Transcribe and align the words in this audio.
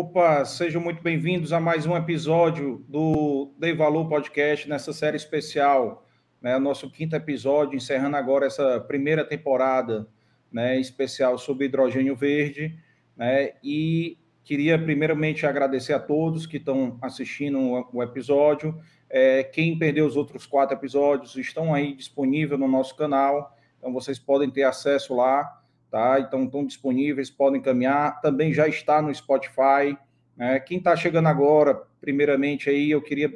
Opa, 0.00 0.46
sejam 0.46 0.80
muito 0.80 1.02
bem-vindos 1.02 1.52
a 1.52 1.60
mais 1.60 1.84
um 1.84 1.94
episódio 1.94 2.82
do 2.88 3.52
Dei 3.58 3.74
Valor 3.74 4.08
Podcast 4.08 4.66
nessa 4.66 4.94
série 4.94 5.18
especial, 5.18 6.08
né? 6.40 6.58
Nosso 6.58 6.90
quinto 6.90 7.14
episódio, 7.14 7.76
encerrando 7.76 8.16
agora 8.16 8.46
essa 8.46 8.80
primeira 8.80 9.26
temporada, 9.26 10.08
né? 10.50 10.80
Especial 10.80 11.36
sobre 11.36 11.66
hidrogênio 11.66 12.16
verde, 12.16 12.78
né? 13.14 13.52
E 13.62 14.16
queria 14.42 14.82
primeiramente 14.82 15.44
agradecer 15.44 15.92
a 15.92 16.00
todos 16.00 16.46
que 16.46 16.56
estão 16.56 16.96
assistindo 17.02 17.58
o 17.92 18.02
episódio. 18.02 18.80
É, 19.10 19.44
quem 19.44 19.78
perdeu 19.78 20.06
os 20.06 20.16
outros 20.16 20.46
quatro 20.46 20.74
episódios 20.74 21.36
estão 21.36 21.74
aí 21.74 21.94
disponíveis 21.94 22.58
no 22.58 22.66
nosso 22.66 22.96
canal, 22.96 23.54
então 23.76 23.92
vocês 23.92 24.18
podem 24.18 24.50
ter 24.50 24.62
acesso 24.62 25.14
lá 25.14 25.59
tá? 25.90 26.20
Então 26.20 26.44
estão 26.44 26.64
disponíveis, 26.64 27.30
podem 27.30 27.60
caminhar. 27.60 28.20
Também 28.20 28.52
já 28.52 28.68
está 28.68 29.02
no 29.02 29.14
Spotify. 29.14 29.96
Né? 30.36 30.60
Quem 30.60 30.78
está 30.78 30.96
chegando 30.96 31.26
agora, 31.26 31.74
primeiramente 32.00 32.70
aí, 32.70 32.90
eu 32.90 33.02
queria 33.02 33.32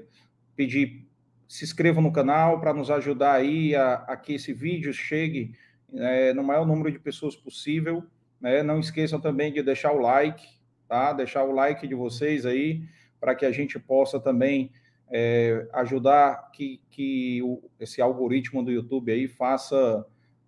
pedir 0.56 1.04
se 1.48 1.64
inscreva 1.64 2.00
no 2.00 2.12
canal 2.12 2.60
para 2.60 2.72
nos 2.72 2.90
ajudar 2.90 3.34
aí 3.34 3.74
a, 3.74 3.94
a, 4.08 4.16
que 4.16 4.34
esse 4.34 4.52
vídeo 4.52 4.92
chegue 4.92 5.54
é, 5.92 6.32
no 6.32 6.42
maior 6.42 6.66
número 6.66 6.90
de 6.90 6.98
pessoas 6.98 7.36
possível. 7.36 8.02
Né? 8.40 8.62
Não 8.62 8.80
esqueçam 8.80 9.20
também 9.20 9.52
de 9.52 9.62
deixar 9.62 9.92
o 9.92 10.00
like, 10.00 10.46
tá? 10.88 11.12
Deixar 11.12 11.44
o 11.44 11.52
like 11.52 11.86
de 11.86 11.94
vocês 11.94 12.46
aí 12.46 12.82
para 13.20 13.34
que 13.34 13.46
a 13.46 13.52
gente 13.52 13.78
possa 13.78 14.18
também 14.18 14.72
é, 15.10 15.68
ajudar 15.74 16.50
que, 16.52 16.80
que 16.90 17.42
o, 17.42 17.62
esse 17.78 18.02
algoritmo 18.02 18.62
do 18.62 18.70
YouTube 18.70 19.12
aí 19.12 19.28
faça 19.28 20.04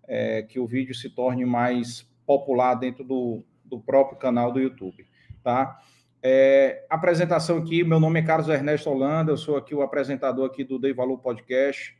é, 0.07 0.41
que 0.41 0.59
o 0.59 0.65
vídeo 0.65 0.95
se 0.95 1.09
torne 1.09 1.45
mais 1.45 2.07
popular 2.25 2.75
dentro 2.75 3.03
do, 3.03 3.43
do 3.63 3.79
próprio 3.79 4.17
canal 4.17 4.51
do 4.51 4.59
YouTube, 4.59 5.05
tá? 5.43 5.79
É, 6.21 6.85
apresentação 6.89 7.57
aqui, 7.59 7.83
meu 7.83 7.99
nome 7.99 8.19
é 8.19 8.23
Carlos 8.23 8.49
Ernesto 8.49 8.89
Holanda, 8.89 9.31
eu 9.31 9.37
sou 9.37 9.55
aqui 9.55 9.75
o 9.75 9.81
apresentador 9.81 10.47
aqui 10.47 10.63
do 10.63 10.79
Dei 10.79 10.93
Valor 10.93 11.19
Podcast 11.19 11.95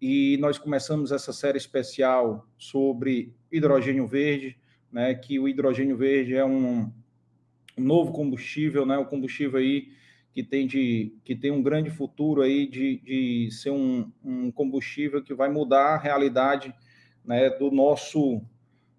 e 0.00 0.36
nós 0.40 0.58
começamos 0.58 1.12
essa 1.12 1.32
série 1.32 1.58
especial 1.58 2.46
sobre 2.58 3.32
hidrogênio 3.52 4.06
verde, 4.06 4.58
né, 4.90 5.14
que 5.14 5.38
o 5.38 5.48
hidrogênio 5.48 5.96
verde 5.96 6.34
é 6.34 6.44
um 6.44 6.92
novo 7.78 8.12
combustível, 8.12 8.84
né, 8.84 8.98
o 8.98 9.06
combustível 9.06 9.60
aí 9.60 9.92
que 10.32 10.42
tem, 10.42 10.66
de, 10.66 11.14
que 11.24 11.36
tem 11.36 11.50
um 11.50 11.62
grande 11.62 11.88
futuro 11.88 12.42
aí 12.42 12.66
de, 12.66 12.98
de 12.98 13.50
ser 13.52 13.70
um, 13.70 14.10
um 14.24 14.50
combustível 14.50 15.22
que 15.22 15.34
vai 15.34 15.48
mudar 15.48 15.94
a 15.94 15.98
realidade 15.98 16.74
né, 17.24 17.50
do 17.50 17.70
nosso 17.70 18.42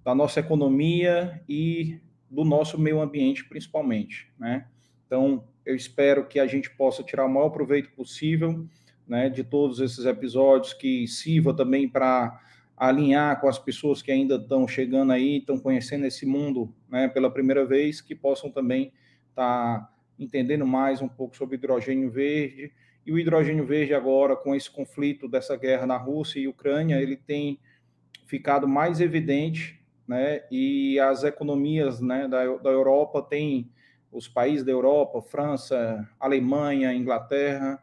da 0.04 0.14
nossa 0.14 0.42
economia 0.42 1.42
e 1.48 1.98
do 2.30 2.44
nosso 2.44 2.78
meio 2.78 3.00
ambiente, 3.00 3.48
principalmente, 3.48 4.30
né? 4.38 4.68
Então, 5.06 5.48
eu 5.66 5.76
espero 5.76 6.28
que 6.28 6.40
a 6.40 6.48
gente 6.48 6.70
possa 6.72 7.04
tirar 7.04 7.26
o 7.26 7.30
maior 7.30 7.50
proveito 7.50 7.92
possível, 7.92 8.68
né, 9.08 9.30
de 9.30 9.44
todos 9.44 9.80
esses 9.80 10.06
episódios, 10.06 10.74
que 10.74 11.08
sirva 11.08 11.54
também 11.54 11.88
para 11.88 12.38
alinhar 12.76 13.40
com 13.40 13.48
as 13.48 13.60
pessoas 13.60 14.02
que 14.02 14.12
ainda 14.12 14.36
estão 14.36 14.68
chegando 14.68 15.14
aí, 15.14 15.38
estão 15.38 15.58
conhecendo 15.58 16.06
esse 16.06 16.26
mundo, 16.26 16.74
né, 16.90 17.08
pela 17.08 17.32
primeira 17.32 17.66
vez, 17.66 18.02
que 18.02 18.16
possam 18.16 18.50
também 18.50 18.92
estar 19.30 19.80
tá 19.80 19.94
entendendo 20.18 20.66
mais 20.66 21.02
um 21.02 21.08
pouco 21.08 21.38
sobre 21.38 21.56
hidrogênio 21.56 22.10
verde. 22.10 22.74
E 23.06 23.12
o 23.12 23.20
hidrogênio 23.20 23.66
verde 23.66 23.94
agora, 23.94 24.36
com 24.36 24.56
esse 24.56 24.70
conflito 24.70 25.28
dessa 25.28 25.56
guerra 25.56 25.86
na 25.86 25.98
Rússia 25.98 26.40
e 26.40 26.48
Ucrânia, 26.48 27.02
ele 27.02 27.16
tem 27.16 27.60
ficado 28.34 28.68
mais 28.68 29.00
evidente, 29.00 29.80
né? 30.08 30.42
E 30.50 31.00
as 31.00 31.24
economias, 31.24 32.02
né, 32.02 32.28
da, 32.28 32.44
da 32.58 32.72
Europa 32.72 33.22
têm 33.22 33.70
os 34.12 34.28
países 34.28 34.66
da 34.66 34.72
Europa, 34.72 35.22
França, 35.22 36.10
Alemanha, 36.20 36.92
Inglaterra, 36.96 37.80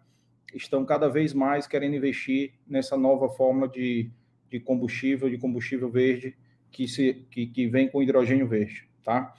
estão 0.53 0.85
cada 0.85 1.09
vez 1.09 1.33
mais 1.33 1.69
querendo 1.69 1.95
investir 1.95 2.55
nessa 2.67 2.97
nova 2.97 3.29
forma 3.29 3.69
de, 3.69 4.11
de 4.49 4.59
combustível, 4.59 5.31
de 5.31 5.39
combustível 5.39 5.89
verde, 5.89 6.37
que, 6.73 6.89
se, 6.89 7.25
que, 7.31 7.47
que 7.47 7.69
vem 7.69 7.89
com 7.89 8.03
hidrogênio 8.03 8.49
verde, 8.49 8.89
tá? 9.05 9.33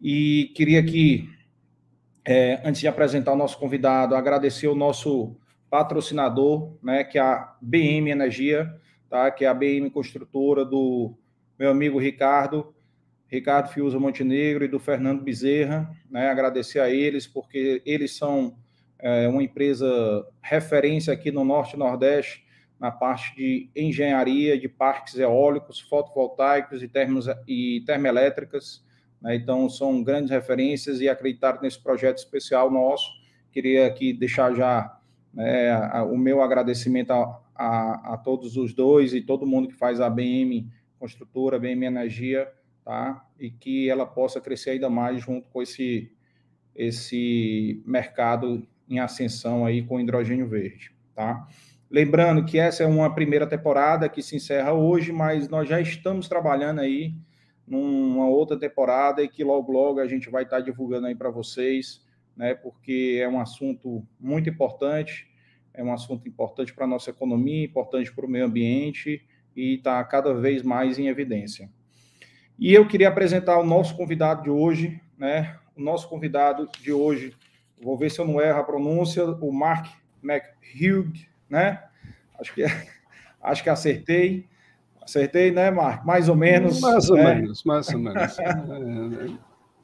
E 0.00 0.52
queria 0.54 0.78
aqui, 0.78 1.28
é, 2.24 2.60
antes 2.64 2.80
de 2.80 2.86
apresentar 2.86 3.32
o 3.32 3.36
nosso 3.36 3.58
convidado, 3.58 4.14
agradecer 4.14 4.68
o 4.68 4.76
nosso 4.76 5.36
patrocinador, 5.68 6.76
né, 6.80 7.02
que 7.02 7.18
é 7.18 7.20
a 7.20 7.56
BM 7.60 8.10
Energia, 8.10 8.80
tá? 9.12 9.30
que 9.30 9.44
é 9.44 9.48
a 9.48 9.52
BM 9.52 9.90
Construtora 9.90 10.64
do 10.64 11.14
meu 11.58 11.70
amigo 11.70 11.98
Ricardo, 11.98 12.74
Ricardo 13.28 13.68
Fiuza 13.68 14.00
Montenegro 14.00 14.64
e 14.64 14.68
do 14.68 14.80
Fernando 14.80 15.22
Bezerra, 15.22 15.94
né? 16.10 16.30
agradecer 16.30 16.80
a 16.80 16.88
eles, 16.88 17.26
porque 17.26 17.82
eles 17.84 18.16
são 18.16 18.56
é, 18.98 19.28
uma 19.28 19.42
empresa 19.42 19.86
referência 20.40 21.12
aqui 21.12 21.30
no 21.30 21.44
Norte 21.44 21.76
e 21.76 21.78
Nordeste, 21.78 22.42
na 22.80 22.90
parte 22.90 23.36
de 23.36 23.68
engenharia 23.76 24.58
de 24.58 24.66
parques 24.66 25.18
eólicos, 25.18 25.78
fotovoltaicos 25.78 26.82
e, 26.82 26.88
termos, 26.88 27.26
e 27.46 27.82
termoelétricas. 27.84 28.82
Né? 29.20 29.34
Então, 29.34 29.68
são 29.68 30.02
grandes 30.02 30.30
referências 30.30 31.02
e 31.02 31.08
acreditaram 31.08 31.60
nesse 31.60 31.78
projeto 31.78 32.16
especial 32.16 32.70
nosso. 32.70 33.10
Queria 33.52 33.86
aqui 33.86 34.14
deixar 34.14 34.54
já 34.54 34.98
né, 35.34 36.02
o 36.04 36.16
meu 36.16 36.42
agradecimento 36.42 37.12
a, 37.12 37.42
a, 37.62 38.14
a, 38.14 38.16
todos 38.16 38.56
os 38.56 38.74
dois 38.74 39.14
e 39.14 39.20
todo 39.20 39.46
mundo 39.46 39.68
que 39.68 39.74
faz 39.74 40.00
a 40.00 40.10
BM 40.10 40.68
Construtora, 40.98 41.60
BM 41.60 41.86
Energia, 41.86 42.52
tá? 42.84 43.24
E 43.38 43.50
que 43.52 43.88
ela 43.88 44.04
possa 44.04 44.40
crescer 44.40 44.70
ainda 44.70 44.90
mais 44.90 45.22
junto 45.22 45.48
com 45.48 45.62
esse, 45.62 46.12
esse 46.74 47.80
mercado 47.86 48.66
em 48.88 48.98
ascensão 48.98 49.64
aí 49.64 49.82
com 49.82 50.00
hidrogênio 50.00 50.48
verde, 50.48 50.92
tá? 51.14 51.46
Lembrando 51.88 52.44
que 52.44 52.58
essa 52.58 52.82
é 52.82 52.86
uma 52.86 53.14
primeira 53.14 53.46
temporada 53.46 54.08
que 54.08 54.22
se 54.22 54.34
encerra 54.34 54.72
hoje, 54.72 55.12
mas 55.12 55.48
nós 55.48 55.68
já 55.68 55.80
estamos 55.80 56.28
trabalhando 56.28 56.80
aí 56.80 57.14
numa 57.64 58.26
outra 58.26 58.58
temporada 58.58 59.22
e 59.22 59.28
que 59.28 59.44
logo 59.44 59.70
logo 59.70 60.00
a 60.00 60.08
gente 60.08 60.28
vai 60.28 60.42
estar 60.42 60.60
divulgando 60.60 61.06
aí 61.06 61.14
para 61.14 61.30
vocês, 61.30 62.04
né? 62.36 62.54
Porque 62.54 63.20
é 63.22 63.28
um 63.28 63.38
assunto 63.38 64.04
muito 64.18 64.50
importante 64.50 65.31
é 65.74 65.82
um 65.82 65.92
assunto 65.92 66.28
importante 66.28 66.72
para 66.72 66.84
a 66.84 66.88
nossa 66.88 67.10
economia, 67.10 67.64
importante 67.64 68.12
para 68.12 68.26
o 68.26 68.28
meio 68.28 68.44
ambiente 68.44 69.24
e 69.56 69.74
está 69.76 70.02
cada 70.04 70.34
vez 70.34 70.62
mais 70.62 70.98
em 70.98 71.08
evidência. 71.08 71.70
E 72.58 72.72
eu 72.72 72.86
queria 72.86 73.08
apresentar 73.08 73.58
o 73.58 73.64
nosso 73.64 73.96
convidado 73.96 74.42
de 74.42 74.50
hoje, 74.50 75.00
né? 75.18 75.58
O 75.76 75.82
nosso 75.82 76.08
convidado 76.08 76.68
de 76.80 76.92
hoje, 76.92 77.34
vou 77.82 77.96
ver 77.96 78.10
se 78.10 78.20
eu 78.20 78.26
não 78.26 78.40
erro 78.40 78.60
a 78.60 78.64
pronúncia, 78.64 79.24
o 79.24 79.52
Mark 79.52 79.86
McHugh, 80.22 81.12
né? 81.48 81.82
Acho 82.38 82.54
que, 82.54 82.64
acho 83.42 83.62
que 83.62 83.70
acertei. 83.70 84.46
Acertei, 85.00 85.50
né, 85.50 85.70
Mark? 85.70 86.04
Mais 86.04 86.28
ou 86.28 86.36
menos. 86.36 86.80
Mais 86.80 87.10
ou 87.10 87.16
né? 87.16 87.34
menos, 87.34 87.64
mais 87.64 87.88
ou 87.88 87.98
menos. 87.98 88.36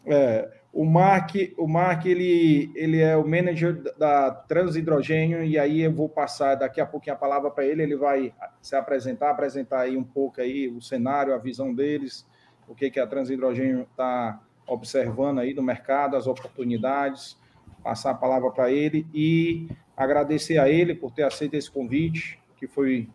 é, 0.06 0.57
o 0.72 0.84
Mark, 0.84 1.34
o 1.56 1.66
Mark 1.66 2.04
ele, 2.04 2.70
ele 2.74 3.00
é 3.00 3.16
o 3.16 3.26
manager 3.26 3.82
da 3.96 4.30
Transhidrogênio, 4.30 5.42
e 5.42 5.58
aí 5.58 5.80
eu 5.80 5.92
vou 5.92 6.08
passar 6.08 6.54
daqui 6.54 6.80
a 6.80 6.86
pouquinho 6.86 7.16
a 7.16 7.18
palavra 7.18 7.50
para 7.50 7.64
ele, 7.64 7.82
ele 7.82 7.96
vai 7.96 8.34
se 8.60 8.76
apresentar, 8.76 9.30
apresentar 9.30 9.80
aí 9.80 9.96
um 9.96 10.04
pouco 10.04 10.40
aí 10.40 10.68
o 10.68 10.80
cenário, 10.80 11.34
a 11.34 11.38
visão 11.38 11.74
deles, 11.74 12.26
o 12.68 12.74
que, 12.74 12.90
que 12.90 13.00
a 13.00 13.06
Transhidrogênio 13.06 13.82
está 13.90 14.40
observando 14.66 15.38
aí 15.38 15.54
no 15.54 15.62
mercado, 15.62 16.16
as 16.16 16.26
oportunidades, 16.26 17.38
passar 17.82 18.10
a 18.10 18.14
palavra 18.14 18.50
para 18.50 18.70
ele 18.70 19.06
e 19.14 19.68
agradecer 19.96 20.58
a 20.58 20.68
ele 20.68 20.94
por 20.94 21.10
ter 21.10 21.22
aceito 21.22 21.54
esse 21.54 21.70
convite, 21.70 22.38
que 22.56 22.66
foi 22.66 23.08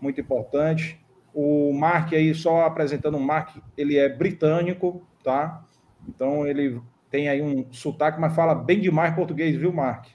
muito 0.00 0.20
importante. 0.20 0.98
O 1.34 1.72
Mark 1.72 2.12
aí, 2.12 2.34
só 2.34 2.64
apresentando 2.64 3.16
o 3.16 3.20
Mark, 3.20 3.56
ele 3.76 3.96
é 3.98 4.08
britânico, 4.08 5.02
tá? 5.24 5.64
Então 6.08 6.46
ele 6.46 6.80
tem 7.12 7.28
aí 7.28 7.42
um 7.42 7.70
sotaque, 7.70 8.18
mas 8.18 8.34
fala 8.34 8.54
bem 8.54 8.80
demais 8.80 9.14
português, 9.14 9.54
viu, 9.54 9.70
Mark? 9.70 10.06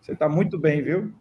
Você 0.00 0.12
está 0.12 0.28
muito 0.28 0.56
bem, 0.56 0.80
viu? 0.80 1.12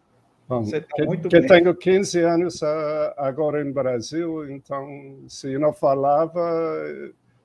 Bom, 0.48 0.64
Você 0.64 0.80
tá 0.80 0.96
que, 0.96 1.06
muito 1.06 1.28
que 1.28 1.40
bem. 1.40 1.48
tenho 1.48 1.76
15 1.76 2.20
anos 2.20 2.62
ah, 2.62 3.14
agora 3.18 3.62
em 3.62 3.72
Brasil, 3.72 4.48
então 4.52 5.18
se 5.28 5.58
não 5.58 5.74
falava 5.74 6.40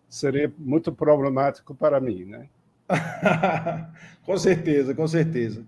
seria 0.06 0.52
muito 0.58 0.92
problemático 0.92 1.74
para 1.74 1.98
mim, 1.98 2.26
né? 2.26 2.48
com 4.24 4.36
certeza, 4.36 4.94
com 4.94 5.06
certeza. 5.06 5.64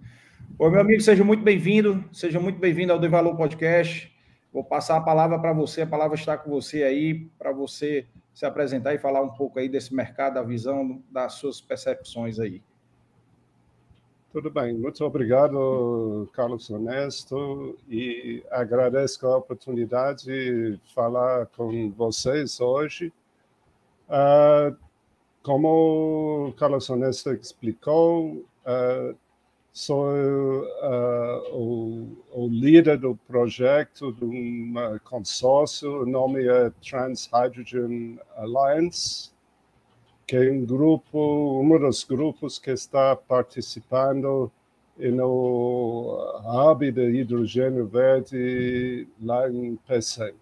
Ô, 0.59 0.69
meu 0.69 0.81
amigo, 0.81 1.01
seja 1.01 1.25
muito 1.25 1.43
bem-vindo, 1.43 2.05
seja 2.13 2.39
muito 2.39 2.59
bem-vindo 2.59 2.93
ao 2.93 2.99
De 2.99 3.09
Valor 3.09 3.35
Podcast. 3.35 4.15
Vou 4.53 4.65
passar 4.65 4.99
a 4.99 5.01
palavra 5.01 5.39
para 5.39 5.55
você, 5.55 5.83
a 5.83 5.87
palavra 5.87 6.17
está 6.17 6.37
com 6.37 6.51
você 6.51 6.83
aí, 6.83 7.27
para 7.39 7.53
você 7.53 8.07
se 8.35 8.47
apresentar 8.47 8.95
e 8.95 8.99
falar 8.99 9.23
um 9.23 9.31
pouco 9.31 9.59
aí 9.59 9.69
desse 9.69 9.95
mercado, 9.95 10.35
da 10.35 10.43
visão, 10.43 11.03
das 11.11 11.35
suas 11.35 11.61
percepções 11.61 12.39
aí. 12.39 12.63
Tudo 14.33 14.49
bem, 14.49 14.75
muito 14.75 15.05
obrigado, 15.05 16.29
Carlos 16.33 16.71
Ernesto, 16.71 17.77
e 17.89 18.45
agradeço 18.49 19.27
a 19.27 19.37
oportunidade 19.37 20.25
de 20.25 20.81
falar 20.95 21.47
com 21.47 21.91
vocês 21.91 22.61
hoje. 22.61 23.13
Uh, 24.09 24.77
como 25.43 26.55
Carlos 26.57 26.89
Honesto 26.91 27.33
explicou, 27.33 28.45
uh, 28.65 29.17
sou 29.73 30.05
uh, 30.05 31.57
o, 31.57 32.17
o, 32.33 32.49
líder 32.49 32.99
do 32.99 33.17
projeto 33.29 34.13
de 34.13 34.25
um 34.25 34.75
consórcio, 35.05 36.03
o 36.03 36.07
nome 36.07 36.47
é 36.47 36.71
Trans 36.83 37.29
Hydrogen 37.33 38.19
Alliance, 38.37 39.31
que 40.27 40.37
é 40.37 40.51
um 40.51 40.65
grupo, 40.65 41.61
um 41.63 41.79
dos 41.79 42.05
grupos 42.05 42.59
que 42.59 42.71
está 42.71 43.15
participando 43.15 44.51
no 44.97 46.19
hub 46.45 46.93
de 46.93 47.11
hidrogênio 47.13 47.87
verde 47.87 49.09
lá 49.23 49.49
em 49.49 49.77
Pecém. 49.77 50.35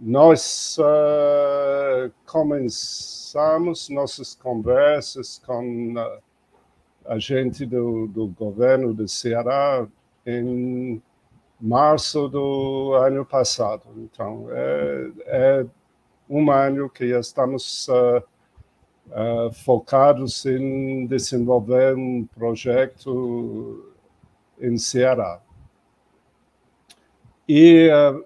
Nós 0.00 0.78
uh, 0.78 2.10
começamos 2.24 3.90
nossas 3.90 4.34
conversas 4.34 5.38
com 5.44 5.92
uh, 5.92 6.22
a 7.10 7.18
gente 7.18 7.66
do, 7.66 8.06
do 8.06 8.28
governo 8.28 8.94
do 8.94 9.08
Ceará 9.08 9.84
em 10.24 11.02
março 11.60 12.28
do 12.28 12.94
ano 12.94 13.26
passado. 13.26 13.82
Então, 13.96 14.46
é, 14.52 15.10
é 15.26 15.66
um 16.28 16.48
ano 16.52 16.88
que 16.88 17.06
estamos 17.06 17.88
uh, 17.88 18.22
uh, 19.08 19.52
focados 19.52 20.46
em 20.46 21.04
desenvolver 21.08 21.96
um 21.96 22.24
projeto 22.26 23.92
em 24.60 24.78
Ceará. 24.78 25.42
E 27.48 27.88
uh, 27.88 28.24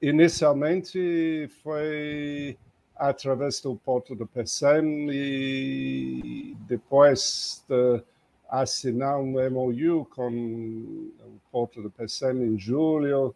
inicialmente 0.00 1.48
foi 1.64 2.56
através 2.98 3.60
do 3.60 3.76
Porto 3.76 4.14
do 4.14 4.26
Pecém 4.26 5.08
e 5.10 6.56
depois 6.66 7.64
de 7.68 8.02
assinar 8.48 9.20
um 9.20 9.34
MOU 9.50 10.04
com 10.06 10.30
o 10.30 11.40
Porto 11.52 11.80
do 11.80 11.90
Pecém 11.90 12.36
em 12.42 12.58
julho, 12.58 13.34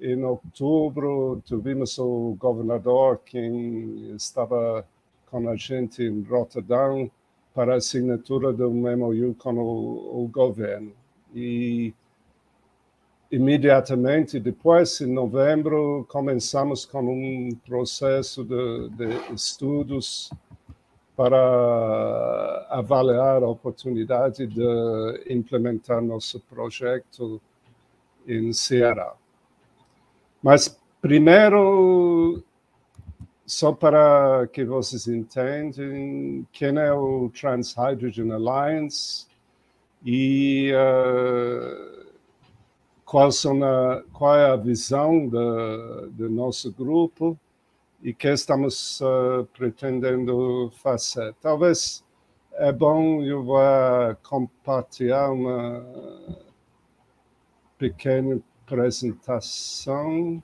em 0.00 0.22
outubro 0.24 1.42
tivemos 1.44 1.98
o 1.98 2.36
governador 2.38 3.18
que 3.18 3.38
estava 4.16 4.86
com 5.30 5.48
a 5.48 5.56
gente 5.56 6.02
em 6.02 6.22
Rotterdam 6.22 7.10
para 7.54 7.74
a 7.74 7.76
assinatura 7.76 8.52
de 8.52 8.62
um 8.62 8.96
MOU 8.96 9.34
com 9.34 9.54
o, 9.54 10.24
o 10.24 10.28
governo. 10.28 10.92
E 11.34 11.92
imediatamente 13.32 14.38
depois, 14.38 15.00
em 15.00 15.10
novembro, 15.10 16.06
começamos 16.10 16.84
com 16.84 17.00
um 17.02 17.48
processo 17.66 18.44
de, 18.44 18.90
de 18.90 19.34
estudos 19.34 20.30
para 21.16 22.66
avaliar 22.68 23.42
a 23.42 23.48
oportunidade 23.48 24.46
de 24.46 25.24
implementar 25.30 26.02
nosso 26.02 26.40
projeto 26.40 27.40
em 28.28 28.52
Ceará. 28.52 29.14
Mas 30.42 30.78
primeiro, 31.00 32.42
só 33.46 33.72
para 33.72 34.46
que 34.52 34.62
vocês 34.62 35.08
entendam 35.08 36.46
quem 36.52 36.76
é 36.76 36.92
o 36.92 37.30
Trans 37.30 37.74
Hydrogen 37.74 38.30
Alliance 38.30 39.26
e 40.04 40.70
uh, 40.74 42.01
qual, 43.12 43.30
são 43.30 43.62
a, 43.62 44.02
qual 44.10 44.34
é 44.34 44.50
a 44.50 44.56
visão 44.56 45.28
do, 45.28 46.10
do 46.12 46.30
nosso 46.30 46.72
grupo 46.72 47.38
e 48.02 48.14
que 48.14 48.26
estamos 48.28 49.02
uh, 49.02 49.44
pretendendo 49.52 50.72
fazer. 50.82 51.34
Talvez 51.34 52.02
é 52.54 52.72
bom 52.72 53.22
eu 53.22 53.44
vou 53.44 53.60
compartilhar 54.22 55.30
uma 55.30 55.84
pequena 57.76 58.40
apresentação. 58.64 60.42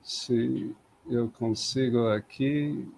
Se 0.00 0.76
eu 1.08 1.28
consigo 1.28 2.06
aqui. 2.06 2.88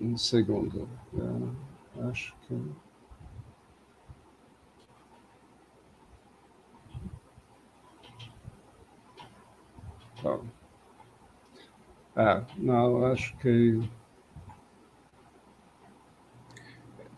Um 0.00 0.16
segundo. 0.16 0.88
É, 1.14 2.08
acho 2.08 2.34
que. 2.46 2.58
Tá. 10.22 10.38
Ah, 12.16 12.42
não, 12.56 13.04
acho 13.06 13.36
que. 13.38 13.80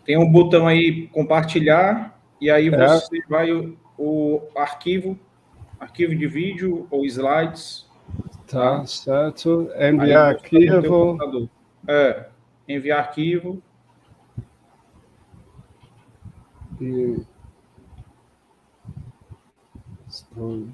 Tem 0.04 0.18
um 0.18 0.30
botão 0.30 0.66
aí 0.66 1.06
compartilhar, 1.08 2.20
e 2.40 2.50
aí 2.50 2.66
é. 2.66 2.70
você 2.70 3.22
vai 3.28 3.52
o, 3.52 3.78
o, 3.96 4.42
arquivo, 4.56 5.16
arquivo 5.78 6.14
de 6.16 6.26
vídeo 6.26 6.88
ou 6.90 7.06
slides. 7.06 7.88
Tá, 8.48 8.80
tá? 8.80 8.86
certo. 8.86 9.70
Enviar 9.76 10.34
arquivo. 10.34 11.16
É 11.86 12.31
enviar 12.74 13.00
arquivo. 13.00 13.62
E 16.80 17.24
estou 20.08 20.66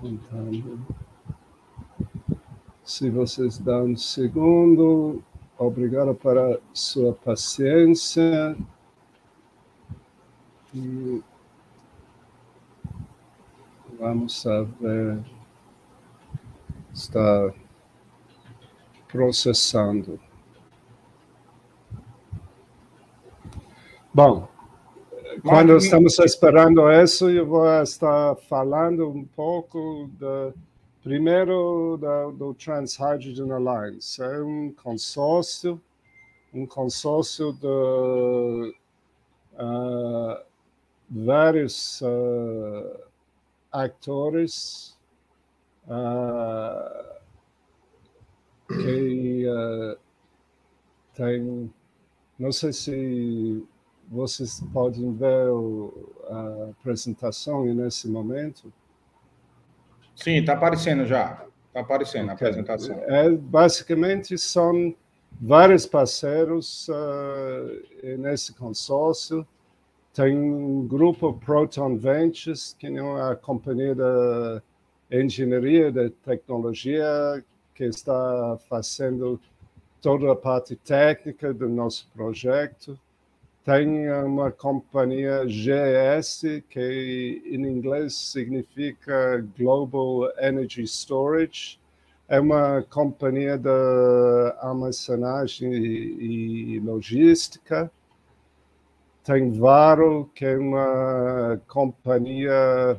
tentando. 0.00 0.86
Se 2.84 3.10
vocês 3.10 3.58
dão 3.58 3.86
um 3.86 3.96
segundo, 3.96 5.22
obrigado 5.58 6.14
para 6.14 6.58
sua 6.72 7.12
paciência. 7.12 8.56
E 10.74 11.22
vamos 13.98 14.44
ver. 14.80 15.22
Está 16.92 17.52
processando. 19.08 20.18
Bom, 24.18 24.48
quando 25.44 25.76
estamos 25.76 26.18
esperando 26.18 26.90
isso, 26.90 27.30
eu 27.30 27.46
vou 27.46 27.68
estar 27.80 28.34
falando 28.48 29.08
um 29.08 29.24
pouco 29.24 30.10
primeiro 31.04 31.96
do, 31.96 32.32
do 32.32 32.54
Trans 32.54 32.96
Hydrogen 32.96 33.52
Alliance. 33.52 34.20
É 34.20 34.42
um 34.42 34.72
consórcio, 34.72 35.80
um 36.52 36.66
consórcio 36.66 37.52
de 37.52 38.74
uh, 39.54 40.42
vários 41.08 42.00
uh, 42.00 43.00
atores 43.70 44.98
uh, 45.86 47.20
que 48.66 49.44
tem, 51.14 51.72
não 52.36 52.50
sei 52.50 52.72
se 52.72 53.64
vocês 54.10 54.62
podem 54.72 55.12
ver 55.14 55.48
a 56.28 56.70
apresentação 56.70 57.64
nesse 57.66 58.08
momento? 58.08 58.72
Sim, 60.16 60.38
está 60.38 60.54
aparecendo 60.54 61.04
já. 61.04 61.44
Está 61.68 61.80
aparecendo 61.80 62.32
okay. 62.32 62.46
a 62.46 62.50
apresentação. 62.50 62.96
É, 63.04 63.30
basicamente, 63.30 64.36
são 64.38 64.94
vários 65.40 65.86
parceiros 65.86 66.88
uh, 66.88 68.18
nesse 68.18 68.54
consórcio. 68.54 69.46
Tem 70.12 70.36
um 70.36 70.86
grupo 70.86 71.34
Proton 71.34 71.96
Ventures, 71.96 72.74
que 72.78 72.86
é 72.86 73.02
uma 73.02 73.36
companhia 73.36 73.94
de 73.94 74.62
engenharia 75.22 75.92
de 75.92 76.10
tecnologia 76.10 77.44
que 77.74 77.84
está 77.84 78.58
fazendo 78.68 79.40
toda 80.00 80.32
a 80.32 80.36
parte 80.36 80.74
técnica 80.74 81.52
do 81.54 81.68
nosso 81.68 82.08
projeto 82.12 82.98
tem 83.68 84.10
uma 84.24 84.50
companhia 84.50 85.44
GS, 85.44 86.62
que 86.70 87.42
em 87.44 87.66
inglês 87.66 88.14
significa 88.14 89.46
Global 89.58 90.32
Energy 90.38 90.84
Storage. 90.84 91.78
É 92.26 92.40
uma 92.40 92.82
companhia 92.88 93.58
de 93.58 93.68
armazenagem 94.62 95.70
e 95.70 96.80
logística. 96.80 97.90
Tem 99.22 99.50
Varo, 99.50 100.30
que 100.34 100.46
é 100.46 100.56
uma 100.56 101.60
companhia 101.68 102.98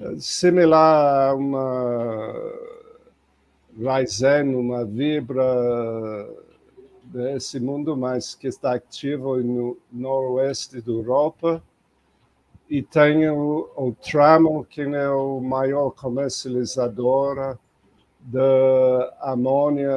eh, 0.00 0.14
similar 0.16 1.32
a 1.32 1.34
uma 1.34 2.32
Ryzen, 3.78 4.54
uma 4.54 4.86
Vibra 4.86 5.44
desse 7.12 7.60
mundo, 7.60 7.96
mas 7.96 8.34
que 8.34 8.48
está 8.48 8.74
ativo 8.74 9.36
no 9.38 9.76
noroeste 9.92 10.80
da 10.80 10.90
Europa. 10.90 11.62
e 12.70 12.82
tem 12.82 13.28
o, 13.28 13.68
o 13.76 13.94
Tramo, 14.02 14.64
que 14.64 14.80
é 14.80 15.10
o 15.10 15.40
maior 15.40 15.90
comercializador 15.90 17.58
de 18.18 18.38
amônia 19.20 19.90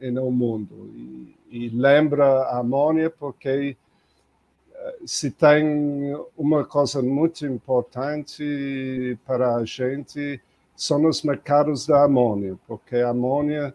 no 0.00 0.30
mundo. 0.30 0.90
E, 0.94 1.36
e 1.50 1.68
lembra 1.70 2.24
a 2.24 2.58
amônia 2.58 3.08
porque 3.08 3.76
eh, 4.74 4.96
se 5.06 5.30
tem 5.30 6.14
uma 6.36 6.64
coisa 6.64 7.00
muito 7.00 7.46
importante 7.46 9.16
para 9.24 9.56
a 9.56 9.64
gente 9.64 10.40
são 10.78 11.04
os 11.06 11.22
mercados 11.22 11.86
da 11.86 12.04
amônia, 12.04 12.56
porque 12.66 12.96
a 12.96 13.08
amônia 13.08 13.74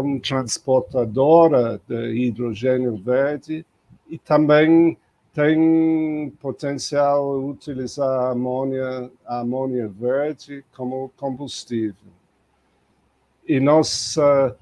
um 0.00 0.18
transportadora 0.20 1.80
de 1.88 2.14
hidrogênio 2.14 2.96
verde 2.96 3.66
e 4.08 4.18
também 4.18 4.96
tem 5.32 6.30
potencial 6.40 7.44
utilizar 7.44 8.08
a 8.08 8.30
amônia, 8.30 9.10
amônia 9.26 9.88
verde 9.88 10.64
como 10.76 11.10
combustível. 11.16 12.12
E 13.46 13.58
nós 13.58 14.16
uh, 14.16 14.54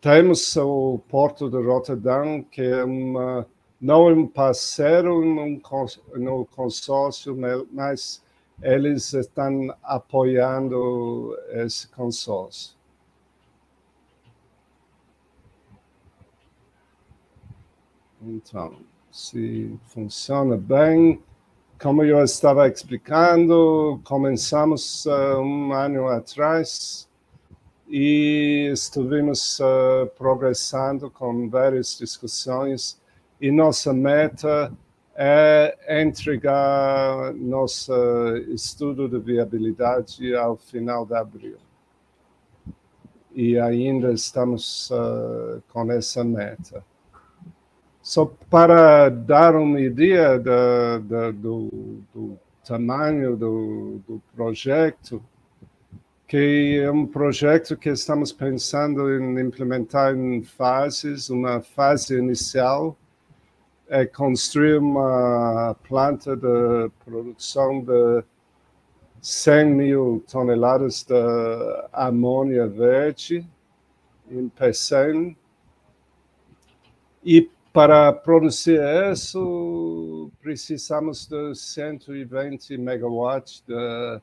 temos 0.00 0.54
o 0.56 1.00
Porto 1.08 1.48
de 1.48 1.56
Rotterdam, 1.56 2.42
que 2.42 2.60
é 2.60 2.84
uma, 2.84 3.46
não 3.80 4.08
é 4.10 4.12
um 4.12 4.26
parceiro 4.26 5.24
no 5.24 6.46
consórcio, 6.54 7.36
mas 7.72 8.22
eles 8.62 9.12
estão 9.14 9.74
apoiando 9.82 11.34
esse 11.50 11.88
consórcio. 11.88 12.77
Então, 18.20 18.76
se 19.12 19.78
funciona 19.86 20.56
bem, 20.56 21.22
como 21.80 22.02
eu 22.02 22.22
estava 22.24 22.68
explicando, 22.68 24.00
começamos 24.02 25.06
uh, 25.06 25.38
um 25.38 25.72
ano 25.72 26.08
atrás 26.08 27.08
e 27.88 28.70
estivemos 28.72 29.60
uh, 29.60 30.08
progressando 30.16 31.08
com 31.08 31.48
várias 31.48 31.96
discussões 31.96 33.00
e 33.40 33.52
nossa 33.52 33.92
meta 33.92 34.72
é 35.14 36.00
entregar 36.02 37.32
nosso 37.34 37.92
estudo 38.48 39.08
de 39.08 39.18
viabilidade 39.18 40.34
ao 40.34 40.56
final 40.56 41.06
de 41.06 41.14
abril. 41.14 41.58
E 43.32 43.58
ainda 43.58 44.12
estamos 44.12 44.90
uh, 44.90 45.62
com 45.68 45.90
essa 45.92 46.24
meta. 46.24 46.84
Só 48.08 48.24
para 48.24 49.10
dar 49.10 49.54
uma 49.54 49.78
ideia 49.78 50.38
da, 50.38 50.96
da, 50.96 51.30
do, 51.30 52.00
do, 52.14 52.38
tamanho 52.66 53.36
do, 53.36 54.00
do 54.08 54.22
projeto, 54.34 55.22
que 56.26 56.80
é 56.82 56.90
um 56.90 57.04
projeto 57.06 57.76
que 57.76 57.90
estamos 57.90 58.32
pensando 58.32 59.14
em 59.14 59.38
implementar 59.38 60.16
em 60.16 60.42
fases, 60.42 61.28
uma 61.28 61.60
fase 61.60 62.16
inicial, 62.16 62.96
é 63.86 64.06
construir 64.06 64.78
uma 64.78 65.76
planta 65.86 66.34
de 66.34 66.90
produção 67.04 67.84
de 67.84 68.24
100 69.20 69.66
mil 69.66 70.24
toneladas 70.26 71.02
de 71.02 71.12
amônia 71.92 72.66
verde 72.66 73.46
em 74.30 74.48
Pecém. 74.48 75.36
E 77.22 77.50
para 77.72 78.12
produzir 78.12 78.80
isso, 79.12 80.30
precisamos 80.40 81.26
de 81.26 81.54
120 81.54 82.76
megawatts 82.78 83.62
de 83.66 84.20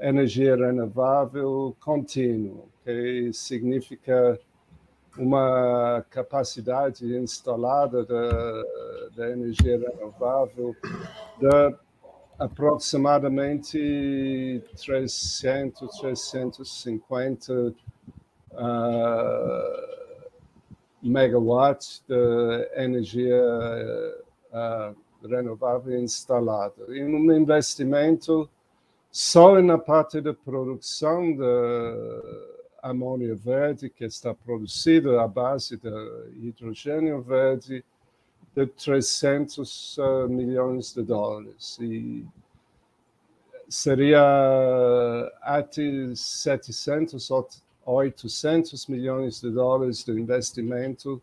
energia 0.00 0.56
renovável 0.56 1.76
contínua, 1.80 2.64
que 2.84 3.30
significa 3.32 4.38
uma 5.16 6.04
capacidade 6.10 7.06
instalada 7.16 8.04
de, 8.04 9.22
energia 9.22 9.78
renovável 9.78 10.74
de 11.38 11.76
aproximadamente 12.38 14.60
300, 14.76 16.00
350 16.00 17.52
uh, 17.52 17.74
megawatts 21.04 22.02
de 22.08 22.70
energia 22.74 23.36
uh, 24.50 24.96
renovável 25.26 25.98
instalada. 25.98 26.86
E 26.88 27.04
um 27.04 27.32
investimento 27.32 28.48
só 29.10 29.60
na 29.60 29.78
parte 29.78 30.20
de 30.20 30.32
produção 30.32 31.36
de 31.36 32.54
amônia 32.82 33.34
verde 33.34 33.88
que 33.88 34.04
está 34.04 34.34
produzida 34.34 35.22
à 35.22 35.28
base 35.28 35.76
de 35.76 35.90
hidrogênio 36.42 37.22
verde 37.22 37.84
de 38.54 38.66
300 38.66 39.98
uh, 39.98 40.28
milhões 40.28 40.94
de 40.94 41.02
dólares 41.02 41.78
e 41.80 42.24
seria 43.68 44.22
até 45.42 46.14
700 46.14 47.30
ou 47.30 47.48
800 47.84 48.86
milhões 48.86 49.40
de 49.40 49.50
dólares 49.50 50.04
de 50.04 50.12
investimento 50.12 51.22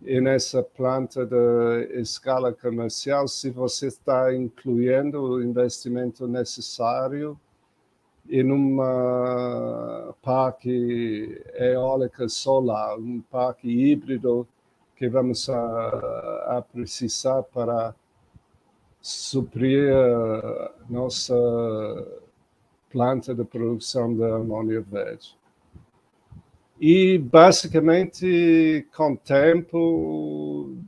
nessa 0.00 0.62
planta 0.62 1.26
de 1.26 2.00
escala 2.00 2.52
comercial 2.52 3.26
se 3.26 3.50
você 3.50 3.88
está 3.88 4.34
incluindo 4.34 5.20
o 5.20 5.42
investimento 5.42 6.26
necessário 6.28 7.38
em 8.28 8.52
um 8.52 8.76
parque 10.22 11.42
eólico 11.54 12.28
solar, 12.28 12.98
um 12.98 13.20
parque 13.22 13.68
híbrido 13.68 14.46
que 14.94 15.08
vamos 15.08 15.48
a, 15.48 16.58
a 16.58 16.62
precisar 16.62 17.42
para 17.44 17.94
suprir 19.00 19.94
nossa 20.88 21.34
planta 22.90 23.34
de 23.34 23.44
produção 23.44 24.14
de 24.14 24.24
amônia 24.24 24.80
verde. 24.80 25.36
E, 26.80 27.18
basicamente, 27.18 28.86
com 28.94 29.12
o 29.12 29.16
tempo, 29.16 30.78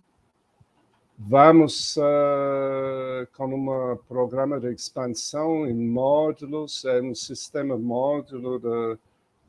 Vamos 1.23 1.99
uh, 1.99 3.27
com 3.37 3.55
um 3.55 3.97
programa 4.09 4.59
de 4.59 4.73
expansão 4.73 5.67
em 5.67 5.75
módulos, 5.75 6.83
é 6.87 7.03
um 7.03 7.15
sistema 7.15 7.77
módulo 7.77 8.59
de 8.59 8.99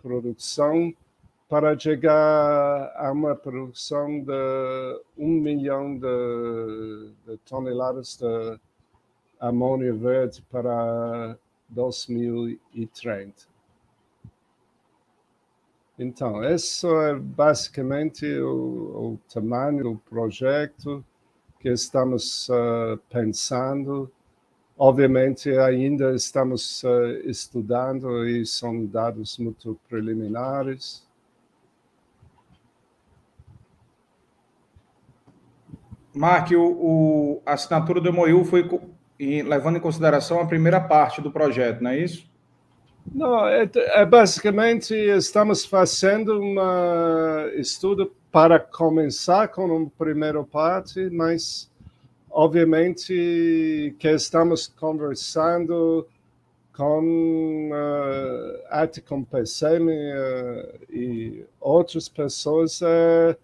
produção 0.01 0.93
para 1.47 1.79
chegar 1.79 2.91
a 2.93 3.09
uma 3.13 3.37
produção 3.37 4.19
de 4.19 5.01
um 5.17 5.29
milhão 5.29 5.97
de, 5.97 7.13
de 7.25 7.37
toneladas 7.45 8.17
de 8.17 8.59
amônia 9.39 9.93
verde 9.93 10.41
para 10.51 11.37
2030. 11.69 13.50
Então, 16.03 16.43
esse 16.43 16.87
é 16.87 17.13
basicamente 17.13 18.25
o, 18.39 19.13
o 19.13 19.19
tamanho 19.31 19.83
do 19.83 19.95
projeto 20.09 21.05
que 21.59 21.69
estamos 21.69 22.49
uh, 22.49 22.97
pensando. 23.07 24.11
Obviamente, 24.75 25.51
ainda 25.51 26.15
estamos 26.15 26.81
uh, 26.81 27.05
estudando 27.23 28.27
e 28.27 28.43
são 28.47 28.83
dados 28.83 29.37
muito 29.37 29.79
preliminares. 29.87 31.07
Mark, 36.15 36.49
o, 36.49 36.63
o, 36.63 37.41
a 37.45 37.53
assinatura 37.53 38.01
do 38.01 38.11
MOU 38.11 38.43
foi 38.43 38.67
em, 39.19 39.43
levando 39.43 39.77
em 39.77 39.81
consideração 39.81 40.39
a 40.39 40.47
primeira 40.47 40.81
parte 40.81 41.21
do 41.21 41.31
projeto, 41.31 41.81
não 41.81 41.91
é 41.91 41.99
isso? 41.99 42.30
Não, 43.13 43.45
é, 43.45 43.69
é 43.73 44.05
basicamente 44.05 44.93
estamos 44.93 45.65
fazendo 45.65 46.39
um 46.39 46.55
estudo 47.59 48.11
para 48.31 48.57
começar 48.57 49.49
com 49.49 49.65
uma 49.65 49.89
primeira 49.97 50.41
parte, 50.43 51.09
mas 51.09 51.69
obviamente 52.29 53.93
que 53.99 54.07
estamos 54.07 54.67
conversando 54.67 56.07
com 56.73 57.69
uh, 57.71 58.61
Aticom 58.69 59.23
PCM 59.23 59.91
uh, 59.91 60.79
e 60.89 61.45
outras 61.59 62.07
pessoas. 62.07 62.79
Uh, 62.81 63.35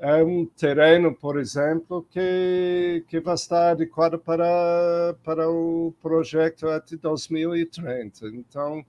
é 0.00 0.22
um 0.22 0.44
terreno, 0.44 1.14
por 1.14 1.38
exemplo, 1.38 2.06
que, 2.10 3.04
que 3.08 3.20
vai 3.20 3.34
estar 3.34 3.70
adequado 3.70 4.18
para, 4.18 5.14
para 5.24 5.48
o 5.48 5.94
projeto 6.02 6.68
até 6.68 6.96
2030. 6.96 8.26
Então, 8.28 8.84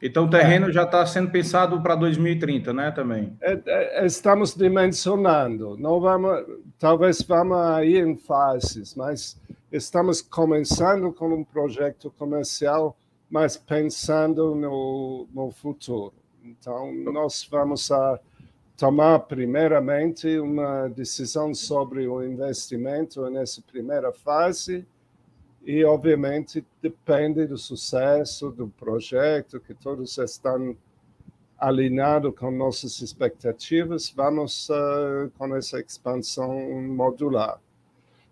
Então 0.00 0.24
o 0.24 0.30
terreno 0.30 0.68
é. 0.68 0.72
já 0.72 0.84
está 0.84 1.04
sendo 1.06 1.30
pensado 1.30 1.80
para 1.82 1.94
2030, 1.94 2.72
né? 2.72 2.90
Também. 2.90 3.36
É, 3.40 3.60
é, 3.66 4.06
estamos 4.06 4.54
dimensionando. 4.54 5.76
Não 5.76 6.00
vamos, 6.00 6.44
talvez 6.78 7.22
vamos 7.22 7.56
aí 7.58 7.98
em 7.98 8.16
fases, 8.16 8.94
mas 8.94 9.40
estamos 9.70 10.20
começando 10.22 11.12
com 11.12 11.28
um 11.28 11.44
projeto 11.44 12.12
comercial, 12.18 12.96
mas 13.30 13.56
pensando 13.56 14.54
no, 14.54 15.28
no 15.32 15.50
futuro. 15.50 16.12
Então 16.44 16.92
nós 17.12 17.46
vamos 17.48 17.90
a 17.92 18.18
tomar 18.76 19.20
primeiramente 19.20 20.38
uma 20.38 20.88
decisão 20.88 21.54
sobre 21.54 22.06
o 22.06 22.22
investimento 22.22 23.28
nessa 23.30 23.62
primeira 23.62 24.12
fase 24.12 24.86
e 25.64 25.84
obviamente 25.84 26.64
depende 26.80 27.46
do 27.46 27.56
sucesso 27.56 28.50
do 28.50 28.68
projeto, 28.68 29.60
que 29.60 29.74
todos 29.74 30.18
estão 30.18 30.76
alinhados 31.56 32.34
com 32.34 32.50
nossas 32.50 33.00
expectativas, 33.00 34.10
vamos 34.10 34.68
uh, 34.68 35.30
com 35.38 35.54
essa 35.54 35.78
expansão 35.78 36.52
modular. 36.82 37.60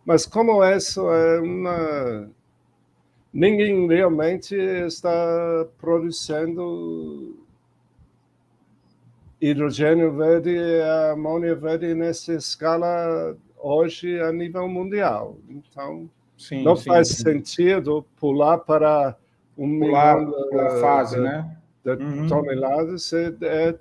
Mas 0.04 0.26
como 0.26 0.64
isso 0.64 1.08
é 1.12 1.40
uma 1.40 2.28
ninguém 3.32 3.86
realmente 3.86 4.56
está 4.56 5.66
produzindo 5.78 7.39
hidrogênio 9.40 10.12
verde 10.12 10.50
e 10.50 10.82
amônia 11.12 11.54
verde 11.54 11.94
nessa 11.94 12.34
escala 12.34 13.36
hoje 13.58 14.20
a 14.20 14.32
nível 14.32 14.68
mundial. 14.68 15.38
Então, 15.48 16.10
sim, 16.36 16.62
não 16.62 16.76
sim, 16.76 16.88
faz 16.88 17.08
sim. 17.08 17.22
sentido 17.22 18.04
pular 18.16 18.58
para 18.58 19.16
um 19.56 19.78
pular 19.78 20.18
milhão 20.18 20.80
fase, 20.80 21.16
de, 21.16 21.22
né? 21.22 21.56
de 21.84 21.90
uhum. 21.90 22.26
toneladas. 22.26 23.12
É, 23.12 23.34
é, 23.42 23.78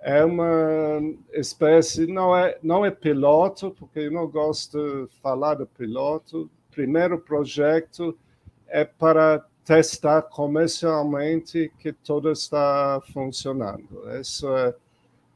é, 0.00 0.24
uma 0.24 1.00
espécie, 1.32 2.06
não 2.06 2.36
é, 2.36 2.58
não 2.62 2.84
é 2.84 2.90
piloto, 2.90 3.74
porque 3.78 4.00
eu 4.00 4.12
não 4.12 4.26
gosto 4.26 5.06
de 5.06 5.20
falar 5.20 5.54
de 5.54 5.66
piloto. 5.66 6.50
Primeiro 6.70 7.18
projeto 7.18 8.16
é 8.66 8.84
para 8.84 9.44
testar 9.64 10.22
comercialmente 10.22 11.70
que 11.78 11.92
tudo 11.92 12.30
está 12.30 13.00
funcionando. 13.12 14.08
Essa 14.10 14.76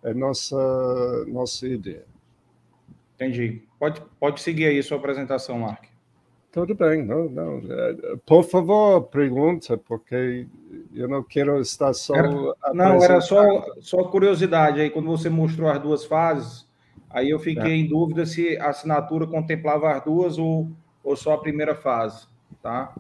é 0.02 0.10
a 0.10 0.14
nossa, 0.14 1.24
nossa 1.26 1.66
ideia. 1.66 2.04
Entendi. 3.14 3.62
Pode, 3.78 4.02
pode 4.20 4.40
seguir 4.40 4.66
aí 4.66 4.78
a 4.78 4.82
sua 4.82 4.98
apresentação, 4.98 5.58
Mark. 5.60 5.84
Tudo 6.52 6.74
bem, 6.74 7.04
não, 7.04 7.28
não. 7.28 7.58
É, 7.68 8.16
por 8.24 8.42
favor, 8.42 9.02
pergunta, 9.02 9.76
porque 9.76 10.46
eu 10.94 11.06
não 11.06 11.22
quero 11.22 11.60
estar 11.60 11.92
só. 11.92 12.14
Era, 12.14 12.30
não, 12.72 13.02
era 13.02 13.20
só, 13.20 13.44
só 13.80 14.04
curiosidade 14.04 14.80
aí, 14.80 14.88
quando 14.88 15.08
você 15.08 15.28
mostrou 15.28 15.68
as 15.68 15.78
duas 15.78 16.06
fases, 16.06 16.66
aí 17.10 17.28
eu 17.28 17.38
fiquei 17.38 17.72
é. 17.72 17.76
em 17.76 17.86
dúvida 17.86 18.24
se 18.24 18.56
a 18.56 18.70
assinatura 18.70 19.26
contemplava 19.26 19.92
as 19.92 20.02
duas 20.02 20.38
ou, 20.38 20.70
ou 21.04 21.14
só 21.14 21.34
a 21.34 21.38
primeira 21.38 21.74
fase, 21.74 22.26
tá? 22.62 22.94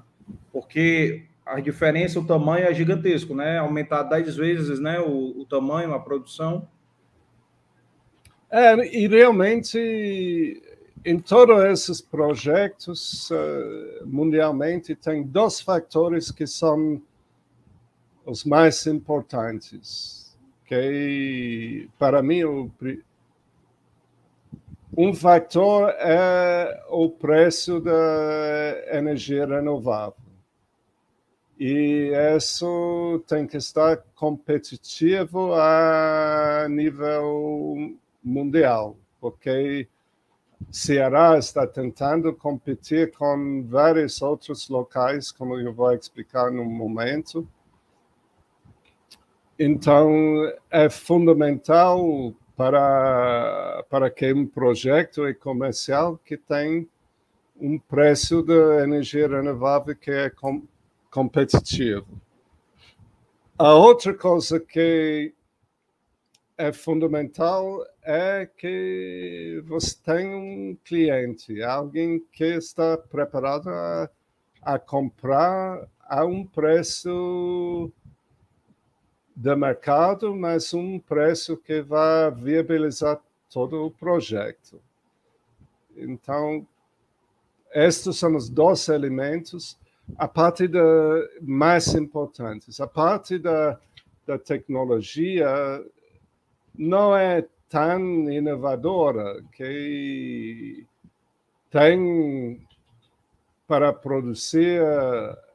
Porque 0.52 1.24
a 1.44 1.60
diferença, 1.60 2.18
o 2.18 2.26
tamanho 2.26 2.66
é 2.66 2.74
gigantesco, 2.74 3.34
né? 3.34 3.58
Aumentar 3.58 4.02
10 4.02 4.36
vezes 4.36 4.80
né, 4.80 4.98
o, 5.00 5.40
o 5.40 5.46
tamanho, 5.46 5.94
a 5.94 6.00
produção. 6.00 6.68
É, 8.50 8.74
e 8.96 9.06
realmente 9.06 10.62
em 11.06 11.20
todos 11.20 11.62
esses 11.66 12.00
projetos, 12.00 13.30
uh, 13.30 14.04
mundialmente, 14.04 14.96
tem 14.96 15.22
dois 15.22 15.60
fatores 15.60 16.32
que 16.32 16.48
são 16.48 17.00
os 18.24 18.44
mais 18.44 18.84
importantes. 18.88 20.36
Que, 20.64 21.88
para 21.96 22.20
mim, 22.24 22.42
o, 22.42 22.72
um 24.94 25.14
fator 25.14 25.90
é 25.98 26.84
o 26.88 27.08
preço 27.10 27.80
da 27.80 28.96
energia 28.96 29.46
renovável. 29.46 30.14
E 31.58 32.12
isso 32.36 33.24
tem 33.26 33.46
que 33.46 33.56
estar 33.56 33.96
competitivo 34.14 35.54
a 35.54 36.66
nível 36.68 37.96
mundial, 38.22 38.96
porque 39.18 39.88
Ceará 40.70 41.38
está 41.38 41.66
tentando 41.66 42.34
competir 42.34 43.12
com 43.12 43.64
vários 43.66 44.20
outros 44.20 44.68
locais, 44.68 45.32
como 45.32 45.58
eu 45.58 45.72
vou 45.72 45.92
explicar 45.94 46.50
no 46.50 46.64
momento. 46.64 47.48
Então, 49.58 50.12
é 50.70 50.90
fundamental 50.90 52.34
para, 52.56 53.84
para 53.90 54.10
que 54.10 54.32
um 54.32 54.46
projeto 54.46 55.22
comercial 55.40 56.18
que 56.24 56.36
tem 56.36 56.88
um 57.60 57.78
preço 57.78 58.42
de 58.42 58.82
energia 58.82 59.28
renovável 59.28 59.94
que 59.94 60.10
é 60.10 60.30
com, 60.30 60.62
competitivo. 61.10 62.06
A 63.58 63.74
outra 63.74 64.14
coisa 64.14 64.58
que 64.60 65.34
é 66.58 66.72
fundamental 66.72 67.84
é 68.02 68.48
que 68.56 69.62
você 69.66 69.96
tem 70.04 70.34
um 70.34 70.76
cliente, 70.84 71.62
alguém 71.62 72.22
que 72.32 72.44
está 72.44 72.96
preparado 72.96 73.68
a, 73.68 74.10
a 74.62 74.78
comprar 74.78 75.86
a 76.00 76.24
um 76.24 76.46
preço 76.46 77.92
de 79.36 79.54
mercado, 79.54 80.34
mas 80.34 80.72
um 80.72 80.98
preço 80.98 81.58
que 81.58 81.82
vai 81.82 82.30
viabilizar 82.30 83.20
todo 83.52 83.84
o 83.84 83.90
projeto. 83.90 84.80
Então, 85.94 86.66
estes 87.74 88.16
são 88.16 88.34
os 88.34 88.48
dois 88.48 88.88
elementos. 88.88 89.78
A 90.16 90.26
parte 90.26 90.66
da, 90.66 90.80
mais 91.42 91.94
importantes, 91.94 92.80
a 92.80 92.86
parte 92.86 93.38
da, 93.38 93.78
da 94.26 94.38
tecnologia 94.38 95.46
não 96.74 97.14
é 97.14 97.44
tão 97.68 98.30
inovadora 98.30 99.42
que 99.52 100.86
tem 101.70 102.66
para 103.66 103.92
produzir 103.92 104.80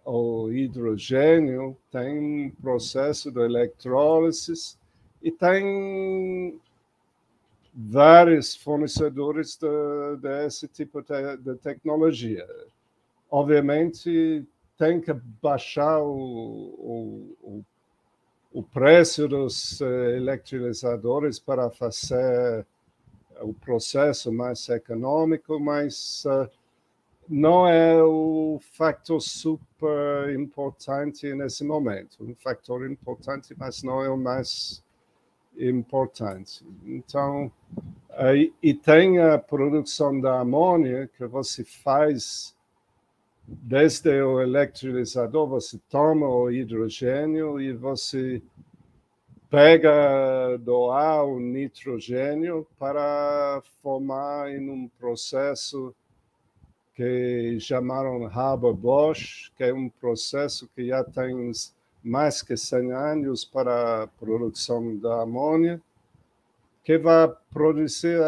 o 0.05 0.51
hidrogênio 0.51 1.77
tem 1.91 2.47
um 2.47 2.51
processo 2.61 3.31
de 3.31 3.39
eletrólise 3.39 4.75
e 5.21 5.31
tem 5.31 6.59
vários 7.73 8.55
fornecedores 8.55 9.57
de, 9.57 10.17
desse 10.21 10.67
tipo 10.67 11.01
de, 11.01 11.37
de, 11.37 11.55
tecnologia. 11.55 12.47
Obviamente, 13.29 14.45
tem 14.77 14.99
que 14.99 15.13
baixar 15.41 16.01
o, 16.01 17.35
o, 17.41 17.63
o 18.51 18.63
preço 18.63 19.27
dos 19.27 19.79
eh, 19.79 20.17
eletrolizadores 20.17 21.39
para 21.39 21.69
fazer 21.69 22.65
o 23.41 23.53
processo 23.53 24.31
mais 24.31 24.67
econômico, 24.69 25.59
mas 25.59 26.25
uh, 26.25 26.49
não 27.27 27.67
é 27.67 28.03
o 28.03 28.59
fator 28.73 29.21
super 29.21 30.33
importante 30.37 31.33
nesse 31.33 31.63
momento. 31.63 32.23
Um 32.23 32.35
fator 32.35 32.89
importante, 32.89 33.55
mas 33.57 33.83
não 33.83 34.01
é 34.01 34.09
o 34.09 34.17
mais 34.17 34.83
importante. 35.57 36.65
Então, 36.85 37.51
e 38.61 38.73
tem 38.73 39.19
a 39.19 39.37
produção 39.37 40.19
da 40.19 40.39
amônia 40.39 41.09
que 41.17 41.25
você 41.25 41.63
faz 41.63 42.55
desde 43.47 44.21
o 44.21 44.41
eletrolizador, 44.41 45.47
você 45.47 45.79
toma 45.89 46.27
o 46.27 46.49
hidrogênio 46.49 47.59
e 47.59 47.73
você 47.73 48.41
pega 49.49 50.57
do 50.59 50.89
ar 50.91 51.25
o 51.25 51.39
nitrogênio 51.39 52.65
para 52.79 53.61
formar 53.81 54.49
em 54.49 54.69
um 54.69 54.87
processo 54.87 55.93
que 56.95 57.57
chamaram 57.59 58.25
Haber-Bosch, 58.25 59.51
que 59.55 59.63
é 59.63 59.73
um 59.73 59.89
processo 59.89 60.69
que 60.75 60.87
já 60.87 61.03
tem 61.03 61.51
mais 62.03 62.41
que 62.41 62.57
100 62.57 62.91
anos 62.91 63.45
para 63.45 64.03
a 64.03 64.07
produção 64.07 64.97
da 64.97 65.21
amônia, 65.21 65.81
que 66.83 66.97
vai 66.97 67.31
produzir 67.51 68.19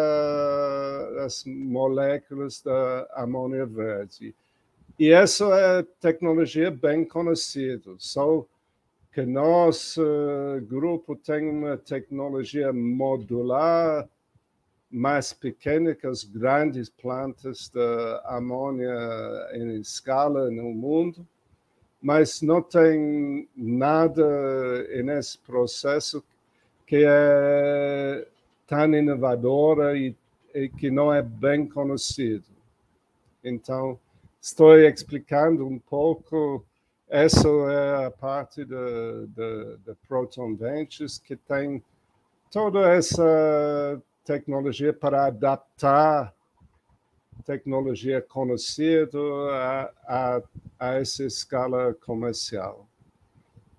as 1.25 1.43
moléculas 1.45 2.61
da 2.61 3.07
amônia 3.15 3.65
verde. 3.65 4.33
E 4.99 5.11
essa 5.11 5.45
é 5.45 5.83
tecnologia 5.99 6.69
bem 6.69 7.03
conhecida. 7.03 7.95
Só 7.97 8.45
que 9.11 9.25
nosso 9.25 10.03
grupo 10.67 11.15
tem 11.15 11.49
uma 11.49 11.77
tecnologia 11.77 12.71
modular 12.71 14.07
mais 14.93 15.33
pequena 15.33 15.95
que 15.95 16.05
as 16.05 16.23
grandes 16.23 16.87
plantas 16.87 17.67
de 17.67 18.21
amônia 18.25 18.95
em 19.53 19.79
escala 19.79 20.51
no 20.51 20.71
mundo. 20.71 21.27
mas 21.99 22.41
não 22.41 22.61
tem 22.61 23.47
nada 23.55 24.23
nesse 25.03 25.37
processo 25.37 26.21
que 26.85 27.05
é 27.07 28.27
tão 28.67 28.93
inovadora 28.93 29.97
e, 29.97 30.13
e 30.53 30.67
que 30.67 30.91
não 30.91 31.13
é 31.13 31.21
bem 31.21 31.65
conhecido. 31.65 32.45
Então, 33.41 33.97
estou 34.41 34.77
explicando 34.77 35.65
um 35.65 35.79
pouco. 35.79 36.65
Essa 37.07 37.47
é 37.47 38.05
a 38.05 38.11
parte 38.11 38.65
da 38.65 39.95
Proton 40.07 40.55
Ventures 40.55 41.17
que 41.17 41.37
tem 41.37 41.81
toda 42.51 42.89
essa 42.93 44.01
tecnologia 44.23 44.93
para 44.93 45.25
adaptar 45.25 46.33
tecnologia 47.45 48.21
conhecida 48.21 49.19
a, 49.51 49.91
a, 50.07 50.41
a 50.79 50.93
essa 50.95 51.23
escala 51.23 51.93
comercial. 51.93 52.87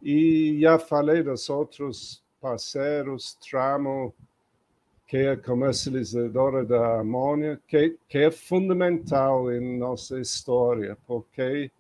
E 0.03 0.59
já 0.61 0.79
falei 0.79 1.23
dos 1.23 1.49
outros 1.49 2.23
parceiros, 2.41 3.35
Tramo, 3.37 4.15
que 5.07 5.17
é 5.17 5.37
comercializadora 5.37 6.65
da 6.65 7.01
amônia, 7.01 7.61
que, 7.67 7.97
que 8.09 8.19
é 8.19 8.31
fundamental 8.31 9.51
em 9.51 9.79
nossa 9.79 10.21
história, 10.21 10.99
porque 11.07 11.71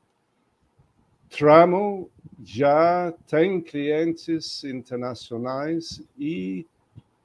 Tramo 1.29 2.11
já 2.43 3.13
tem 3.27 3.61
clientes 3.61 4.65
internacionais 4.65 6.03
e 6.19 6.67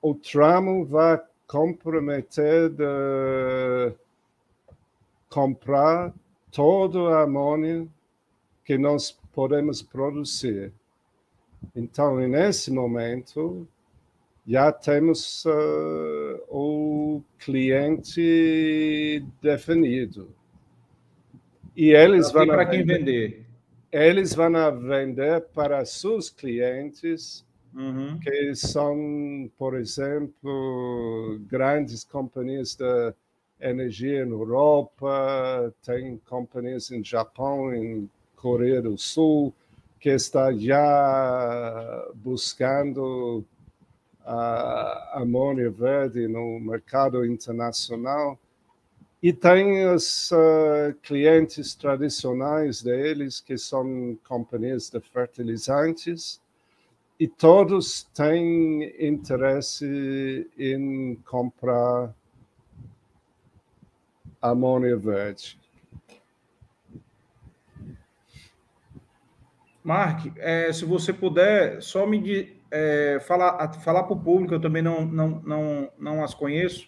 o 0.02 0.15
Tramo 0.15 0.86
vai 0.86 1.21
comprometer 1.50 2.70
de 2.70 3.92
comprar 5.28 6.14
toda 6.52 7.00
a 7.16 7.24
amônia 7.24 7.88
que 8.64 8.78
nós 8.78 9.20
podemos 9.34 9.82
produzir. 9.82 10.72
Então, 11.76 12.18
nesse 12.20 12.72
momento, 12.72 13.68
já 14.46 14.72
temos 14.72 15.44
uh, 15.46 16.40
o 16.50 17.24
cliente 17.40 19.26
definido. 19.42 20.30
E 21.76 21.90
eles 21.90 22.32
vão 22.32 22.46
para 22.46 22.68
quem 22.68 22.86
vender. 22.86 23.44
Eles 23.92 24.36
vão 24.36 24.52
vender 24.82 25.42
para 25.52 25.84
seus 25.84 26.30
clientes, 26.30 27.44
uhum. 27.73 28.19
que 28.19 28.55
são, 28.55 29.49
por 29.58 29.77
exemplo, 29.77 31.39
grandes 31.47 32.03
companhias 32.03 32.75
de 32.75 33.13
energia 33.60 34.25
na 34.25 34.32
Europa, 34.32 35.73
tem 35.84 36.17
companhias 36.29 36.91
em 36.91 37.03
Japão, 37.03 37.73
em 37.73 38.10
Coreia 38.36 38.82
do 38.82 38.97
Sul, 38.97 39.53
que 39.99 40.10
está 40.10 40.53
já 40.53 42.08
buscando 42.15 43.43
a 44.25 45.21
amônia 45.21 45.69
verde 45.69 46.27
no 46.27 46.60
mercado 46.60 47.25
internacional. 47.25 48.39
E 49.21 49.34
tem 49.34 49.86
os 49.88 50.32
uh, 50.32 50.93
clientes 51.03 51.75
tradicionais 51.75 52.82
deles, 52.82 53.41
que 53.41 53.58
são 53.58 54.17
companhias 54.25 54.89
de 54.89 55.01
fertilizantes, 55.01 56.39
e 57.19 57.27
todos 57.27 58.03
têm 58.15 58.95
interesse 58.97 60.49
em 60.58 61.15
comprar 61.27 62.15
amônia 64.41 64.95
verde. 64.95 65.60
Mark, 69.84 70.27
é, 70.38 70.71
se 70.71 70.86
você 70.86 71.12
puder, 71.12 71.82
só 71.82 72.05
me 72.05 72.58
é, 72.71 73.19
falar, 73.21 73.73
falar 73.73 74.03
para 74.03 74.13
o 74.13 74.19
público, 74.19 74.53
eu 74.53 74.62
também 74.62 74.82
não, 74.82 75.05
não, 75.05 75.41
não, 75.41 75.91
não 75.97 76.23
as 76.23 76.34
conheço, 76.34 76.88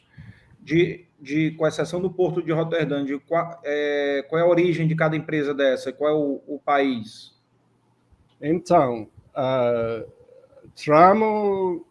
de, 0.62 1.06
de, 1.20 1.52
com 1.52 1.68
exceção 1.68 2.00
do 2.00 2.12
Porto 2.12 2.42
de 2.42 2.52
Roterdã, 2.52 3.04
de 3.04 3.20
qual, 3.20 3.60
é, 3.66 4.26
qual 4.30 4.40
é 4.40 4.44
a 4.44 4.48
origem 4.48 4.88
de 4.88 4.96
cada 4.96 5.16
empresa 5.16 5.54
dessa, 5.54 5.92
qual 5.92 6.10
é 6.10 6.14
o, 6.14 6.42
o 6.48 6.60
país? 6.60 7.36
Então, 8.40 9.10
uh, 9.36 10.21
Tramo 10.76 11.86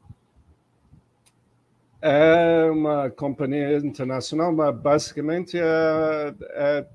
é 2.02 2.70
uma 2.70 3.10
companhia 3.10 3.76
internacional, 3.78 4.52
mas 4.52 4.74
basicamente 4.76 5.58
é, 5.58 6.34
é 6.52 6.86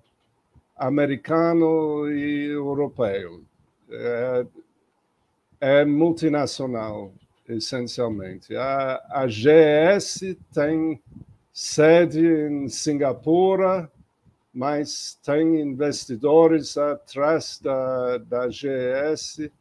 americano 0.76 2.10
e 2.12 2.48
europeu. 2.48 3.43
É, 3.89 4.45
é 5.62 5.86
multinacional, 5.86 7.13
essencialmente. 7.48 8.56
A, 8.56 9.02
a 9.10 9.28
GS 9.28 10.36
tem 10.54 11.02
sede 11.54 12.26
em 12.26 12.67
Singapura, 12.67 13.89
mas 14.54 15.19
tem 15.24 15.62
investidores 15.62 16.78
atrás 16.78 17.60
da, 17.62 18.17
da 18.17 18.48
GS, 18.48 19.52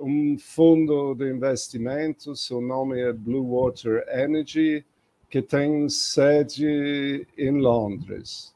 um 0.00 0.38
fundo 0.38 1.14
de 1.14 1.30
investimentos, 1.30 2.46
seu 2.46 2.60
nome 2.60 3.00
é 3.00 3.12
Blue 3.12 3.56
Water 3.56 4.04
Energy, 4.08 4.84
que 5.28 5.42
tem 5.42 5.88
sede 5.88 7.26
em 7.36 7.60
Londres. 7.60 8.54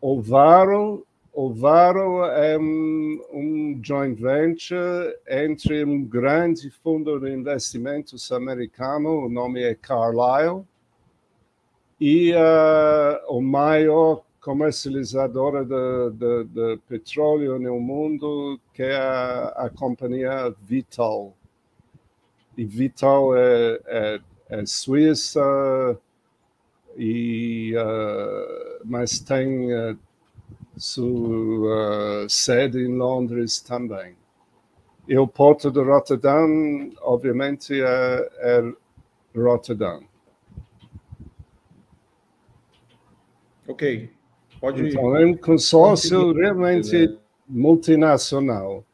O 0.00 0.20
Varo 0.20 1.06
o 1.34 1.50
Varo 1.50 2.26
é 2.26 2.58
um, 2.58 3.18
um, 3.32 3.80
joint 3.82 4.20
venture 4.20 5.16
entre 5.26 5.82
um 5.82 6.04
grande 6.04 6.68
fundo 6.68 7.18
de 7.18 7.32
investimentos 7.32 8.30
americano, 8.30 9.24
o 9.24 9.30
nome 9.30 9.62
é 9.62 9.74
Carlyle, 9.74 10.62
e 11.98 12.34
uh, 12.34 13.34
o 13.34 13.40
maior 13.40 14.22
comercializadora 14.42 15.64
de, 15.64 16.10
de, 16.18 16.44
de, 16.44 16.76
petróleo 16.88 17.60
no 17.60 17.80
mundo, 17.80 18.60
que 18.74 18.82
é 18.82 18.96
a, 18.96 19.44
a 19.56 19.70
companhia 19.70 20.54
Vital. 20.60 21.32
E 22.58 22.64
Vital 22.64 23.36
é, 23.36 23.80
é, 23.86 24.20
é 24.50 24.66
suíça, 24.66 25.40
e, 26.96 27.72
uh, 27.76 28.82
mas 28.84 29.20
tem 29.20 29.72
uh, 29.72 29.96
sua 30.76 32.26
sede 32.28 32.80
em 32.80 32.96
Londres 32.96 33.60
também. 33.60 34.16
E 35.08 35.16
o 35.16 35.26
porto 35.26 35.70
de 35.70 35.80
Rotterdam, 35.80 36.90
obviamente, 37.00 37.80
é, 37.80 38.30
é 38.38 38.72
Rotterdam. 39.36 40.02
Ok. 43.68 44.21
Pode 44.62 44.90
então, 44.90 45.16
é 45.16 45.26
um 45.26 45.36
consórcio 45.36 46.32
realmente 46.32 47.18
multinacional. 47.48 48.84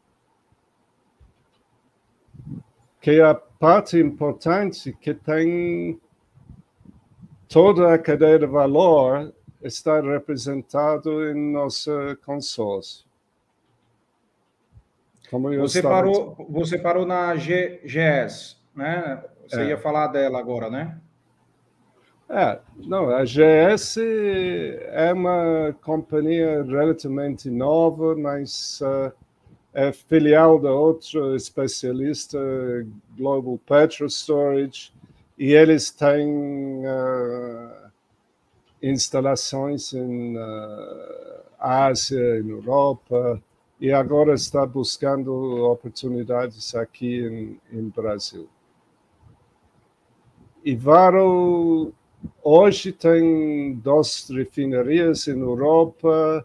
Que 3.02 3.20
é 3.20 3.22
a 3.22 3.35
parte 3.35 3.98
importante 3.98 4.96
que 4.98 5.12
tem 5.12 6.00
toda 7.46 7.92
a 7.92 7.98
cadeia 7.98 8.38
de 8.38 8.46
valor 8.46 9.31
está 9.62 10.00
representado 10.00 11.28
em 11.28 11.52
nosso 11.52 11.90
consórcio. 12.24 13.04
você, 15.31 15.83
parou, 15.83 16.46
você 16.48 16.78
parou 16.78 17.04
na 17.04 17.35
GS, 17.35 18.57
né? 18.74 19.22
Você 19.46 19.61
é. 19.61 19.66
ia 19.66 19.76
falar 19.76 20.07
dela 20.07 20.38
agora, 20.38 20.70
né? 20.70 20.98
É, 22.30 22.60
não, 22.76 23.08
a 23.08 23.24
GS 23.24 23.96
é 23.96 25.12
uma 25.14 25.74
companhia 25.80 26.62
relativamente 26.62 27.48
nova, 27.48 28.14
mas 28.14 28.82
uh, 28.82 29.10
é 29.72 29.90
filial 29.92 30.58
da 30.58 30.70
outro 30.70 31.34
especialista, 31.34 32.38
Global 33.16 33.58
Petro 33.66 34.06
Storage, 34.10 34.92
e 35.38 35.52
eles 35.52 35.90
têm 35.90 36.84
uh, 36.86 37.90
instalações 38.82 39.94
em 39.94 40.36
uh, 40.36 41.42
Ásia, 41.58 42.40
em 42.40 42.50
Europa, 42.50 43.42
e 43.80 43.90
agora 43.90 44.34
está 44.34 44.66
buscando 44.66 45.32
oportunidades 45.64 46.74
aqui 46.74 47.20
em, 47.24 47.60
em 47.72 47.88
Brasil. 47.88 48.46
E 50.62 50.74
Varo 50.76 51.94
hoje 52.42 52.92
tem 52.92 53.74
duas 53.74 54.28
refinarias 54.31 55.28
em 55.28 55.38
Europa 55.38 56.44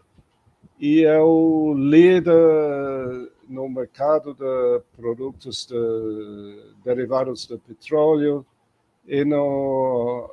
e 0.78 1.04
é 1.04 1.20
o 1.20 1.74
líder 1.74 3.30
no 3.48 3.68
mercado 3.68 4.34
de 4.34 4.82
produtos 4.96 5.66
de, 5.66 6.74
derivados 6.84 7.46
de 7.46 7.58
petróleo 7.58 8.44
e 9.06 9.24
no 9.24 10.30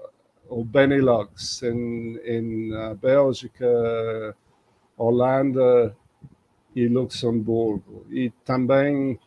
o 0.49 0.65
Benelux, 0.65 1.63
em, 1.63 2.17
em 2.25 2.71
Bélgica, 3.01 4.35
Holanda 4.97 5.95
e 6.75 6.87
Luxemburgo. 6.89 8.05
E 8.09 8.31
também 8.43 9.17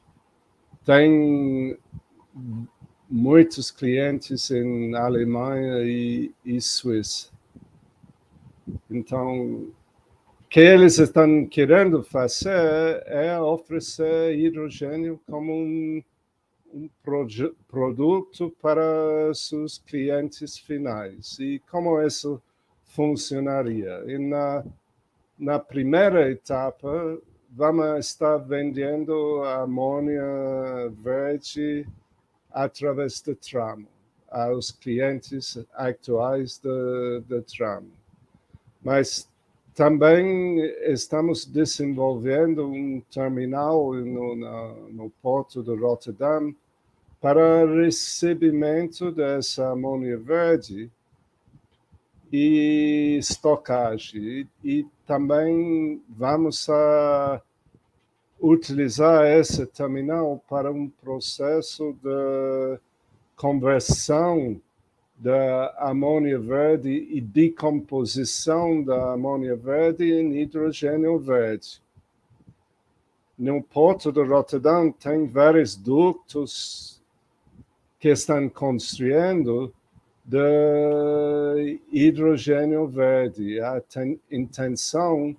tem 0.85 1.79
muitos 3.15 3.71
clientes 3.71 4.51
em 4.51 4.93
Alemanha 4.97 5.85
e, 5.85 6.35
e 6.45 6.61
Suíça. 6.61 7.31
Então, 8.91 9.45
o 9.45 9.75
que 10.51 10.59
eles 10.59 10.99
estão 10.99 11.47
querendo 11.47 12.03
fazer 12.03 13.05
é 13.07 13.39
oferecer 13.39 14.37
hidrogênio 14.37 15.21
como 15.31 15.53
um, 15.53 16.03
um 16.73 16.91
produto 17.69 18.53
para 18.61 19.33
seus 19.33 19.79
clientes 19.79 20.59
finais. 20.59 21.39
E 21.39 21.63
como 21.71 22.03
isso 22.03 22.43
funcionaria? 22.83 24.03
E 24.09 24.19
na, 24.19 24.65
na 25.39 25.61
primeira 25.61 26.29
etapa, 26.33 27.17
vamos 27.49 28.07
estar 28.07 28.39
vendendo 28.39 29.45
amônia 29.45 30.21
verde 31.01 31.87
através 32.55 33.21
do 33.21 33.35
tramo 33.35 33.89
aos 34.31 34.71
clientes 34.71 35.59
atuais 35.75 36.59
do, 36.59 37.21
do 37.23 37.43
tramo. 37.43 37.91
Mas 38.83 39.29
também 39.75 40.61
estamos 40.83 41.45
desenvolvendo 41.45 42.67
um 42.67 43.01
terminal 43.13 43.93
no, 43.93 44.37
no, 44.37 44.89
no 44.91 45.11
porto 45.21 45.63
de 45.63 45.75
Rotterdam 45.75 46.55
para 47.21 47.67
recebimento 47.67 49.11
dessa 49.11 49.71
amônia 49.71 50.17
verde 50.17 50.91
e 52.33 53.17
estocagem. 53.19 54.21
E, 54.23 54.47
e 54.63 54.87
também 55.07 56.03
vamos 56.09 56.69
a 56.69 57.41
utilizar 58.45 59.27
esse 59.27 59.65
terminal 59.65 60.43
para 60.49 60.71
um 60.71 60.89
processo 60.89 61.97
de 62.03 62.79
conversão 63.35 64.61
da 65.17 65.75
amônia 65.79 66.39
verde 66.39 67.09
e 67.11 67.21
decomposição 67.23 68.83
da 68.83 69.15
amônia 69.15 69.57
verde 69.57 70.13
em 70.13 70.37
hidrogênio 70.43 71.19
verde. 71.19 71.81
No 73.39 73.63
porto 73.63 74.13
de 74.13 74.23
Rotterdam 74.23 74.93
tem 74.93 75.27
vários 75.27 75.75
ductos 75.75 77.03
que 77.99 78.11
estão 78.11 78.49
construindo 78.51 79.73
de 80.23 81.81
hidrogênio 81.91 82.87
verde. 82.87 83.59
A 83.61 83.83
intenção 84.31 85.35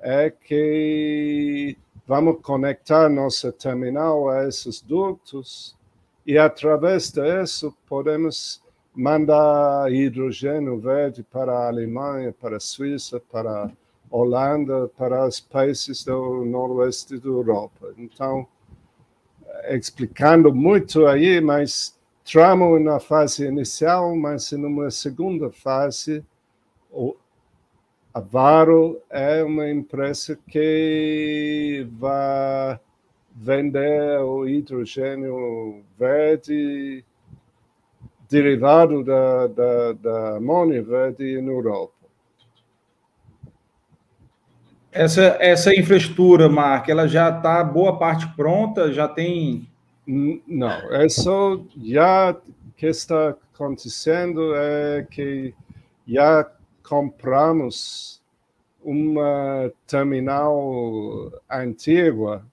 é 0.00 0.30
que 0.30 1.76
vamos 2.06 2.40
conectar 2.42 3.08
nosso 3.08 3.50
terminal 3.52 4.28
a 4.28 4.46
esses 4.46 4.80
ductos 4.80 5.76
e 6.26 6.38
através 6.38 7.10
disso 7.10 7.74
podemos 7.86 8.62
mandar 8.94 9.90
hidrogênio 9.92 10.78
verde 10.78 11.22
para 11.22 11.52
a 11.52 11.68
Alemanha, 11.68 12.32
para 12.32 12.58
a 12.58 12.60
Suíça, 12.60 13.20
para 13.20 13.64
a 13.64 13.70
Holanda, 14.10 14.88
para 14.96 15.26
os 15.26 15.40
países 15.40 16.04
do 16.04 16.44
noroeste 16.44 17.18
da 17.18 17.28
Europa. 17.28 17.92
Então, 17.98 18.46
explicando 19.68 20.54
muito 20.54 21.06
aí, 21.06 21.40
mas 21.40 21.98
tramo 22.24 22.78
na 22.78 23.00
fase 23.00 23.46
inicial, 23.46 24.14
mas 24.14 24.52
numa 24.52 24.90
segunda 24.90 25.50
fase, 25.50 26.24
a 28.14 28.20
Varo 28.20 29.02
é 29.10 29.42
uma 29.42 29.68
empresa 29.68 30.38
que 30.48 31.84
vai 31.98 32.78
vender 33.34 34.20
o 34.20 34.46
hidrogênio 34.46 35.82
verde 35.98 37.04
derivado 38.30 39.02
da, 39.02 39.48
da, 39.48 39.92
da 39.94 40.36
amônia 40.36 40.80
verde 40.80 41.42
na 41.42 41.50
Europa. 41.50 41.92
Essa, 44.92 45.36
essa 45.40 45.74
infraestrutura, 45.74 46.48
Mark, 46.48 46.88
ela 46.88 47.08
já 47.08 47.36
está 47.36 47.64
boa 47.64 47.98
parte 47.98 48.28
pronta, 48.36 48.92
já 48.92 49.08
tem. 49.08 49.68
Não, 50.06 50.70
é 50.94 51.08
só 51.08 51.60
já 51.82 52.36
que 52.76 52.86
está 52.86 53.30
acontecendo 53.52 54.54
é 54.54 55.04
que 55.10 55.52
já 56.06 56.48
compramos 56.84 58.22
uma 58.84 59.72
terminal 59.86 61.32
antiga 61.50 62.44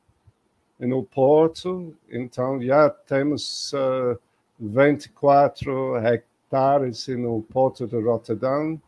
no 0.79 1.03
porto, 1.03 1.93
então 2.09 2.59
já 2.61 2.89
temos 2.89 3.73
uh, 3.73 4.17
24 4.59 5.97
hectares 5.97 7.07
no 7.09 7.41
porto 7.43 7.85
de 7.85 8.01
Rotterdam 8.01 8.81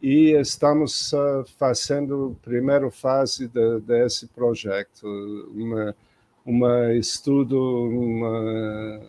e 0.00 0.32
estamos 0.32 1.12
uh, 1.12 1.44
fazendo 1.58 2.36
a 2.38 2.44
primeira 2.44 2.90
fase 2.90 3.48
de, 3.48 3.80
desse 3.80 4.28
projeto, 4.28 5.06
uma 6.44 6.94
estudo 6.94 7.58
uma 7.58 9.00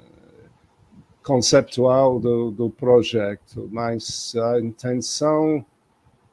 conceptual 1.27 2.21
do, 2.21 2.51
do 2.51 2.69
projeto, 2.69 3.67
mas 3.69 4.33
a 4.33 4.61
intenção 4.61 5.65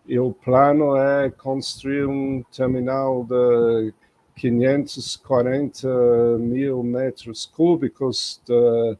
e 0.06 0.16
o 0.20 0.32
plano 0.32 0.96
é 0.96 1.28
construir 1.30 2.06
um 2.06 2.44
terminal 2.56 3.24
de 3.24 3.92
540 4.36 6.38
mil 6.38 6.84
metros 6.84 7.44
cúbicos 7.44 8.40
de 8.46 8.96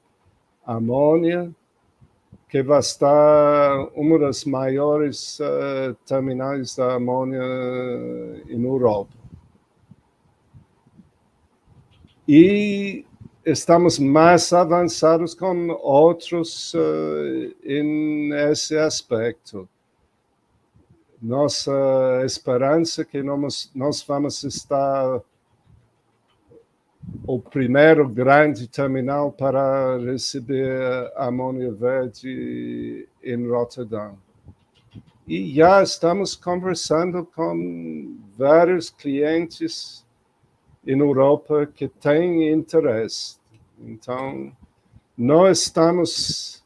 amônia, 0.67 1.55
que 2.49 2.61
vai 2.61 2.81
estar 2.81 3.89
uma 3.95 4.19
das 4.19 4.45
maiores 4.45 5.39
uh, 5.39 5.95
terminais 6.05 6.75
da 6.75 6.95
amônia 6.95 7.41
em 8.49 8.65
Europa. 8.65 9.15
E 12.27 13.05
estamos 13.45 13.99
mais 13.99 14.53
avançados 14.53 15.35
com 15.35 15.69
outros 15.83 16.75
uh, 16.75 17.55
em 17.65 18.33
esse 18.33 18.77
aspecto 18.77 19.69
nossa 21.25 21.73
esperança 22.27 23.01
é 23.01 23.05
que 23.07 23.23
nós, 23.23 23.71
nós 23.75 24.03
vamos 24.03 24.45
estar 24.45 25.23
o 27.27 27.41
primeiro 27.41 28.07
grande 28.07 28.69
terminal 28.69 29.33
para 29.33 29.97
receber 30.01 31.11
amônia 31.17 31.73
verde 31.73 33.09
em 33.23 33.49
Rotterdam. 33.49 34.19
E 35.27 35.55
já 35.55 35.83
estamos 35.83 36.37
conversando 36.37 37.25
com 37.25 38.19
vários 38.37 38.91
clientes 38.91 40.04
em 40.87 40.99
Europa 40.99 41.66
que 41.66 41.88
têm 41.88 42.53
interesse. 42.53 43.38
Então, 43.79 44.53
nós 45.16 45.62
estamos 45.62 46.64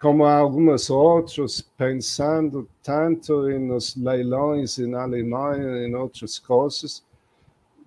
como 0.00 0.24
algumas 0.24 0.90
outras, 0.90 1.60
pensando 1.60 2.68
tanto 2.82 3.48
nos 3.58 3.96
leilões 3.96 4.78
em 4.78 4.94
Alemanha 4.94 5.78
e 5.78 5.88
em 5.88 5.94
outras 5.94 6.38
coisas, 6.38 7.04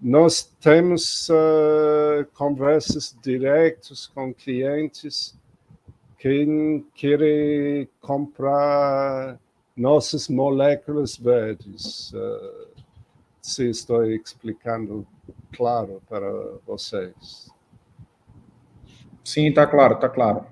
nós 0.01 0.43
temos 0.59 1.29
uh, 1.29 2.25
conversas 2.33 3.15
diretas 3.21 4.07
com 4.07 4.33
clientes 4.33 5.37
que 6.17 6.83
querem 6.95 7.87
comprar 8.01 9.39
nossas 9.77 10.27
moléculas 10.27 11.15
verdes. 11.15 12.11
Uh, 12.13 12.71
se 13.41 13.69
estou 13.69 14.05
explicando 14.05 15.05
claro 15.51 16.01
para 16.07 16.29
vocês. 16.65 17.49
Sim, 19.23 19.47
está 19.47 19.67
claro, 19.67 19.95
está 19.95 20.09
claro. 20.09 20.45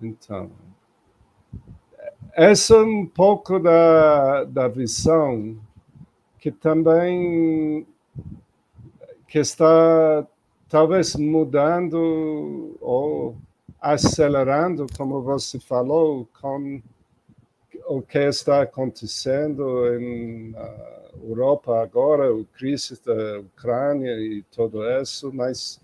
Então, 0.00 0.50
essa 2.32 2.74
é 2.74 2.82
um 2.82 3.04
pouco 3.04 3.58
da, 3.58 4.44
da 4.44 4.68
visão 4.68 5.58
que 6.38 6.52
também 6.52 7.86
que 9.26 9.38
está 9.38 10.26
talvez 10.68 11.16
mudando 11.16 12.76
ou 12.80 13.36
acelerando, 13.80 14.86
como 14.96 15.22
você 15.22 15.58
falou, 15.58 16.28
com 16.40 16.80
o 17.88 18.02
que 18.02 18.18
está 18.18 18.62
acontecendo 18.62 19.98
na 20.52 21.22
Europa 21.22 21.82
agora, 21.82 22.30
a 22.30 22.44
crise 22.56 23.00
da 23.04 23.40
Ucrânia 23.40 24.12
e 24.20 24.44
tudo 24.54 24.84
isso, 25.00 25.32
mas 25.32 25.80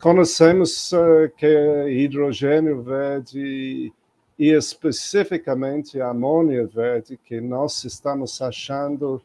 conhecemos 0.00 0.92
uh, 0.92 1.30
que 1.36 1.86
hidrogênio 1.88 2.82
verde 2.82 3.90
e 4.38 4.50
especificamente 4.52 6.00
a 6.00 6.10
amônia 6.10 6.66
verde, 6.66 7.18
que 7.24 7.40
nós 7.40 7.84
estamos 7.84 8.40
achando 8.42 9.20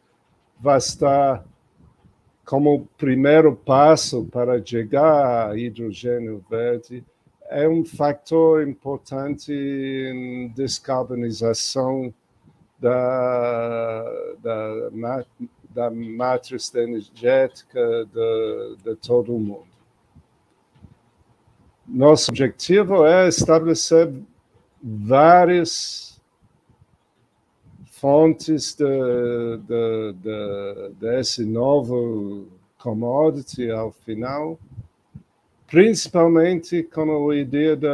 vai 0.59 0.77
estar 0.77 1.45
como 2.45 2.87
primeiro 2.97 3.55
passo 3.55 4.25
para 4.25 4.63
chegar 4.63 5.49
a 5.49 5.57
hidrogênio 5.57 6.43
verde, 6.49 7.03
é 7.49 7.67
um 7.67 7.85
fator 7.85 8.67
importante 8.67 9.51
em 9.51 10.49
descarbonização 10.49 12.13
da, 12.79 14.03
da, 14.41 15.25
da 15.69 15.91
matriz 15.91 16.73
energética 16.73 18.05
de, 18.05 18.77
de 18.83 18.95
todo 18.95 19.35
o 19.35 19.39
mundo. 19.39 19.67
Nosso 21.87 22.31
objetivo 22.31 23.05
é 23.05 23.27
estabelecer 23.27 24.11
várias 24.81 26.19
fontes 27.91 28.75
de, 28.75 28.85
de, 29.67 30.13
de, 30.13 30.89
desse 30.99 31.45
novo 31.45 32.47
commodity 32.77 33.69
ao 33.69 33.91
final, 33.91 34.59
principalmente 35.75 36.83
com 36.83 37.29
a 37.29 37.35
ideia 37.35 37.75
de 37.75 37.85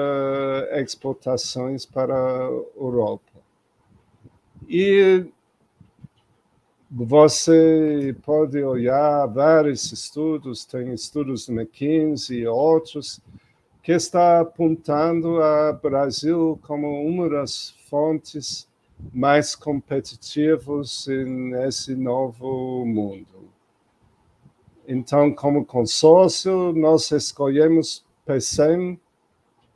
exportações 0.80 1.84
para 1.84 2.14
a 2.14 2.48
Europa. 2.80 3.42
E 4.70 5.26
você 6.92 8.16
pode 8.24 8.62
olhar 8.62 9.26
vários 9.26 9.92
estudos, 9.92 10.64
tem 10.64 10.94
estudos 10.94 11.48
de 11.48 11.54
McKinsey 11.54 12.42
e 12.42 12.48
outros, 12.48 13.20
que 13.82 13.94
está 13.94 14.42
apontando 14.42 15.42
a 15.42 15.74
Brasil 15.74 16.60
como 16.62 17.04
uma 17.04 17.28
das 17.28 17.72
fontes 17.90 18.68
mais 19.12 19.56
competitivas 19.56 21.08
nesse 21.08 21.96
novo 21.96 22.86
mundo. 22.86 23.50
Então, 24.94 25.34
como 25.34 25.64
consórcio, 25.64 26.74
nós 26.74 27.10
escolhemos 27.12 28.04
PECEM 28.26 29.00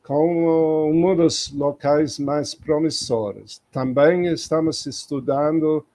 como 0.04 0.92
um 0.92 1.16
dos 1.16 1.54
locais 1.54 2.20
mais 2.20 2.54
promissores. 2.54 3.62
Também 3.72 4.28
estamos 4.28 4.86
estudando 4.86 5.86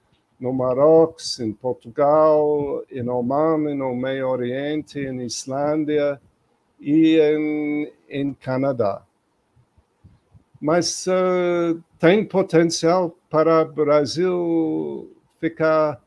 no 0.41 0.55
Marrocos, 0.55 1.39
em 1.39 1.53
Portugal, 1.53 2.83
em 2.91 3.07
Oman, 3.11 3.75
no 3.75 3.95
Meio 3.95 4.27
Oriente, 4.27 4.99
em 4.99 5.21
Islândia, 5.21 6.19
e 6.81 7.19
em, 7.21 7.93
em 8.09 8.33
Canadá. 8.33 9.03
Mas 10.59 11.07
uh, 11.07 11.79
tem 11.99 12.25
potencial 12.25 13.15
para 13.29 13.65
o 13.65 13.71
Brasil 13.71 15.15
ficar, 15.39 16.03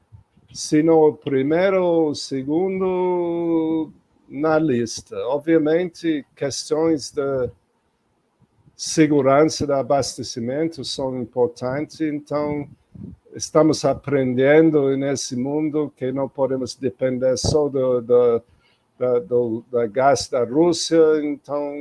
se 0.54 0.84
não 0.84 1.12
primeiro 1.14 1.84
ou 1.84 2.16
segundo 2.16 3.92
na 4.30 4.60
lista. 4.60 5.18
Obviamente, 5.28 6.26
questões 6.36 7.12
de 7.12 7.50
segurança 8.76 9.66
do 9.66 9.74
abastecimento 9.74 10.86
são 10.86 11.20
importantes, 11.20 12.02
então 12.02 12.68
estamos 13.34 13.84
aprendendo 13.84 14.96
nesse 14.96 15.36
mundo 15.36 15.92
que 15.96 16.12
não 16.12 16.30
podemos 16.30 16.76
depender 16.76 17.36
só 17.38 17.68
do, 17.68 18.02
do 18.02 18.42
da, 18.98 19.20
do, 19.20 19.66
da 19.72 19.88
gás 19.88 20.30
da 20.30 20.44
Rússia, 20.44 21.02
então 21.24 21.74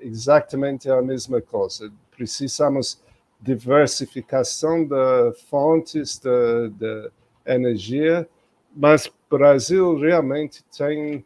exatamente 0.00 0.88
a 0.88 1.02
mesma 1.02 1.40
coisa. 1.40 1.92
Precisamos 2.16 3.02
diversificação 3.40 4.84
de 4.84 5.32
fontes 5.50 6.18
de, 6.18 6.70
de 6.70 7.10
energia, 7.46 8.28
mas 8.74 9.10
Brasil 9.30 9.98
realmente 9.98 10.64
tem, 10.76 11.24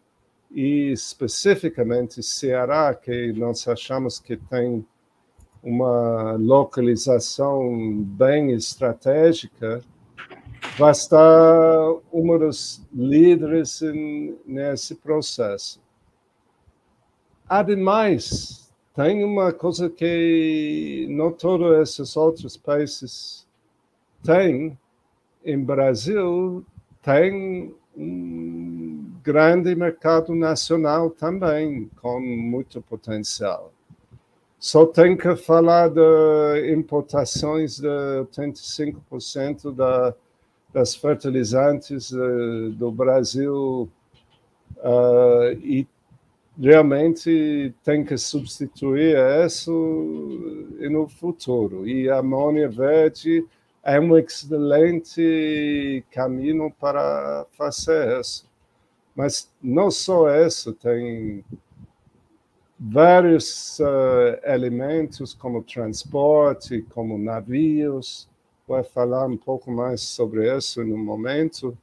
e 0.50 0.92
especificamente 0.92 2.22
Ceará, 2.22 2.94
que 2.94 3.32
nós 3.32 3.66
achamos 3.68 4.18
que 4.18 4.36
tem 4.36 4.84
uma 5.62 6.32
localização 6.32 8.02
bem 8.02 8.52
estratégica, 8.52 9.82
vai 10.78 10.92
estar 10.92 11.94
uma 12.12 12.38
dos 12.38 12.80
líderes 12.92 13.80
nesse 14.46 14.94
processo. 14.94 15.80
Ademais, 17.48 18.72
tem 18.94 19.24
uma 19.24 19.52
coisa 19.52 19.88
que 19.88 21.06
não 21.10 21.32
todos 21.32 21.78
esses 21.78 22.16
outros 22.16 22.56
países 22.56 23.46
têm. 24.22 24.78
Em 25.44 25.62
Brasil, 25.62 26.64
tem 27.02 27.74
um 27.96 29.12
grande 29.22 29.74
mercado 29.74 30.34
nacional 30.34 31.10
também, 31.10 31.90
com 32.00 32.20
muito 32.20 32.80
potencial. 32.82 33.72
Só 34.58 34.86
tem 34.86 35.16
que 35.16 35.36
falar 35.36 35.88
de 35.88 36.72
importações 36.72 37.78
de 37.78 37.86
85% 37.86 39.74
da 39.74 40.14
das 40.72 40.94
fertilizantes 40.94 42.10
uh, 42.12 42.70
do 42.70 42.90
Brasil 42.90 43.88
uh, 44.76 45.52
e 45.62 45.86
realmente 46.60 47.74
tem 47.84 48.04
que 48.04 48.18
substituir 48.18 49.16
isso 49.44 49.72
no 50.90 51.08
futuro. 51.08 51.86
E 51.86 52.10
a 52.10 52.18
amônia 52.18 52.68
verde 52.68 53.46
é 53.88 53.98
um 53.98 54.18
excelente 54.18 56.04
caminho 56.10 56.70
para 56.78 57.46
fazer 57.52 58.20
isso. 58.20 58.46
Mas 59.16 59.50
não 59.62 59.90
só 59.90 60.28
isso, 60.30 60.74
tem 60.74 61.42
vários 62.78 63.80
uh, 63.80 64.38
elementos 64.44 65.32
como 65.32 65.62
transporte, 65.62 66.84
como 66.90 67.16
navios, 67.16 68.28
vai 68.68 68.84
falar 68.84 69.24
um 69.24 69.38
pouco 69.38 69.70
mais 69.70 70.02
sobre 70.02 70.54
isso 70.54 70.84
no 70.84 70.98
momento, 70.98 71.76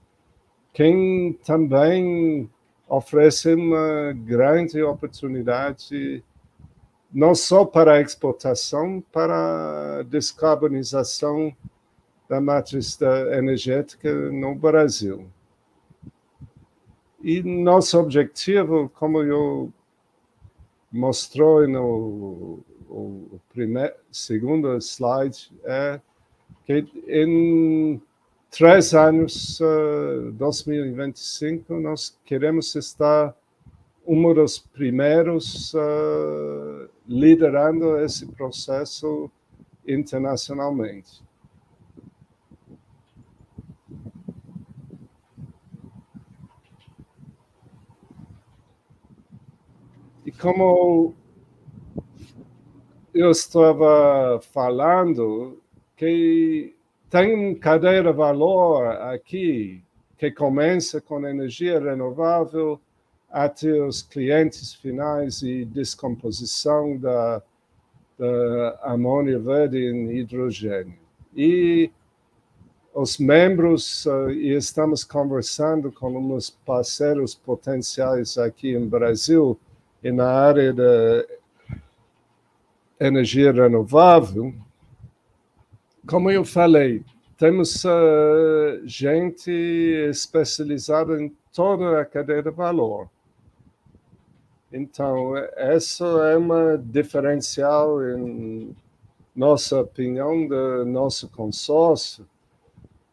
quem 0.73 1.33
também 1.43 2.47
oferece 2.87 3.55
uma 3.55 4.13
grande 4.13 4.79
oportunidade 4.83 6.23
não 7.11 7.33
só 7.33 7.65
para 7.65 7.99
exportação, 7.99 9.03
para 9.11 10.03
descarbonização 10.03 11.51
da 12.27 12.41
matriz 12.41 12.99
energética 13.33 14.11
no 14.31 14.55
Brasil. 14.55 15.27
E 17.21 17.41
nosso 17.43 17.99
objetivo, 17.99 18.89
como 18.93 19.21
eu 19.21 19.71
mostrou 20.91 21.67
no 21.67 22.63
o 22.89 23.39
primeiro, 23.49 23.93
segundo 24.11 24.77
slide, 24.77 25.51
é 25.63 25.99
que 26.65 26.87
em 27.07 28.01
três 28.49 28.93
anos, 28.93 29.59
uh, 29.59 30.31
2025, 30.33 31.73
nós 31.79 32.17
queremos 32.23 32.73
estar 32.75 33.35
um 34.07 34.33
dos 34.33 34.59
primeiros 34.59 35.73
uh, 35.73 36.89
liderando 37.07 37.99
esse 37.99 38.25
processo 38.27 39.29
internacionalmente. 39.85 41.23
Como 50.39 51.13
eu 53.13 53.31
estava 53.31 54.39
falando, 54.41 55.61
que 55.95 56.75
tem 57.09 57.55
cadeia 57.55 58.03
de 58.03 58.11
valor 58.11 58.85
aqui 58.87 59.81
que 60.17 60.31
começa 60.31 61.01
com 61.01 61.25
energia 61.27 61.79
renovável 61.79 62.79
até 63.29 63.71
os 63.81 64.01
clientes 64.01 64.73
finais 64.73 65.41
e 65.41 65.65
descomposição 65.65 66.97
da, 66.97 67.41
da 68.17 68.79
amônia 68.83 69.37
verde 69.39 69.77
em 69.77 70.17
hidrogênio. 70.17 70.97
E 71.35 71.91
os 72.93 73.17
membros, 73.17 74.05
uh, 74.05 74.29
e 74.29 74.55
estamos 74.55 75.03
conversando 75.03 75.91
com 75.91 76.17
uns 76.17 76.49
parceiros 76.49 77.35
potenciais 77.35 78.37
aqui 78.37 78.73
em 78.73 78.87
Brasil, 78.87 79.59
e 80.05 80.11
na 80.11 80.29
área 80.29 80.71
da 80.71 81.25
energia 82.99 83.51
renovável, 83.51 84.53
como 86.07 86.29
eu 86.29 86.45
falei, 86.45 87.03
temos 87.35 87.83
uh, 87.85 88.83
gente 88.85 89.49
especializada 90.07 91.19
em 91.19 91.35
toda 91.51 91.99
a 91.99 92.05
cadeia 92.05 92.43
de 92.43 92.51
valor. 92.51 93.09
Então, 94.71 95.33
isso 95.75 96.05
é 96.21 96.37
uma 96.37 96.77
diferencial 96.77 97.99
em 98.07 98.75
nossa 99.35 99.81
opinião 99.81 100.47
do 100.47 100.85
nosso 100.85 101.27
consórcio, 101.29 102.27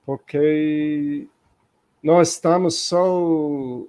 porque 0.05 1.27
nós 2.03 2.31
estamos 2.31 2.79
só 2.81 3.05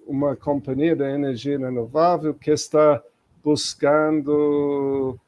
uma 0.05 0.35
companhia 0.35 0.95
de 0.95 1.03
energia 1.03 1.57
renovável 1.57 2.33
que 2.33 2.51
está 2.51 3.01
buscando 3.43 5.19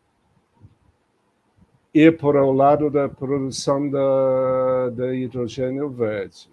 ir 1.93 2.17
para 2.17 2.43
o 2.43 2.51
lado 2.51 2.89
da 2.89 3.09
produção 3.09 3.89
da, 3.89 4.89
da 4.91 5.15
hidrogênio 5.15 5.89
verde. 5.89 6.49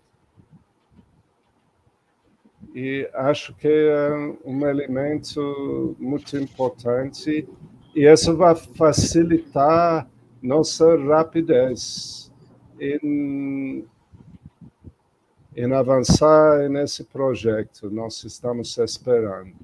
E 2.75 3.11
acho 3.13 3.55
que 3.57 3.69
é 3.69 4.35
um 4.47 4.67
elemento 4.67 5.95
muito 5.99 6.39
importante 6.39 7.47
e 7.95 8.07
isso 8.07 8.35
vai 8.35 8.55
facilitar 8.55 10.09
nossa 10.41 10.97
rapidez 10.97 12.33
em, 12.81 13.85
em 15.57 15.73
avançar 15.73 16.69
nesse 16.69 17.05
projeto. 17.05 17.91
Nós 17.91 18.23
estamos 18.25 18.77
esperando. 18.79 19.55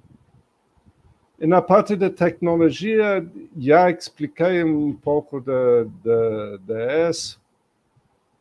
E 1.41 1.47
na 1.47 1.63
parte 1.63 1.95
da 1.95 2.11
tecnologia, 2.11 3.25
já 3.57 3.91
expliquei 3.91 4.65
um 4.65 4.93
pouco 4.93 5.41
de, 5.41 5.85
de, 6.03 6.59
de 6.59 7.09
isso. 7.09 7.41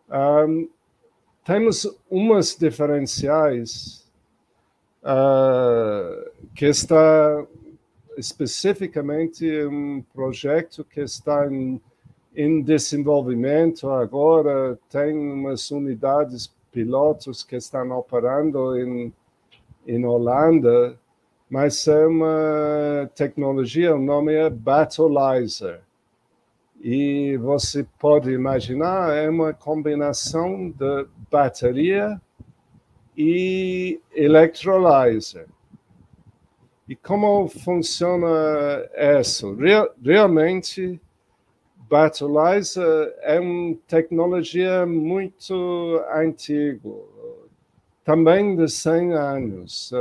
Um, 0.09 0.67
temos 1.45 1.87
umas 2.09 2.55
diferenciais 2.55 4.05
uh, 5.03 6.29
que 6.55 6.65
está 6.65 7.45
especificamente 8.17 9.45
um 9.67 10.03
projeto 10.13 10.83
que 10.83 11.01
está 11.01 11.47
em, 11.47 11.79
em 12.35 12.61
desenvolvimento 12.63 13.89
agora, 13.89 14.77
tem 14.89 15.15
umas 15.15 15.69
unidades 15.69 16.47
pilotos 16.77 17.43
que 17.43 17.55
estão 17.55 17.89
operando 17.97 18.79
em, 18.79 19.11
em 19.87 20.05
Holanda, 20.05 20.95
mas 21.49 21.87
é 21.87 22.05
uma 22.05 23.09
tecnologia, 23.15 23.95
o 23.95 23.99
nome 23.99 24.35
é 24.35 24.47
Battleizer. 24.47 25.81
E 26.79 27.35
você 27.37 27.83
pode 27.97 28.29
imaginar, 28.29 29.11
é 29.11 29.27
uma 29.27 29.53
combinação 29.53 30.69
de 30.69 31.07
bateria 31.31 32.21
e 33.17 33.99
electrolyzer. 34.13 35.47
E 36.87 36.95
como 36.95 37.47
funciona 37.47 38.87
isso? 39.19 39.55
Real, 39.55 39.89
realmente, 39.99 41.01
Battleizer 41.89 43.15
é 43.21 43.39
uma 43.39 43.75
tecnologia 43.87 44.85
muito 44.85 46.01
antiga, 46.13 46.89
também 48.03 48.55
de 48.55 48.67
100 48.67 49.13
anos 49.13 49.91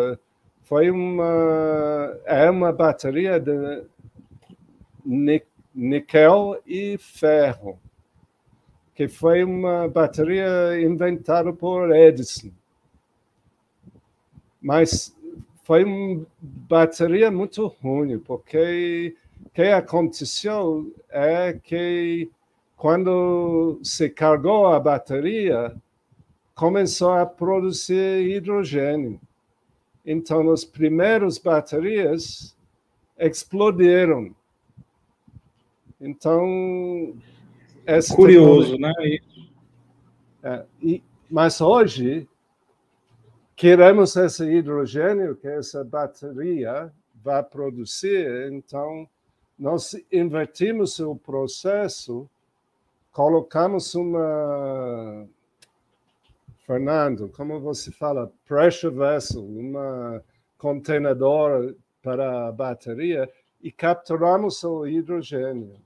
foi 0.66 0.90
uma 0.90 2.18
é 2.24 2.50
uma 2.50 2.72
bateria 2.72 3.38
de 3.38 3.84
níquel 5.72 6.60
e 6.66 6.98
ferro, 6.98 7.78
que 8.92 9.06
foi 9.06 9.44
uma 9.44 9.86
bateria 9.86 10.80
inventada 10.80 11.52
por 11.52 11.94
Edison. 11.94 12.50
Mas 14.60 15.16
foi 15.62 15.84
uma 15.84 16.26
bateria 16.40 17.30
muito 17.30 17.64
ruim, 17.80 18.18
porque 18.18 19.14
que 19.56 19.62
aconteceu 19.62 20.94
é 21.08 21.54
que 21.54 22.30
quando 22.76 23.80
se 23.82 24.10
carregou 24.10 24.66
a 24.66 24.78
bateria, 24.78 25.74
começou 26.54 27.14
a 27.14 27.24
produzir 27.24 28.28
hidrogênio. 28.28 29.18
Então, 30.04 30.52
as 30.52 30.62
primeiras 30.62 31.38
baterias 31.38 32.54
explodiram. 33.18 34.36
Então, 35.98 37.16
curioso, 38.14 38.76
né? 38.76 38.92
É, 40.42 40.66
e, 40.82 41.02
mas 41.30 41.62
hoje 41.62 42.28
queremos 43.56 44.16
esse 44.16 44.44
hidrogênio 44.44 45.34
que 45.34 45.48
essa 45.48 45.82
bateria 45.82 46.92
vai 47.24 47.42
produzir. 47.42 48.52
Então, 48.52 49.08
nós 49.58 49.94
invertimos 50.12 50.98
o 50.98 51.16
processo, 51.16 52.28
colocamos 53.12 53.94
uma 53.94 55.26
Fernando, 56.66 57.28
como 57.28 57.60
você 57.60 57.92
fala, 57.92 58.32
pressure 58.44 58.94
vessel, 58.94 59.44
uma 59.44 60.22
contenedor 60.58 61.76
para 62.02 62.48
a 62.48 62.52
bateria 62.52 63.30
e 63.62 63.70
capturamos 63.70 64.64
o 64.64 64.86
hidrogênio. 64.86 65.76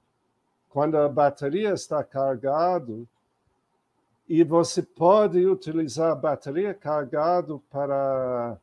Quando 0.71 0.97
a 0.97 1.09
bateria 1.09 1.73
está 1.75 2.03
carregada, 2.03 2.95
e 4.29 4.45
você 4.45 4.81
pode 4.81 5.45
utilizar 5.45 6.13
a 6.13 6.15
bateria 6.15 6.73
carregada 6.73 7.59
para 7.69 8.57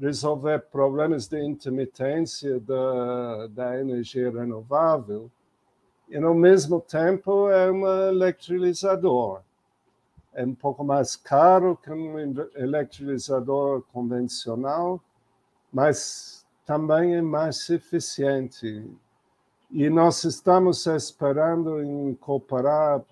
resolver 0.00 0.58
problemas 0.70 1.28
de 1.28 1.42
intermitência 1.44 2.58
da, 2.60 3.46
da 3.48 3.80
energia 3.80 4.30
renovável, 4.30 5.30
e, 6.08 6.16
ao 6.16 6.34
mesmo 6.34 6.80
tempo, 6.80 7.48
é 7.50 7.70
um 7.70 7.86
eletrolizador 7.86 9.42
é 10.34 10.44
um 10.44 10.54
pouco 10.54 10.82
mais 10.82 11.14
caro 11.14 11.78
que 11.82 11.90
um 11.90 12.18
eletrolizador 12.54 13.82
convencional, 13.92 15.00
mas 15.72 16.46
também 16.64 17.14
é 17.14 17.22
mais 17.22 17.68
eficiente. 17.68 18.90
E 19.70 19.90
nós 19.90 20.24
estamos 20.24 20.86
esperando 20.86 21.82
incorporar 21.82 23.02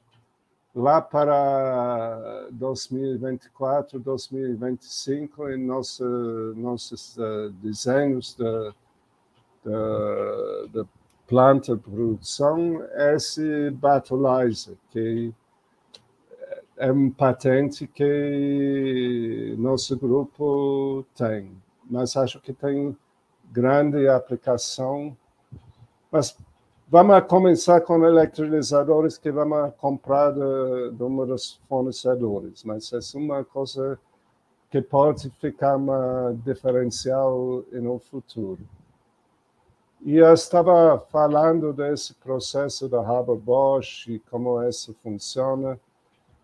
lá 0.75 1.01
para 1.01 2.49
2024, 2.53 3.99
2025 3.99 5.49
em 5.51 5.65
nosso, 5.65 6.05
nossos 6.57 7.17
uh, 7.17 7.51
desenhos 7.63 8.35
de, 8.35 8.73
de, 9.65 10.69
de 10.73 10.89
planta 11.27 11.77
de 11.77 11.83
produção 11.83 12.83
esse 12.95 13.71
battleizer 13.71 14.77
que 14.91 15.35
é 16.81 16.91
um 16.91 17.11
patente 17.11 17.87
que 17.87 19.55
nosso 19.59 19.99
grupo 19.99 21.05
tem, 21.15 21.53
mas 21.85 22.17
acho 22.17 22.41
que 22.41 22.55
tem 22.55 22.97
grande 23.53 24.09
aplicação. 24.09 25.15
Mas 26.11 26.37
vamos 26.91 27.25
começar 27.29 27.81
com 27.83 28.05
eletrolizadores 28.05 29.17
que 29.17 29.31
vamos 29.31 29.73
comprar 29.77 30.33
de, 30.33 30.91
de 30.93 31.03
um 31.05 31.25
dos 31.25 31.61
fornecedores, 31.69 32.65
mas 32.65 32.93
é 32.93 32.99
uma 33.17 33.45
coisa 33.45 33.97
que 34.69 34.83
pode 34.83 35.31
ficar 35.41 35.77
uma 35.77 36.37
diferencial 36.45 37.65
no 37.73 38.01
futuro. 38.01 38.59
E 40.03 40.17
eu 40.17 40.33
estava 40.33 40.99
falando 40.99 41.73
desse 41.73 42.15
processo 42.15 42.89
da 42.89 43.01
Haber-Bosch 43.01 44.09
e 44.09 44.19
como 44.31 44.61
isso 44.63 44.97
funciona. 45.03 45.79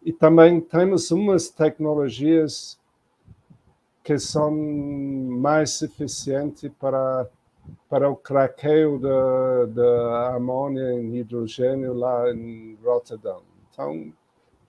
E 0.05 0.13
também 0.13 0.61
temos 0.61 1.11
umas 1.11 1.49
tecnologias 1.49 2.79
que 4.05 4.19
são 4.19 4.53
mais 4.53 5.83
eficientes 5.83 6.71
para, 6.79 7.27
para 7.89 8.11
o 8.11 8.17
craqueio 8.17 8.99
da, 8.99 9.65
da 9.67 10.35
amônia 10.35 10.93
em 10.93 11.17
hidrogênio 11.17 11.95
lá 11.95 12.31
em 12.33 12.77
Rotterdam. 12.83 13.43
Então, 13.71 14.13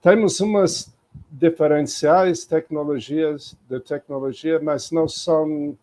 temos 0.02 0.40
umas 0.40 0.96
diferenciais 1.32 2.46
tecnologias 2.46 3.58
de 3.68 3.80
tecnologia, 3.80 4.60
mas 4.62 4.92
não 4.92 5.08
são 5.08 5.78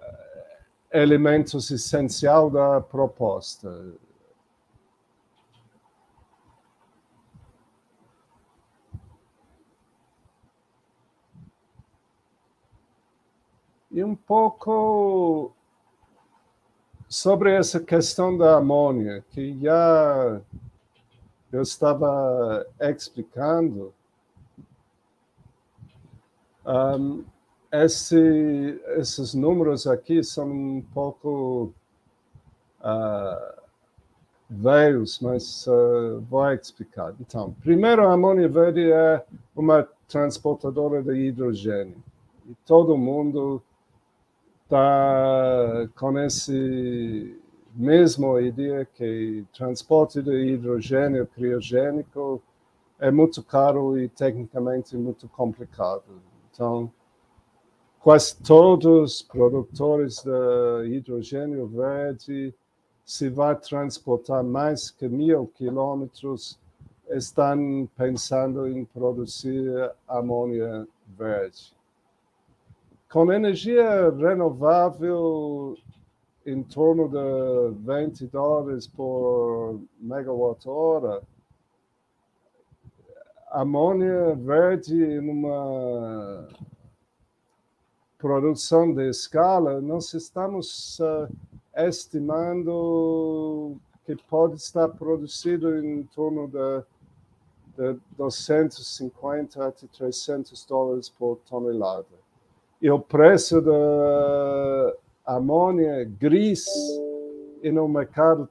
eh, 0.00 0.58
elementos 0.92 1.70
essenciais 1.70 2.52
da 2.52 2.80
proposta. 2.80 3.94
E 13.90 14.02
um 14.02 14.14
pouco 14.14 15.52
sobre 17.12 17.52
essa 17.52 17.78
questão 17.78 18.38
da 18.38 18.56
amônia, 18.56 19.22
que 19.32 19.54
já 19.60 20.40
eu 21.52 21.60
estava 21.60 22.66
explicando. 22.80 23.92
Um, 26.64 27.22
esse, 27.70 28.80
esses 28.96 29.34
números 29.34 29.86
aqui 29.86 30.24
são 30.24 30.50
um 30.50 30.80
pouco 30.94 31.74
uh, 32.80 33.60
vários, 34.48 35.20
mas 35.20 35.66
uh, 35.66 36.18
vou 36.30 36.50
explicar. 36.50 37.14
Então, 37.20 37.54
primeiro, 37.60 38.08
a 38.08 38.14
amônia 38.14 38.48
verde 38.48 38.90
é 38.90 39.22
uma 39.54 39.86
transportadora 40.08 41.02
de 41.02 41.12
hidrogênio. 41.12 42.02
E 42.48 42.54
todo 42.64 42.96
mundo 42.96 43.62
está 44.72 45.86
com 45.96 46.18
esse 46.18 47.38
mesmo 47.74 48.40
ideia 48.40 48.86
que 48.86 49.44
transporte 49.52 50.22
de 50.22 50.32
hidrogênio 50.32 51.26
criogênico 51.26 52.42
é 52.98 53.10
muito 53.10 53.42
caro 53.42 53.98
e 53.98 54.08
tecnicamente 54.08 54.96
muito 54.96 55.28
complicado. 55.28 56.22
Então, 56.50 56.90
quase 58.00 58.36
todos 58.36 58.86
os 58.86 59.22
produtores 59.22 60.22
de 60.22 60.96
hidrogênio 60.96 61.66
verde, 61.66 62.54
se 63.04 63.28
vai 63.28 63.54
transportar 63.56 64.42
mais 64.42 64.90
que 64.90 65.06
mil 65.06 65.48
quilômetros, 65.48 66.58
estão 67.10 67.86
pensando 67.94 68.66
em 68.66 68.86
produzir 68.86 69.92
amônia 70.08 70.88
verde. 71.06 71.74
Com 73.12 73.30
energia 73.30 74.08
renovável, 74.08 75.76
em 76.46 76.62
torno 76.62 77.10
de 77.10 77.76
20 77.84 78.26
dólares 78.28 78.86
por 78.86 79.82
megawatt-hora, 80.00 81.20
amônia 83.50 84.34
verde 84.34 85.20
numa 85.20 86.48
produção 88.16 88.94
de 88.94 89.10
escala, 89.10 89.78
nós 89.82 90.14
estamos 90.14 90.98
uh, 91.00 91.28
estimando 91.76 93.76
que 94.06 94.16
pode 94.16 94.54
estar 94.54 94.88
produzido 94.88 95.84
em 95.84 96.02
torno 96.04 96.48
de, 96.48 96.82
de 97.76 98.00
250 98.16 99.66
a 99.66 99.70
300 99.70 100.64
dólares 100.64 101.10
por 101.10 101.36
tonelada. 101.46 102.21
E 102.82 102.90
o 102.90 102.98
preço 102.98 103.62
da 103.62 104.94
amônia 105.24 106.04
gris 106.04 106.66
no 107.62 107.88
mercado 107.88 108.48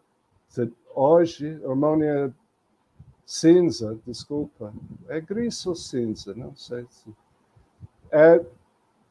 de 0.55 0.71
hoje, 0.95 1.61
amônia 1.65 2.33
cinza, 3.25 3.99
desculpa, 4.07 4.73
é 5.09 5.21
gris 5.21 5.63
ou 5.67 5.75
cinza, 5.75 6.33
não 6.33 6.55
sei 6.55 6.87
se. 6.89 7.13
É 8.11 8.43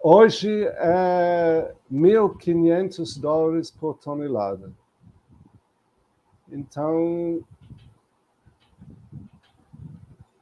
Hoje 0.02 0.64
é 0.64 1.74
1.500 1.92 3.20
dólares 3.20 3.70
por 3.70 3.98
tonelada. 3.98 4.72
Então, 6.50 7.44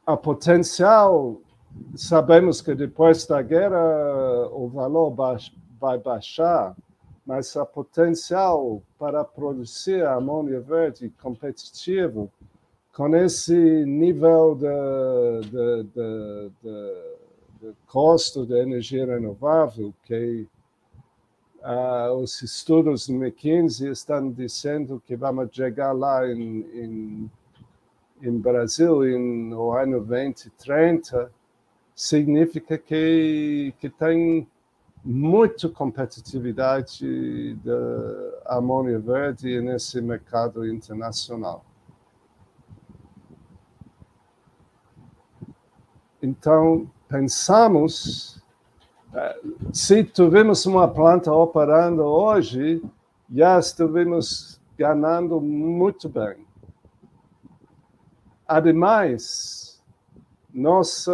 a 0.06 0.16
potencial, 0.16 1.42
sabemos 2.00 2.60
que 2.60 2.74
depois 2.74 3.26
da 3.26 3.42
guerra 3.42 4.48
o 4.52 4.68
valor 4.68 5.14
vai 5.80 5.98
baixar, 5.98 6.76
mas 7.26 7.56
a 7.56 7.66
potencial 7.66 8.82
para 8.98 9.24
produzir 9.24 10.04
amônia 10.06 10.60
verde 10.60 11.12
competitivo 11.20 12.30
com 12.94 13.14
esse 13.14 13.54
nível 13.84 14.54
de, 14.54 15.48
de, 15.50 15.82
de, 15.84 16.50
de 16.62 17.18
do 17.60 17.76
custo 17.86 18.46
da 18.46 18.58
energia 18.58 19.04
renovável, 19.04 19.92
que 20.04 20.46
uh, 21.60 22.12
os 22.14 22.40
estudos 22.42 23.08
do 23.08 23.14
McKinsey 23.14 23.90
estão 23.90 24.30
dizendo 24.30 25.02
que 25.04 25.16
vamos 25.16 25.48
chegar 25.52 25.92
lá 25.92 26.26
em, 26.28 26.60
em, 26.72 27.30
em 28.22 28.38
Brasil 28.38 29.04
em, 29.04 29.48
no 29.48 29.72
ano 29.72 30.04
2030, 30.04 31.32
significa 31.98 32.78
que, 32.78 33.74
que 33.80 33.90
tem 33.90 34.48
muita 35.04 35.68
competitividade 35.68 37.56
da 37.56 38.56
amônia 38.56 39.00
verde 39.00 39.60
nesse 39.60 40.00
mercado 40.00 40.64
internacional. 40.64 41.64
Então, 46.22 46.88
pensamos, 47.08 48.40
eh, 49.12 49.40
se 49.72 50.04
tivermos 50.04 50.66
uma 50.66 50.86
planta 50.86 51.32
operando 51.32 52.04
hoje, 52.04 52.80
já 53.28 53.58
estivemos 53.58 54.60
ganhando 54.76 55.40
muito 55.40 56.08
bem. 56.08 56.46
Ademais, 58.46 59.67
nossa, 60.52 61.12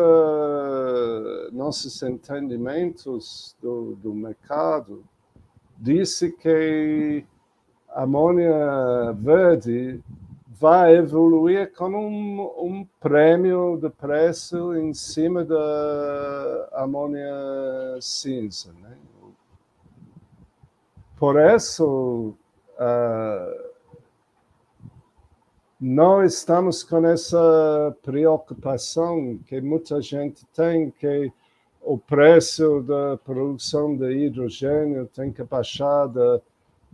nossos 1.52 2.02
entendimentos 2.02 3.56
do, 3.60 3.96
do 3.96 4.14
mercado 4.14 5.04
disse 5.76 6.30
que 6.30 7.24
a 7.88 8.02
amônia 8.02 9.12
verde 9.12 10.00
vai 10.46 10.96
evoluir 10.96 11.72
com 11.74 11.90
um, 11.90 12.40
um 12.58 12.88
prêmio 13.00 13.76
de 13.76 13.90
preço 13.90 14.74
em 14.74 14.94
cima 14.94 15.44
da 15.44 16.68
amônia 16.72 17.98
cinza. 18.00 18.72
Né? 18.80 18.96
Por 21.16 21.40
isso, 21.40 22.34
uh, 22.78 23.73
não 25.80 26.24
estamos 26.24 26.82
com 26.82 27.04
essa 27.06 27.96
preocupação 28.02 29.38
que 29.46 29.60
muita 29.60 30.00
gente 30.00 30.44
tem, 30.54 30.90
que 30.90 31.32
o 31.82 31.98
preço 31.98 32.80
da 32.82 33.16
produção 33.18 33.96
de 33.96 34.10
hidrogênio 34.10 35.06
tem 35.14 35.32
que 35.32 35.42
baixar 35.42 36.08
de 36.08 36.40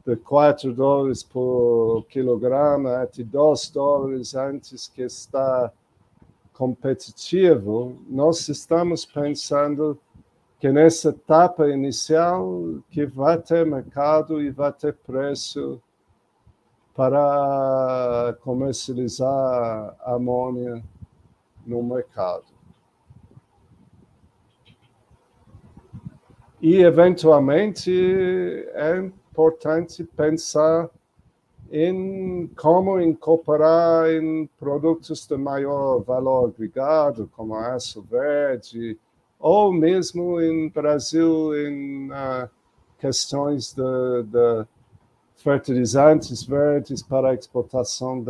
de 0.04 0.16
4 0.16 0.72
dólares 0.72 1.22
por 1.22 2.04
quilograma 2.08 3.02
até 3.02 3.22
2 3.22 3.70
dólares 3.70 4.34
antes 4.34 4.88
que 4.88 5.02
está 5.02 5.72
competitivo, 6.52 7.96
nós 8.08 8.48
estamos 8.48 9.04
pensando 9.04 9.98
que 10.58 10.70
nessa 10.70 11.08
etapa 11.10 11.68
inicial 11.70 12.80
que 12.90 13.06
vai 13.06 13.38
ter 13.38 13.64
mercado 13.64 14.42
e 14.42 14.50
vai 14.50 14.72
ter 14.72 14.94
preço 14.94 15.80
para 16.94 18.36
comercializar 18.40 19.96
amônia 20.04 20.82
no 21.66 21.82
mercado. 21.82 22.44
E, 26.60 26.82
eventualmente, 26.82 27.90
é 28.74 28.98
importante 28.98 30.04
pensar 30.04 30.90
em 31.70 32.48
como 32.56 33.00
incorporar 33.00 34.10
em 34.10 34.46
produtos 34.58 35.26
de 35.26 35.36
maior 35.36 36.00
valor 36.00 36.48
agregado, 36.48 37.30
como 37.34 37.54
aço 37.54 38.02
verde, 38.02 38.98
ou 39.38 39.72
mesmo 39.72 40.40
em 40.40 40.68
Brasil 40.68 41.54
em 41.56 42.10
uh, 42.10 42.50
questões 42.98 43.72
de, 43.72 44.22
de, 44.24 44.66
fertilizantes 45.42 46.42
verdes 46.44 47.02
para 47.02 47.30
a 47.30 47.34
exportação 47.34 48.22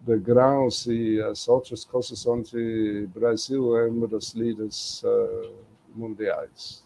de 0.00 0.16
grãos 0.18 0.86
e 0.86 1.20
as 1.22 1.48
outras 1.48 1.84
coisas 1.84 2.26
onde 2.26 3.06
o 3.06 3.08
Brasil 3.18 3.76
é 3.76 3.88
um 3.88 4.06
dos 4.06 4.34
líderes 4.34 5.02
uh, 5.02 5.54
mundiais. 5.94 6.84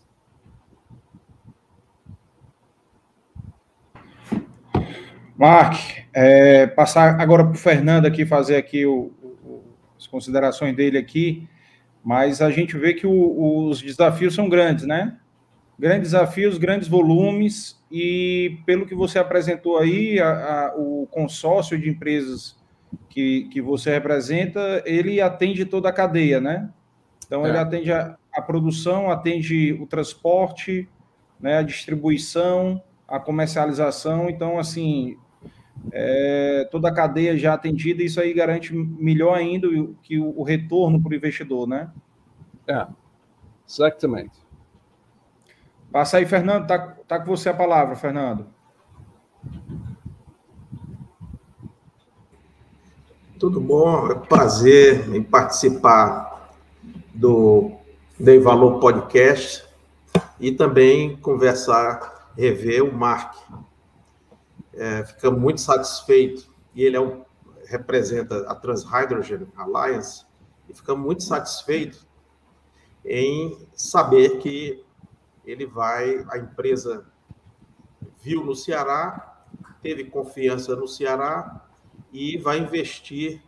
Mark, 5.36 5.74
é, 6.14 6.68
passar 6.68 7.20
agora 7.20 7.42
para 7.42 7.54
o 7.54 7.58
Fernando 7.58 8.06
aqui, 8.06 8.24
fazer 8.24 8.54
aqui 8.56 8.86
o, 8.86 9.12
o, 9.22 9.62
as 9.98 10.06
considerações 10.06 10.76
dele 10.76 10.98
aqui, 10.98 11.48
mas 12.04 12.40
a 12.40 12.50
gente 12.50 12.78
vê 12.78 12.94
que 12.94 13.08
o, 13.08 13.66
os 13.66 13.82
desafios 13.82 14.34
são 14.34 14.48
grandes, 14.48 14.86
né? 14.86 15.18
Grandes 15.82 16.12
desafios, 16.12 16.58
grandes 16.58 16.86
volumes, 16.86 17.76
e 17.90 18.60
pelo 18.64 18.86
que 18.86 18.94
você 18.94 19.18
apresentou 19.18 19.78
aí, 19.78 20.20
a, 20.20 20.28
a, 20.68 20.74
o 20.76 21.08
consórcio 21.10 21.76
de 21.76 21.90
empresas 21.90 22.56
que, 23.10 23.48
que 23.50 23.60
você 23.60 23.90
representa, 23.90 24.80
ele 24.86 25.20
atende 25.20 25.64
toda 25.64 25.88
a 25.88 25.92
cadeia, 25.92 26.40
né? 26.40 26.70
Então, 27.26 27.44
é. 27.44 27.48
ele 27.48 27.58
atende 27.58 27.92
a, 27.92 28.16
a 28.32 28.40
produção, 28.40 29.10
atende 29.10 29.72
o 29.72 29.84
transporte, 29.84 30.88
né, 31.40 31.58
a 31.58 31.62
distribuição, 31.62 32.80
a 33.08 33.18
comercialização. 33.18 34.30
Então, 34.30 34.60
assim, 34.60 35.16
é, 35.90 36.68
toda 36.70 36.90
a 36.90 36.94
cadeia 36.94 37.36
já 37.36 37.54
atendida, 37.54 38.04
isso 38.04 38.20
aí 38.20 38.32
garante 38.32 38.72
melhor 38.72 39.36
ainda 39.36 39.66
que 40.00 40.16
o, 40.16 40.38
o 40.38 40.44
retorno 40.44 41.02
para 41.02 41.10
o 41.10 41.14
investidor, 41.16 41.66
né? 41.66 41.90
É, 42.68 42.86
exatamente. 43.68 44.41
Passa 45.92 46.16
aí, 46.16 46.24
Fernando, 46.24 46.66
tá, 46.66 46.78
tá 47.06 47.20
com 47.20 47.26
você 47.26 47.50
a 47.50 47.54
palavra, 47.54 47.94
Fernando. 47.94 48.46
Tudo 53.38 53.60
bom? 53.60 54.10
É 54.10 54.14
um 54.14 54.20
prazer 54.20 55.14
em 55.14 55.22
participar 55.22 56.50
do 57.12 57.72
Dei 58.18 58.38
Valor 58.38 58.80
Podcast 58.80 59.68
e 60.40 60.50
também 60.50 61.14
conversar, 61.18 62.32
rever 62.38 62.82
o 62.82 62.96
Mark. 62.96 63.36
É, 64.72 65.04
ficamos 65.04 65.38
muito 65.38 65.60
satisfeitos 65.60 66.48
e 66.74 66.84
ele 66.84 66.96
é 66.96 67.00
um, 67.00 67.22
representa 67.66 68.50
a 68.50 68.54
Transhydrogen 68.54 69.46
Alliance 69.54 70.24
e 70.70 70.74
ficamos 70.74 71.04
muito 71.04 71.22
satisfeitos 71.22 72.06
em 73.04 73.58
saber 73.74 74.38
que 74.38 74.82
ele 75.44 75.66
vai, 75.66 76.24
a 76.30 76.38
empresa 76.38 77.06
viu 78.20 78.44
no 78.44 78.54
Ceará, 78.54 79.44
teve 79.82 80.04
confiança 80.04 80.76
no 80.76 80.86
Ceará 80.86 81.66
e 82.12 82.38
vai 82.38 82.58
investir 82.58 83.42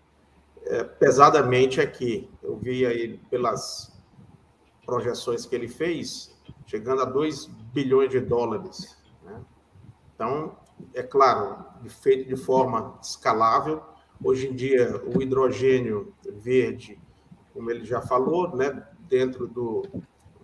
é, 0.65 0.83
pesadamente 0.83 1.81
aqui. 1.81 2.29
Eu 2.43 2.57
vi 2.57 2.85
aí 2.85 3.19
pelas 3.31 3.93
projeções 4.85 5.47
que 5.47 5.55
ele 5.55 5.69
fez, 5.69 6.35
chegando 6.67 7.03
a 7.03 7.05
2 7.05 7.47
bilhões 7.73 8.11
de 8.11 8.21
dólares. 8.21 8.97
Né? 9.23 9.41
Então, 10.15 10.57
é 10.93 11.03
claro, 11.03 11.65
feito 11.89 12.29
de 12.29 12.37
forma 12.37 12.99
escalável. 13.03 13.83
Hoje 14.23 14.49
em 14.49 14.55
dia, 14.55 15.01
o 15.15 15.21
hidrogênio 15.21 16.15
verde, 16.25 17.01
como 17.53 17.71
ele 17.71 17.85
já 17.85 18.01
falou, 18.01 18.57
né, 18.57 18.87
dentro 19.01 19.47
do, 19.47 19.83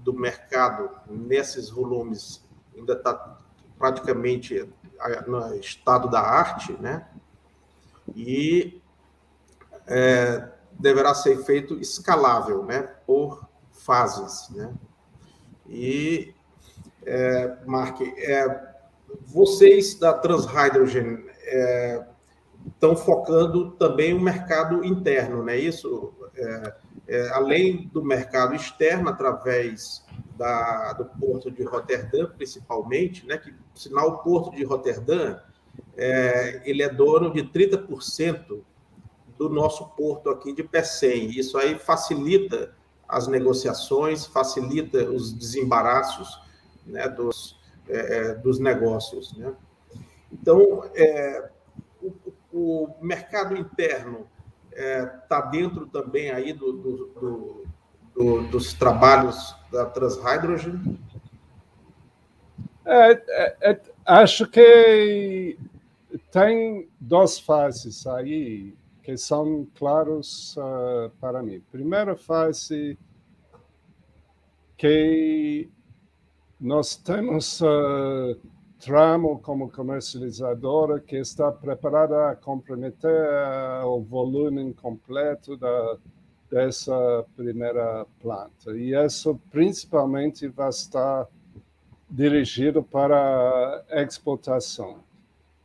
do 0.03 0.13
mercado, 0.13 0.91
nesses 1.09 1.71
volumes, 1.71 2.45
ainda 2.77 2.95
está 2.95 3.39
praticamente 3.79 4.69
no 5.27 5.55
estado 5.57 6.09
da 6.09 6.21
arte, 6.21 6.73
né? 6.75 7.07
E 8.15 8.81
é, 9.87 10.49
deverá 10.73 11.15
ser 11.15 11.43
feito 11.45 11.79
escalável, 11.79 12.65
né? 12.65 12.83
Por 13.07 13.49
fases, 13.73 14.49
né? 14.51 14.73
E, 15.69 16.35
é, 17.07 17.57
Mark, 17.67 18.01
é, 18.01 18.75
vocês 19.27 19.95
da 19.95 20.13
Transhydrogen 20.13 21.25
é, 21.43 22.05
estão 22.67 22.97
focando 22.97 23.71
também 23.73 24.13
o 24.13 24.21
mercado 24.21 24.85
interno, 24.85 25.43
não 25.43 25.49
é 25.49 25.57
isso? 25.57 26.13
É, 26.35 26.75
é, 27.11 27.29
além 27.31 27.89
do 27.89 28.05
mercado 28.05 28.55
externo, 28.55 29.09
através 29.09 30.07
da, 30.37 30.93
do 30.93 31.05
porto 31.07 31.51
de 31.51 31.65
Roterdã, 31.65 32.27
principalmente, 32.27 33.27
né, 33.27 33.37
que, 33.37 33.53
sinal, 33.75 34.09
o 34.11 34.19
porto 34.19 34.55
de 34.55 34.63
Roterdã, 34.63 35.41
é, 35.97 36.63
ele 36.65 36.85
é 36.85 36.89
dono 36.89 37.33
de 37.33 37.43
30% 37.43 38.61
do 39.37 39.49
nosso 39.49 39.89
porto 39.97 40.31
aqui 40.31 40.55
de 40.55 40.63
Pecém. 40.63 41.31
Isso 41.31 41.59
aí 41.59 41.77
facilita 41.77 42.73
as 43.09 43.27
negociações, 43.27 44.25
facilita 44.25 45.11
os 45.11 45.33
desembaraços 45.33 46.41
né, 46.87 47.09
dos, 47.09 47.59
é, 47.89 48.19
é 48.19 48.35
dos 48.37 48.61
negócios. 48.61 49.37
Né? 49.37 49.53
Então, 50.33 50.89
é, 50.95 51.51
o, 52.01 52.13
o 52.53 52.95
mercado 53.03 53.57
interno 53.57 54.29
está 54.71 54.83
é, 54.83 55.07
tá 55.29 55.41
dentro 55.43 55.87
também 55.87 56.31
aí 56.31 56.53
do, 56.53 56.73
do, 56.73 57.07
do, 57.07 57.65
do, 58.15 58.43
dos 58.49 58.73
trabalhos 58.73 59.55
da 59.71 59.87
Transhydrogen? 59.87 60.99
É, 62.85 63.13
é, 63.13 63.57
é, 63.71 63.81
acho 64.05 64.47
que 64.47 65.59
tem 66.31 66.89
duas 66.99 67.39
fases 67.39 68.07
aí 68.07 68.75
que 69.03 69.17
são 69.17 69.67
claros 69.77 70.57
uh, 70.57 71.11
para 71.21 71.43
mim. 71.43 71.63
Primeira 71.71 72.17
fase 72.17 72.99
que 74.77 75.69
nós 76.61 76.97
temos 76.97 77.61
uh, 77.61 78.37
tramo 78.81 79.39
como 79.41 79.71
comercializadora 79.71 81.01
que 81.01 81.17
está 81.17 81.53
preparada 81.53 82.31
a 82.31 82.37
comprometer 82.37 83.29
o 83.85 84.01
volume 84.01 84.73
completo 84.73 85.57
da, 85.57 85.99
dessa 86.51 87.25
primeira 87.37 88.07
planta. 88.21 88.73
E 88.73 88.95
isso 88.95 89.39
principalmente 89.51 90.49
vai 90.49 90.71
estar 90.71 91.29
dirigido 92.09 92.83
para 92.83 93.85
exportação. 93.91 95.01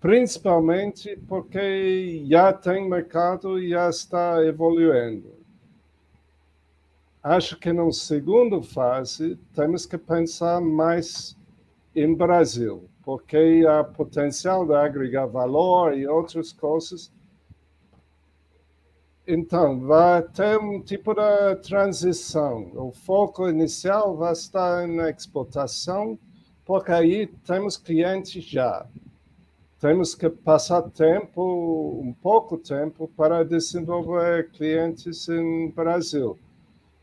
Principalmente 0.01 1.17
porque 1.27 2.23
já 2.27 2.51
tem 2.51 2.87
mercado 2.87 3.57
e 3.57 3.69
já 3.69 3.89
está 3.89 4.45
evoluindo. 4.45 5.33
Acho 7.23 7.57
que 7.57 7.73
na 7.73 7.91
segunda 7.91 8.61
fase 8.61 9.39
temos 9.55 9.85
que 9.85 9.97
pensar 9.97 10.61
mais 10.61 11.35
em 11.95 12.13
Brasil 12.13 12.87
porque 13.05 13.63
há 13.69 13.83
potencial 13.83 14.65
de 14.65 14.73
agregar 14.73 15.27
valor 15.27 15.95
e 15.95 16.07
outras 16.07 16.51
coisas. 16.51 17.11
Então, 19.27 19.79
vai 19.81 20.23
ter 20.23 20.57
um 20.57 20.81
tipo 20.81 21.13
de 21.13 21.55
transição. 21.57 22.71
O 22.73 22.91
foco 22.91 23.47
inicial 23.47 24.17
vai 24.17 24.33
estar 24.33 24.87
na 24.87 25.09
exportação, 25.09 26.17
porque 26.65 26.91
aí 26.91 27.27
temos 27.45 27.77
clientes 27.77 28.43
já. 28.43 28.87
Temos 29.79 30.15
que 30.15 30.29
passar 30.29 30.81
tempo, 30.89 32.01
um 32.03 32.13
pouco 32.13 32.57
tempo, 32.57 33.07
para 33.15 33.45
desenvolver 33.45 34.49
clientes 34.51 35.29
em 35.29 35.69
Brasil. 35.69 36.39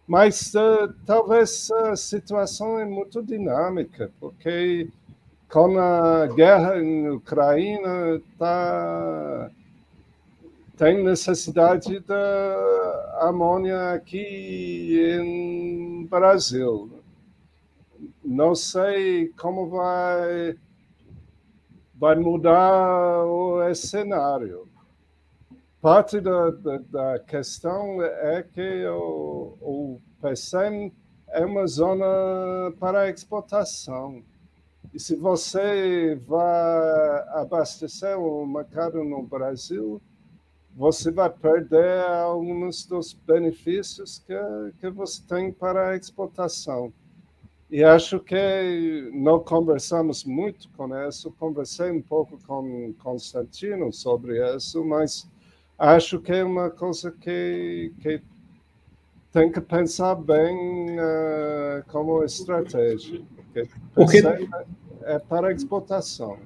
Mas 0.07 0.53
uh, 0.55 0.93
talvez 1.07 1.71
a 1.71 1.95
situação 1.95 2.79
é 2.79 2.85
muito 2.85 3.23
dinâmica, 3.23 4.11
porque 4.19 4.89
com 5.53 5.79
a 5.79 6.27
guerra 6.29 6.83
na 6.83 7.13
Ucrânia, 7.13 8.23
tá, 8.39 9.51
tem 10.79 11.05
necessidade 11.05 12.01
da 12.01 13.19
amônia 13.21 13.93
aqui 13.93 14.99
em 15.21 16.07
Brasil. 16.07 16.91
Não 18.25 18.55
sei 18.55 19.29
como 19.39 19.69
vai, 19.69 20.57
vai 21.97 22.17
mudar 22.17 23.27
o 23.27 23.75
cenário. 23.75 24.67
Parte 25.83 26.19
da, 26.19 26.51
da, 26.51 26.79
da 26.79 27.19
questão 27.19 28.03
é 28.03 28.43
que 28.43 28.87
o, 28.87 29.59
o 29.61 30.01
PCM 30.23 30.91
é 31.29 31.45
uma 31.45 31.67
zona 31.67 32.73
para 32.81 33.11
exportação 33.11 34.23
e 34.93 35.01
se 35.01 35.17
você 35.17 36.21
vai 36.27 37.29
abastecer 37.41 38.19
o 38.19 38.47
mercado 38.47 39.03
no 39.03 39.23
Brasil, 39.23 40.01
você 40.75 41.11
vai 41.11 41.31
perder 41.31 42.05
alguns 42.07 42.85
dos 42.87 43.13
benefícios 43.13 44.23
que, 44.27 44.35
que 44.81 44.91
você 44.91 45.23
tem 45.27 45.53
para 45.53 45.91
a 45.91 45.97
exportação. 45.97 46.93
E 47.71 47.83
acho 47.83 48.21
que 48.21 49.11
não 49.15 49.41
conversamos 49.41 50.25
muito 50.25 50.69
com 50.77 50.95
isso, 51.09 51.33
conversei 51.39 51.91
um 51.91 52.03
pouco 52.03 52.39
com 52.47 52.93
Constantino 53.03 53.91
sobre 53.91 54.45
isso, 54.55 54.85
mas 54.85 55.27
acho 55.79 56.21
que 56.21 56.33
é 56.33 56.45
uma 56.45 56.69
coisa 56.69 57.11
que, 57.11 57.95
que 58.01 58.21
tem 59.33 59.51
que 59.51 59.61
pensar 59.63 60.15
bem 60.17 60.99
uh, 60.99 61.83
como 61.89 62.23
estratégia. 62.23 63.23
Porque, 63.37 63.69
porque 63.95 64.23
é 65.07 65.19
para 65.19 65.53
exportação. 65.53 66.39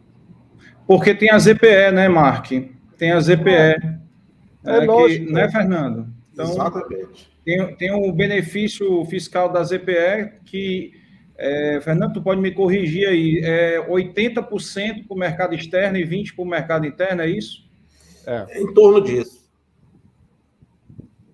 Porque 0.86 1.14
tem 1.14 1.30
a 1.30 1.38
ZPE, 1.38 1.92
né, 1.92 2.08
Mark? 2.08 2.50
Tem 2.96 3.12
a 3.12 3.20
ZPE. 3.20 3.50
É, 3.50 3.76
é 4.64 4.80
lógico. 4.80 5.26
Que, 5.26 5.32
né, 5.32 5.50
Fernando? 5.50 6.08
Então, 6.32 6.50
Exatamente. 6.50 7.30
Tem, 7.44 7.76
tem 7.76 7.92
o 7.92 8.12
benefício 8.12 9.04
fiscal 9.06 9.52
da 9.52 9.62
ZPE 9.62 10.40
que, 10.44 10.92
é, 11.36 11.80
Fernando, 11.82 12.14
tu 12.14 12.22
pode 12.22 12.40
me 12.40 12.50
corrigir 12.52 13.08
aí, 13.08 13.40
é 13.42 13.86
80% 13.88 15.06
para 15.06 15.14
o 15.14 15.18
mercado 15.18 15.54
externo 15.54 15.96
e 15.96 16.04
20% 16.04 16.34
para 16.34 16.44
o 16.44 16.48
mercado 16.48 16.86
interno, 16.86 17.22
é 17.22 17.28
isso? 17.28 17.64
É. 18.26 18.60
Em 18.60 18.74
torno 18.74 19.00
disso. 19.00 19.46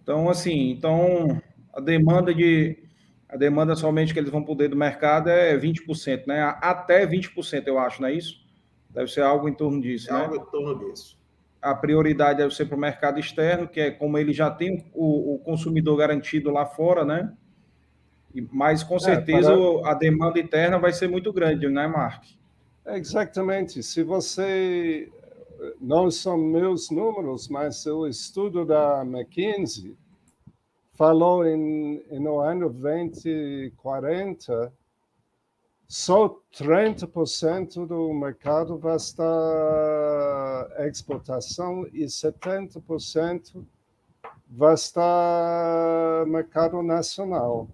Então, 0.03 0.29
assim, 0.29 0.71
então 0.71 1.41
a 1.73 1.81
demanda 1.81 2.35
de 2.35 2.82
a 3.33 3.37
demanda 3.39 3.75
somente 3.75 4.13
que 4.13 4.21
eles 4.21 4.31
vão 4.31 4.45
poder 4.45 4.69
do 4.69 4.77
mercado 4.77 5.31
é 5.31 5.57
20%, 5.57 6.27
né? 6.27 6.55
Até 6.61 7.07
20%, 7.07 7.67
eu 7.67 7.79
acho, 7.79 8.03
não 8.03 8.09
é 8.09 8.13
isso? 8.13 8.45
Deve 8.91 9.11
ser 9.11 9.23
algo 9.23 9.49
em 9.49 9.55
torno 9.55 9.81
disso, 9.81 10.11
é 10.11 10.13
né? 10.13 10.25
Algo 10.25 10.37
em 10.37 10.45
torno 10.51 10.79
disso. 10.79 11.19
A 11.63 11.75
prioridade 11.75 12.39
deve 12.39 12.55
ser 12.55 12.67
para 12.67 12.77
o 12.77 12.81
mercado 12.81 13.19
externo, 13.19 13.67
que 13.67 13.81
é 13.81 13.91
como 13.91 14.19
ele 14.19 14.35
já 14.35 14.51
tem 14.51 14.85
o, 14.93 15.37
o 15.37 15.39
consumidor 15.39 15.97
garantido 15.97 16.51
lá 16.51 16.67
fora, 16.67 17.07
né? 17.07 17.33
Mas 18.53 18.83
com 18.83 18.97
é, 18.97 19.01
certeza 19.01 19.55
é, 19.55 19.81
para... 19.81 19.93
a 19.93 19.95
demanda 19.95 20.39
interna 20.39 20.79
vai 20.79 20.93
ser 20.93 21.09
muito 21.09 21.33
grande, 21.33 21.67
né, 21.71 21.87
Mark? 21.87 22.25
Exatamente. 22.85 23.83
Se 23.83 24.03
você 24.03 25.11
não 25.81 26.11
são 26.11 26.37
meus 26.37 26.91
números, 26.91 27.49
mas 27.49 27.87
o 27.87 28.07
estudo 28.07 28.67
da 28.67 29.03
McKinsey 29.07 29.97
falou 30.95 31.47
em, 31.47 32.03
no 32.21 32.41
ano 32.41 32.71
2040 32.71 34.73
só 35.93 36.41
30% 36.57 37.87
do 37.87 38.15
mercado 38.15 38.79
vai 38.79 38.97
estar 38.97 39.27
exportação 40.87 41.87
e 41.93 42.05
70% 42.05 43.63
vai 44.49 44.73
estar 44.73 46.25
mercado 46.27 46.83
nacional 46.83 47.69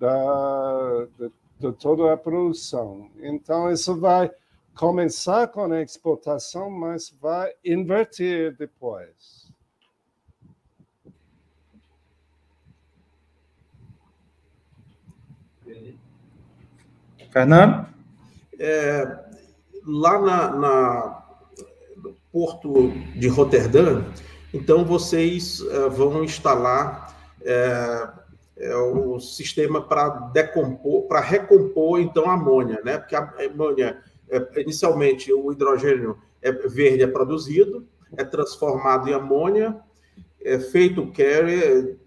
da, 0.00 1.06
de, 1.16 1.30
de 1.60 1.72
toda 1.74 2.12
a 2.12 2.16
produção. 2.16 3.08
Então, 3.20 3.70
isso 3.70 3.96
vai 4.00 4.28
começar 4.74 5.46
com 5.46 5.72
a 5.72 5.80
exportação, 5.80 6.68
mas 6.68 7.14
vai 7.20 7.52
inverter 7.64 8.56
depois. 8.56 9.41
Fernando? 17.32 17.86
É, 18.58 19.18
lá 19.86 20.20
na, 20.20 20.50
na, 20.50 21.22
porto 22.30 22.90
de 23.16 23.26
Roterdã, 23.28 24.04
então 24.54 24.84
vocês 24.84 25.60
uh, 25.60 25.90
vão 25.90 26.22
instalar 26.24 27.14
é, 27.42 28.08
é, 28.56 28.76
o 28.76 29.18
sistema 29.18 29.82
para 29.82 30.08
decompor, 30.32 31.02
para 31.08 31.20
recompor 31.20 32.00
então 32.00 32.30
a 32.30 32.34
amônia, 32.34 32.80
né? 32.84 32.98
Porque 32.98 33.16
a 33.16 33.32
amônia, 33.50 33.98
é, 34.30 34.60
inicialmente 34.60 35.32
o 35.32 35.52
hidrogênio 35.52 36.18
é 36.40 36.52
verde 36.52 37.02
é 37.02 37.06
produzido, 37.06 37.86
é 38.16 38.24
transformado 38.24 39.08
em 39.08 39.14
amônia, 39.14 39.76
é 40.40 40.58
feito 40.58 41.02
o 41.02 41.12
carry, 41.12 41.98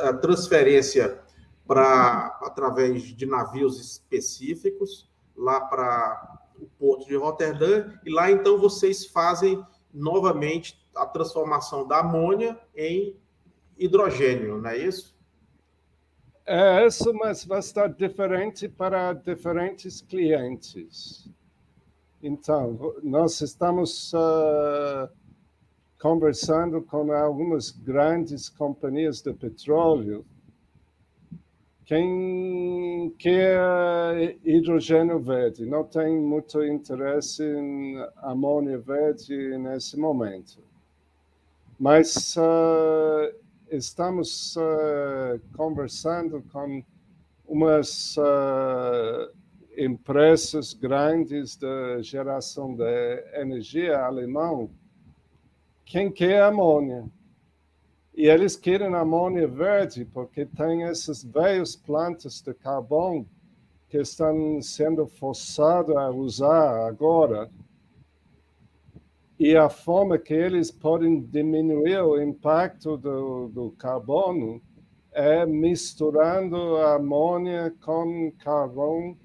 a 0.00 0.12
transferência 0.14 1.18
para 1.66 2.38
através 2.42 3.02
de 3.02 3.26
navios 3.26 3.80
específicos 3.80 5.10
lá 5.36 5.60
para 5.60 6.38
o 6.58 6.66
porto 6.78 7.06
de 7.06 7.16
Roterdã 7.16 7.92
e 8.04 8.10
lá 8.10 8.30
então 8.30 8.58
vocês 8.58 9.06
fazem 9.06 9.64
novamente 9.92 10.78
a 10.94 11.06
transformação 11.06 11.86
da 11.86 12.00
amônia 12.00 12.58
em 12.76 13.16
hidrogênio, 13.78 14.60
não 14.60 14.70
é 14.70 14.78
isso? 14.78 15.14
É 16.46 16.86
isso, 16.86 17.12
mas 17.14 17.44
vai 17.44 17.60
estar 17.60 17.88
diferente 17.88 18.68
para 18.68 19.14
diferentes 19.14 20.02
clientes. 20.02 21.28
Então, 22.22 22.94
nós 23.02 23.40
estamos 23.40 24.12
uh, 24.12 25.08
conversando 26.00 26.82
com 26.82 27.12
algumas 27.12 27.70
grandes 27.70 28.48
companhias 28.48 29.22
de 29.22 29.32
petróleo 29.32 30.24
quem 31.84 33.14
quer 33.18 34.38
hidrogênio 34.42 35.18
verde 35.20 35.66
não 35.66 35.84
tem 35.84 36.18
muito 36.18 36.64
interesse 36.64 37.42
em 37.42 37.96
amônia 38.18 38.78
verde 38.78 39.58
nesse 39.58 39.98
momento. 39.98 40.62
Mas 41.78 42.36
uh, 42.36 43.34
estamos 43.70 44.56
uh, 44.56 45.38
conversando 45.54 46.42
com 46.50 46.82
umas 47.46 48.16
uh, 48.16 49.30
empresas 49.76 50.72
grandes 50.72 51.56
de 51.56 52.02
geração 52.02 52.74
de 52.74 53.24
energia 53.34 53.98
alemão. 53.98 54.70
Quem 55.84 56.10
quer 56.10 56.42
amônia? 56.42 57.04
E 58.16 58.28
eles 58.28 58.54
querem 58.54 58.94
amônia 58.94 59.48
verde 59.48 60.04
porque 60.04 60.46
tem 60.46 60.84
essas 60.84 61.24
velhas 61.24 61.74
plantas 61.74 62.40
de 62.40 62.54
carvão 62.54 63.26
que 63.88 63.98
estão 63.98 64.62
sendo 64.62 65.04
forçadas 65.06 65.96
a 65.96 66.10
usar 66.10 66.86
agora. 66.86 67.50
E 69.36 69.56
a 69.56 69.68
forma 69.68 70.16
que 70.16 70.32
eles 70.32 70.70
podem 70.70 71.20
diminuir 71.20 72.00
o 72.02 72.22
impacto 72.22 72.96
do, 72.96 73.48
do 73.48 73.70
carbono 73.72 74.62
é 75.10 75.44
misturando 75.44 76.76
a 76.76 76.94
amônia 76.94 77.74
com 77.84 78.32
carvão 78.38 79.16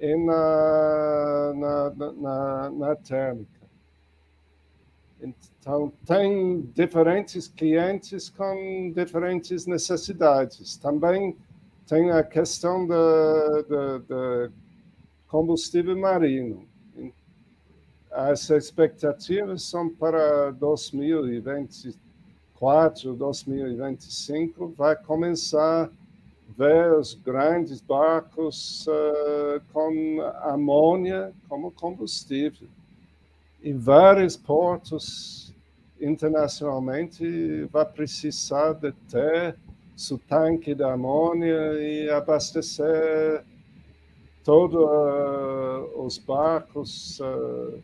na, 0.00 1.54
na, 1.54 2.12
na, 2.12 2.70
na 2.70 2.96
térmica. 2.96 3.55
Então, 5.20 5.92
tem 6.04 6.60
diferentes 6.74 7.46
clientes 7.48 8.28
com 8.28 8.92
diferentes 8.94 9.64
necessidades. 9.66 10.76
Também 10.76 11.34
tem 11.86 12.10
a 12.10 12.22
questão 12.22 12.86
do 12.86 14.52
combustível 15.26 15.98
marino. 15.98 16.68
As 18.10 18.50
expectativas 18.50 19.62
são 19.64 19.88
para 19.88 20.50
2024, 20.52 23.14
2025, 23.14 24.68
vai 24.68 24.94
começar 24.96 25.90
ver 26.56 26.92
os 26.92 27.12
grandes 27.12 27.82
barcos 27.82 28.86
uh, 28.86 29.60
com 29.72 30.22
amônia 30.42 31.34
como 31.48 31.70
combustível 31.70 32.66
em 33.66 33.76
vários 33.76 34.36
portos 34.36 35.52
internacionalmente 36.00 37.64
vai 37.64 37.84
precisar 37.84 38.74
de 38.74 38.92
ter 39.10 39.56
seu 39.96 40.18
tanque 40.18 40.72
de 40.72 40.84
amônia 40.84 41.72
e 41.80 42.08
abastecer 42.08 43.44
todos 44.44 44.80
uh, 44.80 46.00
os 46.00 46.16
barcos. 46.16 47.18
Uh, 47.18 47.82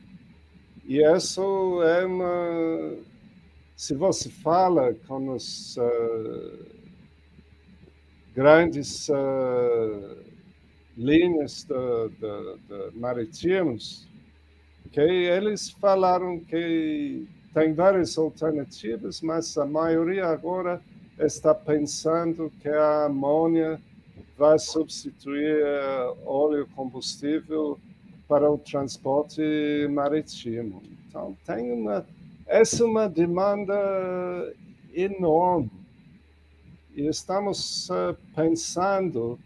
e 0.85 1.03
isso 1.03 1.83
é 1.83 2.07
uma. 2.07 2.97
Se 3.75 3.93
você 3.97 4.31
fala 4.31 4.95
com 5.09 5.31
os 5.31 5.77
uh, 5.79 6.65
grandes 8.33 9.09
linhas 10.97 11.65
de, 11.65 12.09
de, 12.21 12.91
de 12.93 12.99
que 14.93 15.01
eles 15.01 15.71
falaram 15.71 16.39
que 16.39 17.27
tem 17.55 17.73
várias 17.73 18.19
alternativas, 18.19 19.23
mas 19.23 19.57
a 19.57 19.65
maioria 19.65 20.27
agora 20.27 20.83
está 21.19 21.55
pensando 21.55 22.53
que 22.61 22.69
a 22.69 23.07
amônia 23.07 23.81
vai 24.37 24.59
substituir 24.59 25.65
óleo 26.25 26.69
combustível 26.75 27.79
para 28.29 28.51
o 28.51 28.59
transporte 28.59 29.41
marítimo. 29.91 30.83
Então, 31.09 31.35
tem 31.47 31.73
uma, 31.73 32.05
essa 32.47 32.83
é 32.83 32.87
uma 32.87 33.09
demanda 33.09 34.53
enorme. 34.95 35.71
E 36.95 37.07
estamos 37.07 37.89
uh, 37.91 38.15
pensando 38.35 39.39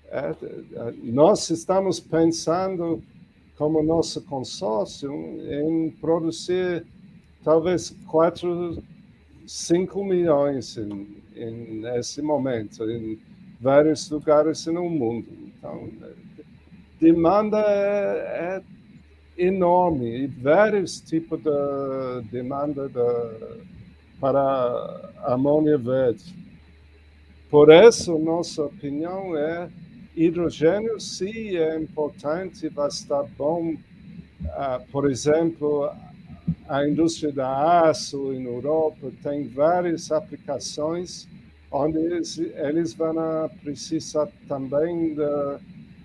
É, 0.09 0.19
é, 0.19 0.35
nós 1.01 1.49
estamos 1.49 2.01
pensando, 2.01 3.01
como 3.57 3.81
nosso 3.81 4.21
consórcio, 4.23 5.13
em 5.49 5.91
produzir 5.91 6.85
talvez 7.41 7.95
4, 8.07 8.83
5 9.47 10.03
milhões 10.03 10.75
em, 10.75 11.07
em, 11.37 11.79
nesse 11.79 12.21
momento, 12.21 12.83
em 12.83 13.17
vários 13.61 14.09
lugares 14.09 14.65
no 14.65 14.89
mundo. 14.89 15.29
Então, 15.57 15.89
demanda 16.99 17.59
é, 17.59 18.57
é 18.57 18.80
enorme 19.41 20.23
e 20.23 20.27
vários 20.27 21.01
tipos 21.01 21.39
de 21.39 22.29
demanda 22.31 22.87
de, 22.87 23.65
para 24.19 25.11
amônia 25.23 25.77
verde. 25.77 26.35
Por 27.49 27.71
isso, 27.71 28.17
nossa 28.17 28.63
opinião 28.63 29.35
é 29.35 29.69
hidrogênio 30.15 30.99
sim 30.99 31.55
é 31.55 31.77
importante, 31.77 32.69
vai 32.69 32.87
estar 32.87 33.23
bom. 33.37 33.73
Uh, 33.73 34.91
por 34.91 35.09
exemplo, 35.09 35.91
a 36.67 36.87
indústria 36.87 37.31
da 37.31 37.81
aço 37.89 38.33
em 38.33 38.45
Europa 38.45 39.11
tem 39.23 39.47
várias 39.47 40.11
aplicações 40.11 41.27
onde 41.71 41.97
eles, 41.97 42.37
eles 42.37 42.93
vão 42.93 43.49
precisar 43.63 44.27
também 44.47 45.15
de 45.15 45.59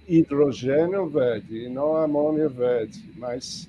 hidrogênio 0.09 1.09
verde 1.09 1.65
e 1.65 1.69
não 1.69 1.97
amônia 1.97 2.49
verde, 2.49 3.03
mas 3.17 3.69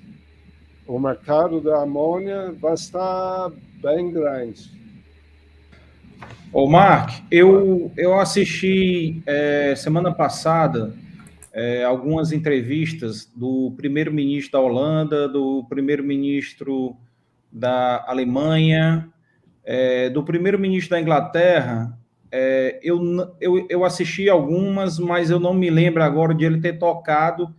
o 0.86 0.98
mercado 0.98 1.60
da 1.60 1.82
amônia 1.82 2.52
vai 2.52 2.74
estar 2.74 3.50
bem 3.82 4.10
grande. 4.10 4.70
Ô, 6.52 6.66
Mark, 6.66 7.22
eu, 7.30 7.92
eu 7.96 8.18
assisti 8.18 9.22
é, 9.26 9.74
semana 9.76 10.12
passada 10.12 10.94
é, 11.52 11.84
algumas 11.84 12.32
entrevistas 12.32 13.28
do 13.36 13.74
primeiro-ministro 13.76 14.52
da 14.52 14.60
Holanda, 14.60 15.28
do 15.28 15.64
primeiro-ministro 15.68 16.96
da 17.50 18.04
Alemanha, 18.06 19.08
é, 19.64 20.08
do 20.08 20.22
primeiro-ministro 20.22 20.90
da 20.90 21.00
Inglaterra. 21.00 21.97
É, 22.30 22.78
eu, 22.82 23.00
eu, 23.40 23.66
eu 23.68 23.84
assisti 23.84 24.28
algumas, 24.28 24.98
mas 24.98 25.30
eu 25.30 25.40
não 25.40 25.54
me 25.54 25.70
lembro 25.70 26.02
agora 26.02 26.34
de 26.34 26.44
ele 26.44 26.60
ter 26.60 26.78
tocado 26.78 27.54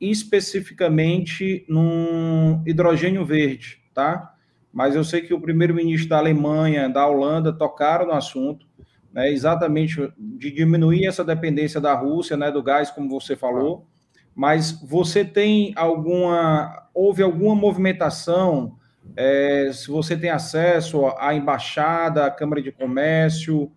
especificamente 0.00 1.64
no 1.68 2.62
hidrogênio 2.66 3.24
verde, 3.24 3.78
tá? 3.94 4.34
Mas 4.72 4.94
eu 4.94 5.04
sei 5.04 5.20
que 5.20 5.34
o 5.34 5.40
primeiro-ministro 5.40 6.08
da 6.08 6.18
Alemanha, 6.18 6.88
da 6.88 7.06
Holanda, 7.06 7.52
tocaram 7.52 8.06
no 8.06 8.12
assunto, 8.12 8.66
né, 9.12 9.30
exatamente 9.30 9.96
de 10.16 10.50
diminuir 10.50 11.06
essa 11.06 11.24
dependência 11.24 11.80
da 11.80 11.92
Rússia, 11.94 12.36
né, 12.36 12.50
do 12.50 12.62
gás, 12.62 12.90
como 12.90 13.08
você 13.08 13.36
falou. 13.36 13.86
Mas 14.34 14.72
você 14.82 15.24
tem 15.24 15.72
alguma, 15.76 16.88
houve 16.94 17.22
alguma 17.22 17.54
movimentação? 17.54 18.76
É, 19.16 19.70
se 19.72 19.90
você 19.90 20.16
tem 20.16 20.30
acesso 20.30 21.06
à 21.18 21.34
embaixada, 21.34 22.26
à 22.26 22.30
Câmara 22.30 22.62
de 22.62 22.70
Comércio, 22.70 23.70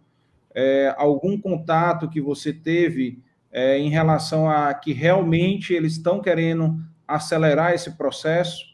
é, 0.53 0.93
algum 0.97 1.39
contato 1.39 2.09
que 2.09 2.21
você 2.21 2.53
teve 2.53 3.21
é, 3.51 3.77
em 3.77 3.89
relação 3.89 4.49
a 4.49 4.73
que 4.73 4.93
realmente 4.93 5.73
eles 5.73 5.93
estão 5.93 6.21
querendo 6.21 6.79
acelerar 7.07 7.73
esse 7.73 7.91
processo? 7.91 8.73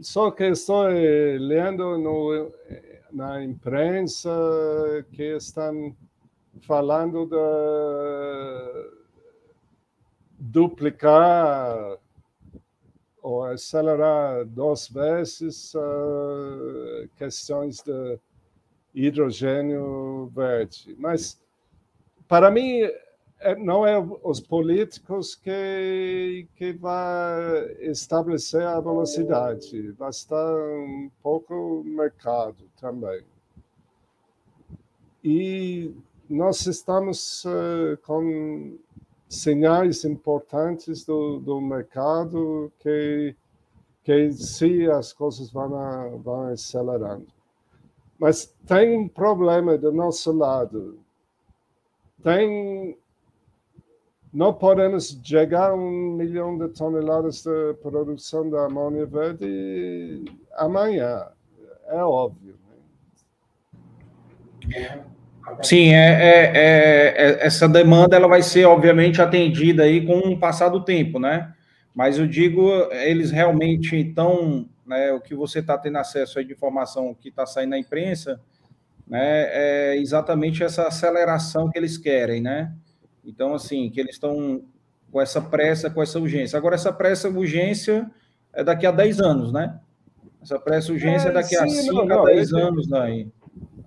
Só 0.00 0.30
que 0.30 0.44
estou 0.44 0.86
lendo 0.88 1.98
no, 1.98 2.50
na 3.12 3.44
imprensa 3.44 4.30
que 5.12 5.36
estão 5.36 5.94
falando 6.62 7.26
de 7.26 7.36
duplicar 10.38 11.98
ou 13.22 13.44
acelerar 13.44 14.46
duas 14.46 14.88
vezes 14.88 15.74
uh, 15.74 17.08
questões 17.16 17.82
de 17.82 18.18
hidrogênio 18.94 20.30
verde. 20.34 20.94
Mas, 20.98 21.40
para 22.28 22.50
mim, 22.50 22.82
é, 23.40 23.56
não 23.56 23.86
é 23.86 23.98
os 24.22 24.38
políticos 24.38 25.34
que, 25.34 26.46
que 26.54 26.72
vai 26.72 27.72
estabelecer 27.80 28.62
a 28.62 28.80
velocidade, 28.80 29.92
vai 29.92 30.10
estar 30.10 30.54
um 30.54 31.10
pouco 31.22 31.54
o 31.54 31.84
mercado 31.84 32.68
também. 32.78 33.22
E 35.24 35.94
nós 36.28 36.66
estamos 36.66 37.44
uh, 37.44 37.96
com 38.02 38.78
sinais 39.28 40.04
importantes 40.04 41.04
do, 41.04 41.38
do 41.38 41.60
mercado 41.60 42.70
que, 42.80 43.34
que 44.02 44.32
se 44.32 44.90
as 44.90 45.12
coisas 45.12 45.50
vão, 45.50 46.18
vão 46.18 46.42
acelerando. 46.48 47.39
Mas 48.20 48.54
tem 48.66 48.96
um 48.96 49.08
problema 49.08 49.78
do 49.78 49.90
nosso 49.90 50.30
lado. 50.30 51.00
Tem 52.22 52.96
não 54.32 54.54
podemos 54.54 55.20
chegar 55.24 55.70
a 55.70 55.74
um 55.74 56.12
milhão 56.12 56.56
de 56.56 56.68
toneladas 56.68 57.42
de 57.42 57.74
produção 57.82 58.48
da 58.48 58.66
amônia 58.66 59.04
verde 59.04 60.24
amanhã, 60.56 61.26
é 61.88 62.04
óbvio. 62.04 62.54
Né? 64.68 65.04
Sim, 65.62 65.92
é, 65.92 65.96
é, 65.96 66.44
é, 66.54 67.14
é, 67.16 67.46
essa 67.46 67.68
demanda 67.68 68.14
ela 68.14 68.28
vai 68.28 68.40
ser, 68.40 68.66
obviamente, 68.66 69.20
atendida 69.20 69.82
aí 69.82 70.06
com 70.06 70.18
o 70.18 70.38
passar 70.38 70.68
do 70.68 70.84
tempo, 70.84 71.18
né? 71.18 71.52
Mas 71.92 72.16
eu 72.18 72.26
digo, 72.26 72.70
eles 72.92 73.32
realmente 73.32 73.96
estão, 73.96 74.68
né, 74.90 75.12
o 75.12 75.20
que 75.20 75.36
você 75.36 75.60
está 75.60 75.78
tendo 75.78 75.98
acesso 75.98 76.40
aí 76.40 76.44
de 76.44 76.52
informação 76.52 77.14
que 77.14 77.28
está 77.28 77.46
saindo 77.46 77.70
na 77.70 77.78
imprensa, 77.78 78.40
né, 79.06 79.92
é 79.92 79.96
exatamente 79.96 80.64
essa 80.64 80.88
aceleração 80.88 81.70
que 81.70 81.78
eles 81.78 81.96
querem, 81.96 82.42
né? 82.42 82.74
Então, 83.24 83.54
assim, 83.54 83.88
que 83.88 84.00
eles 84.00 84.16
estão 84.16 84.64
com 85.12 85.20
essa 85.20 85.40
pressa, 85.40 85.88
com 85.88 86.02
essa 86.02 86.18
urgência. 86.18 86.56
Agora, 86.56 86.74
essa 86.74 86.92
pressa, 86.92 87.28
urgência 87.28 88.10
é 88.52 88.64
daqui 88.64 88.84
a 88.84 88.90
10 88.90 89.20
anos, 89.20 89.52
né? 89.52 89.78
Essa 90.42 90.58
pressa, 90.58 90.90
urgência 90.90 91.28
é, 91.28 91.30
é 91.30 91.34
daqui 91.34 91.56
sim, 91.56 91.62
a 91.62 91.68
5 91.68 92.12
a 92.12 92.24
10 92.24 92.52
anos 92.52 92.88
daí. 92.88 93.28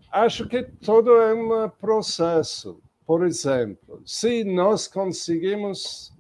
Acho 0.10 0.48
que 0.48 0.64
todo 0.64 1.12
é 1.18 1.34
um 1.34 1.70
processo. 1.70 2.82
Por 3.06 3.26
exemplo, 3.26 4.02
se 4.06 4.46
nós 4.46 4.88
conseguimos 4.88 6.14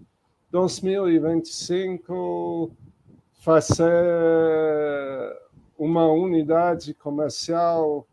2025 0.51 2.75
fazer 3.43 3.91
uma 5.77 6.09
unidade 6.09 6.93
comercial 6.93 8.07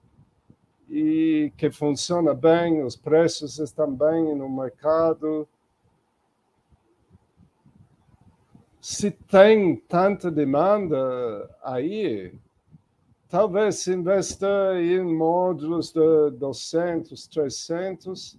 e 0.88 1.52
que 1.56 1.70
funciona 1.70 2.34
bem, 2.34 2.82
os 2.82 2.96
preços 2.96 3.60
estão 3.60 3.94
bem 3.94 4.34
no 4.34 4.48
mercado. 4.50 5.48
Se 8.80 9.12
tem 9.12 9.76
tanta 9.76 10.32
demanda 10.32 10.98
aí, 11.62 12.34
talvez 13.28 13.86
investir 13.86 14.48
em 14.48 15.04
módulos 15.04 15.92
de 15.92 16.30
200, 16.38 17.28
300, 17.28 18.36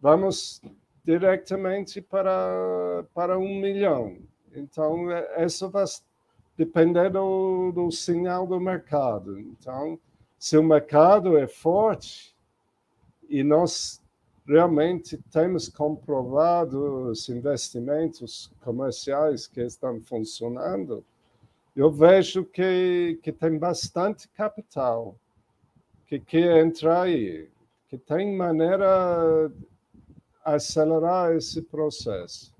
vamos 0.00 0.62
diretamente 1.04 2.00
para, 2.00 3.04
para 3.12 3.38
um 3.38 3.60
milhão. 3.60 4.16
Então, 4.54 5.10
é, 5.10 5.44
isso 5.44 5.68
vai 5.68 5.84
depender 6.64 7.10
do, 7.10 7.72
do 7.72 7.90
sinal 7.90 8.46
do 8.46 8.60
mercado. 8.60 9.38
Então, 9.38 9.98
se 10.38 10.56
o 10.56 10.62
mercado 10.62 11.36
é 11.36 11.48
forte 11.48 12.36
e 13.28 13.42
nós 13.42 14.00
realmente 14.46 15.16
temos 15.30 15.68
comprovado 15.68 17.08
os 17.10 17.28
investimentos 17.28 18.52
comerciais 18.60 19.46
que 19.46 19.60
estão 19.60 20.00
funcionando, 20.00 21.04
eu 21.74 21.90
vejo 21.90 22.44
que, 22.44 23.18
que 23.22 23.32
tem 23.32 23.58
bastante 23.58 24.28
capital 24.28 25.16
que 26.06 26.20
quer 26.20 26.64
entrar 26.64 27.02
aí, 27.02 27.48
que 27.88 27.98
tem 27.98 28.36
maneira 28.36 29.48
de 29.48 29.66
acelerar 30.44 31.34
esse 31.34 31.62
processo, 31.62 32.51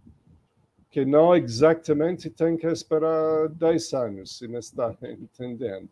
que 0.92 1.06
não 1.06 1.34
exatamente 1.34 2.28
tem 2.28 2.54
que 2.54 2.66
esperar 2.66 3.48
10 3.48 3.92
anos, 3.94 4.36
se 4.36 4.46
me 4.46 4.58
está 4.58 4.94
entendendo. 5.02 5.88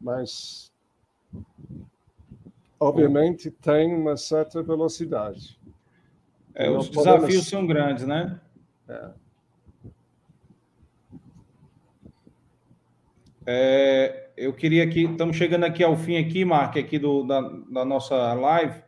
Mas 0.00 0.72
obviamente 2.80 3.50
tem 3.50 3.94
uma 3.94 4.16
certa 4.16 4.62
velocidade. 4.62 5.60
É, 6.54 6.70
os 6.70 6.88
podemos... 6.88 7.20
desafios 7.20 7.46
são 7.46 7.66
grandes, 7.66 8.06
né? 8.06 8.40
É. 8.88 9.10
É, 13.46 14.30
eu 14.34 14.54
queria 14.54 14.88
que 14.88 15.04
estamos 15.04 15.36
chegando 15.36 15.64
aqui 15.64 15.84
ao 15.84 15.94
fim 15.94 16.16
aqui, 16.16 16.42
Mark, 16.42 16.78
aqui 16.78 16.98
do, 16.98 17.22
da, 17.22 17.40
da 17.70 17.84
nossa 17.84 18.32
live. 18.32 18.82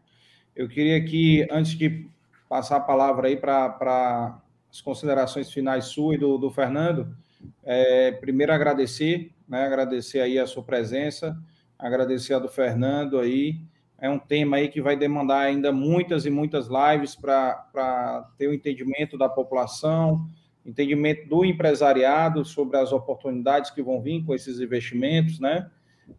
Eu 0.57 0.69
queria 0.69 1.05
que 1.05 1.47
antes 1.51 1.73
de 1.73 2.09
passar 2.49 2.77
a 2.77 2.81
palavra 2.81 3.29
aí 3.29 3.37
para 3.37 4.42
as 4.73 4.81
considerações 4.81 5.53
finais 5.53 5.85
sua 5.85 6.15
e 6.15 6.19
do, 6.19 6.39
do 6.39 6.51
Fernando, 6.51 7.15
é, 7.63 8.11
primeiro 8.13 8.53
agradecer, 8.53 9.31
né? 9.47 9.65
Agradecer 9.65 10.21
aí 10.21 10.39
a 10.39 10.47
sua 10.47 10.63
presença 10.63 11.37
agradecer 11.83 12.33
a 12.35 12.39
do 12.39 12.49
Fernando 12.49 13.19
aí. 13.19 13.61
É 13.99 14.09
um 14.09 14.19
tema 14.19 14.57
aí 14.57 14.69
que 14.69 14.81
vai 14.81 14.97
demandar 14.97 15.41
ainda 15.41 15.73
muitas 15.73 16.25
e 16.25 16.31
muitas 16.31 16.69
lives 16.69 17.15
para 17.15 18.29
ter 18.39 18.47
o 18.47 18.51
um 18.51 18.55
entendimento 18.55 19.19
da 19.19 19.29
população, 19.29 20.27
entendimento 20.65 21.29
do 21.29 21.45
empresariado 21.45 22.45
sobre 22.45 22.77
as 22.79 22.93
oportunidades 22.93 23.71
que 23.71 23.83
vão 23.83 24.01
vir 24.01 24.25
com 24.25 24.35
esses 24.35 24.61
investimentos, 24.61 25.39
né? 25.39 25.71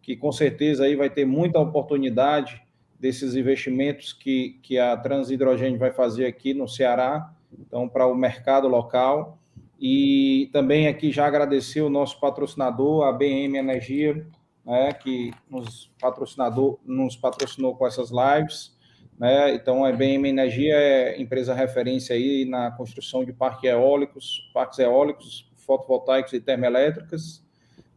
Que 0.01 0.15
com 0.15 0.31
certeza 0.31 0.83
aí 0.83 0.95
vai 0.95 1.09
ter 1.09 1.25
muita 1.25 1.59
oportunidade 1.59 2.61
desses 2.99 3.35
investimentos 3.35 4.13
que, 4.13 4.59
que 4.63 4.77
a 4.77 4.95
Transhidrogênio 4.95 5.79
vai 5.79 5.91
fazer 5.91 6.25
aqui 6.25 6.53
no 6.53 6.69
Ceará, 6.69 7.33
então 7.59 7.87
para 7.87 8.07
o 8.07 8.15
mercado 8.15 8.67
local. 8.67 9.39
E 9.79 10.49
também 10.53 10.87
aqui 10.87 11.11
já 11.11 11.25
agradecer 11.25 11.81
o 11.81 11.89
nosso 11.89 12.19
patrocinador, 12.19 13.05
a 13.05 13.11
BM 13.11 13.57
Energia, 13.57 14.25
né, 14.65 14.93
que 14.93 15.33
nos 15.49 15.91
patrocinador 15.99 16.79
nos 16.85 17.17
patrocinou 17.17 17.75
com 17.75 17.85
essas 17.85 18.09
lives, 18.11 18.73
né? 19.19 19.53
Então 19.53 19.83
a 19.83 19.91
BM 19.91 20.27
Energia 20.27 20.75
é 20.75 21.21
empresa 21.21 21.53
referência 21.53 22.15
aí 22.15 22.45
na 22.45 22.71
construção 22.71 23.25
de 23.25 23.33
parques 23.33 23.69
eólicos, 23.69 24.49
parques 24.53 24.79
eólicos 24.79 25.51
fotovoltaicos 25.57 26.33
e 26.33 26.39
termoelétricas, 26.39 27.43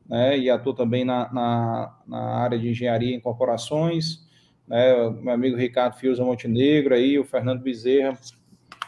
né, 0.09 0.39
e 0.39 0.49
atuo 0.49 0.73
também 0.73 1.05
na, 1.05 1.33
na, 1.33 1.99
na 2.07 2.19
área 2.37 2.59
de 2.59 2.69
engenharia 2.69 3.15
em 3.15 3.21
corporações, 3.21 4.25
né, 4.67 4.95
o 4.95 5.11
meu 5.11 5.35
amigo 5.35 5.57
Ricardo 5.57 5.97
Fiuza 5.97 6.25
Montenegro 6.25 6.95
aí, 6.95 7.19
o 7.19 7.25
Fernando 7.25 7.63
Bezerra, 7.63 8.17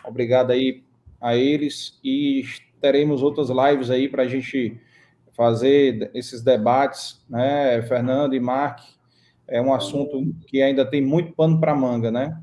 obrigado 0.05 0.51
aí 0.51 0.83
a 1.21 1.37
eles, 1.37 1.99
e 2.03 2.45
teremos 2.81 3.23
outras 3.23 3.49
lives 3.51 3.91
aí 3.91 4.09
para 4.09 4.23
a 4.23 4.29
gente 4.29 4.81
fazer 5.37 6.11
esses 6.15 6.43
debates, 6.43 7.25
né, 7.29 7.81
Fernando 7.83 8.35
e 8.35 8.41
Mark, 8.41 8.81
é 9.47 9.63
um 9.63 9.73
assunto 9.73 10.35
que 10.47 10.61
ainda 10.61 10.85
tem 10.85 11.01
muito 11.01 11.33
pano 11.33 11.59
para 11.59 11.75
manga, 11.75 12.11
né? 12.11 12.39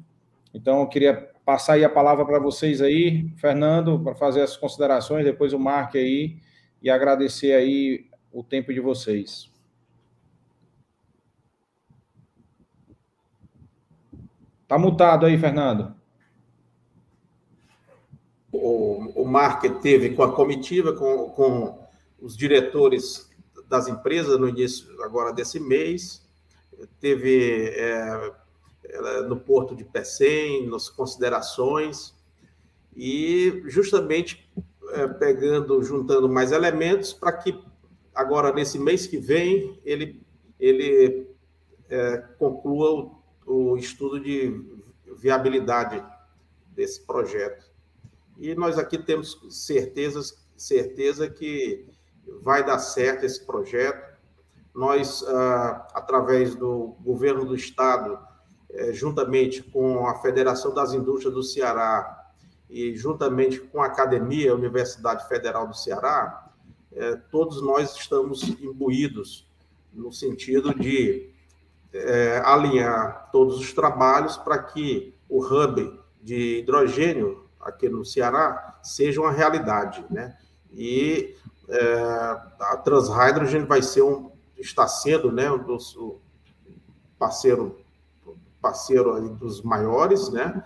Então, 0.54 0.80
eu 0.82 0.88
queria 0.88 1.30
passar 1.46 1.74
aí 1.74 1.84
a 1.84 1.90
palavra 1.90 2.26
para 2.26 2.40
vocês 2.40 2.82
aí, 2.82 3.30
Fernando, 3.36 4.00
para 4.00 4.16
fazer 4.16 4.42
as 4.42 4.58
considerações, 4.58 5.26
depois 5.26 5.54
o 5.54 5.60
Mark 5.60 5.96
aí, 5.96 6.38
e 6.82 6.90
agradecer 6.90 7.54
aí 7.54 8.08
o 8.32 8.44
tempo 8.44 8.74
de 8.74 8.80
vocês. 8.80 9.52
Tá 14.68 14.80
mutado 14.80 15.26
aí, 15.26 15.38
Fernando. 15.38 15.94
O, 18.56 19.24
o 19.24 19.26
Mark 19.26 19.64
teve 19.82 20.12
com 20.12 20.24
a 20.24 20.32
comitiva, 20.32 20.94
com, 20.94 21.30
com 21.30 21.88
os 22.20 22.36
diretores 22.36 23.30
das 23.68 23.88
empresas 23.88 24.40
no 24.40 24.48
início 24.48 24.88
agora 25.04 25.34
desse 25.34 25.60
mês, 25.60 26.26
teve 27.00 27.70
é, 27.76 28.32
no 29.28 29.38
Porto 29.38 29.76
de 29.76 29.84
Pecém, 29.84 30.68
nas 30.68 30.90
considerações, 30.90 32.14
e 32.96 33.64
justamente 33.66 34.50
é, 34.92 35.08
pegando, 35.08 35.84
juntando 35.84 36.30
mais 36.30 36.52
elementos 36.52 37.12
para 37.12 37.34
que 37.34 37.60
agora, 38.14 38.54
nesse 38.54 38.80
mês 38.80 39.06
que 39.06 39.18
vem, 39.18 39.80
ele, 39.84 40.22
ele 40.60 41.28
é, 41.90 42.18
conclua 42.38 43.12
o, 43.46 43.72
o 43.72 43.78
estudo 43.78 44.20
de 44.20 44.62
viabilidade 45.18 46.04
desse 46.68 47.02
projeto. 47.02 47.66
E 48.38 48.54
nós 48.56 48.78
aqui 48.78 48.98
temos 48.98 49.40
certezas, 49.50 50.46
certeza 50.56 51.30
que 51.30 51.86
vai 52.42 52.66
dar 52.66 52.80
certo 52.80 53.26
esse 53.26 53.46
projeto. 53.46 54.16
Nós, 54.74 55.24
ah, 55.28 55.88
através 55.94 56.56
do 56.56 56.96
governo 57.02 57.46
do 57.46 57.56
Estado, 57.56 58.20
é, 58.76 58.92
juntamente 58.92 59.64
com 59.64 60.06
a 60.06 60.16
Federação 60.16 60.74
das 60.74 60.94
Indústrias 60.94 61.34
do 61.34 61.42
Ceará 61.42 62.26
e 62.70 62.94
juntamente 62.96 63.60
com 63.60 63.82
a 63.82 63.86
Academia 63.86 64.54
Universidade 64.54 65.28
Federal 65.30 65.66
do 65.66 65.74
Ceará, 65.74 66.52
é, 66.92 67.16
todos 67.32 67.62
nós 67.62 67.96
estamos 67.96 68.44
imbuídos 68.62 69.50
no 69.94 70.12
sentido 70.12 70.74
de 70.74 71.30
é, 71.94 72.42
alinhar 72.44 73.30
todos 73.32 73.60
os 73.60 73.72
trabalhos 73.72 74.36
para 74.36 74.62
que 74.62 75.14
o 75.30 75.42
hub 75.42 75.98
de 76.22 76.60
hidrogênio 76.60 77.45
aqui 77.66 77.90
no 77.90 78.06
Ceará 78.06 78.80
seja 78.84 79.20
uma 79.20 79.32
realidade, 79.32 80.06
né? 80.10 80.38
E 80.72 81.36
é, 81.68 81.94
a 82.60 82.78
Transhydrogen 82.78 83.66
vai 83.66 83.82
ser 83.82 84.04
um, 84.04 84.32
está 84.58 84.88
sendo, 84.88 85.32
né, 85.32 85.52
um 85.52 85.58
dos, 85.58 85.96
o 85.96 86.22
parceiro 87.18 87.84
parceiro 88.62 89.30
dos 89.30 89.62
maiores, 89.62 90.30
né? 90.30 90.64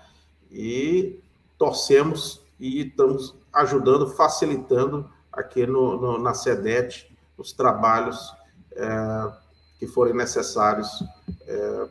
E 0.49 1.19
torcemos 1.57 2.41
e 2.59 2.87
estamos 2.87 3.35
ajudando, 3.51 4.09
facilitando 4.11 5.09
aqui 5.31 5.67
no, 5.67 5.99
no 5.99 6.17
na 6.17 6.33
SEDET 6.33 7.13
os 7.37 7.51
trabalhos 7.51 8.33
é, 8.71 9.31
que 9.77 9.87
forem 9.87 10.13
necessários 10.13 11.03
é, 11.45 11.87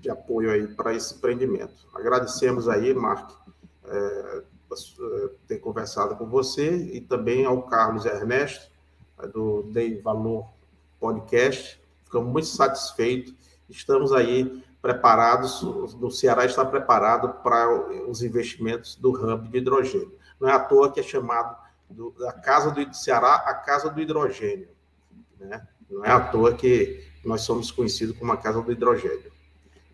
de 0.00 0.10
apoio 0.10 0.50
aí 0.50 0.66
para 0.68 0.94
esse 0.94 1.14
empreendimento. 1.14 1.86
Agradecemos 1.94 2.68
aí, 2.68 2.94
Mark, 2.94 3.30
é, 3.84 4.42
ter 5.46 5.58
conversado 5.58 6.16
com 6.16 6.26
você 6.26 6.74
e 6.92 7.00
também 7.00 7.44
ao 7.44 7.62
Carlos 7.62 8.06
Ernesto, 8.06 8.70
do 9.32 9.62
Dei 9.64 10.00
Valor 10.00 10.48
Podcast. 10.98 11.80
Ficamos 12.04 12.32
muito 12.32 12.48
satisfeitos. 12.48 13.34
Estamos 13.68 14.12
aí 14.12 14.64
preparados, 14.80 15.62
o 15.62 16.10
Ceará 16.10 16.44
está 16.44 16.64
preparado 16.64 17.40
para 17.42 17.70
os 18.08 18.22
investimentos 18.22 18.96
do 18.96 19.10
hub 19.10 19.48
de 19.48 19.58
hidrogênio. 19.58 20.12
Não 20.40 20.48
é 20.48 20.52
à 20.52 20.58
toa 20.58 20.90
que 20.90 20.98
é 20.98 21.02
chamado 21.04 21.56
do, 21.88 22.10
da 22.18 22.32
Casa 22.32 22.72
do 22.72 22.94
Ceará 22.94 23.36
a 23.46 23.54
Casa 23.54 23.88
do 23.88 24.00
Hidrogênio. 24.00 24.68
Né? 25.38 25.66
Não 25.88 26.04
é 26.04 26.10
à 26.10 26.18
toa 26.18 26.52
que 26.52 27.06
nós 27.24 27.42
somos 27.42 27.70
conhecidos 27.70 28.18
como 28.18 28.32
a 28.32 28.36
Casa 28.36 28.60
do 28.60 28.72
Hidrogênio. 28.72 29.30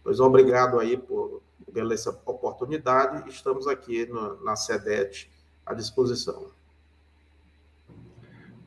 Pois 0.03 0.21
obrigado 0.21 0.81
aí 0.81 0.97
por, 0.97 1.43
pela 1.73 1.95
essa 1.95 2.11
oportunidade. 2.27 3.29
Estamos 3.29 3.67
aqui 3.67 4.07
no, 4.07 4.43
na 4.45 4.57
SEDET 4.57 5.31
à 5.65 5.75
disposição. 5.75 6.51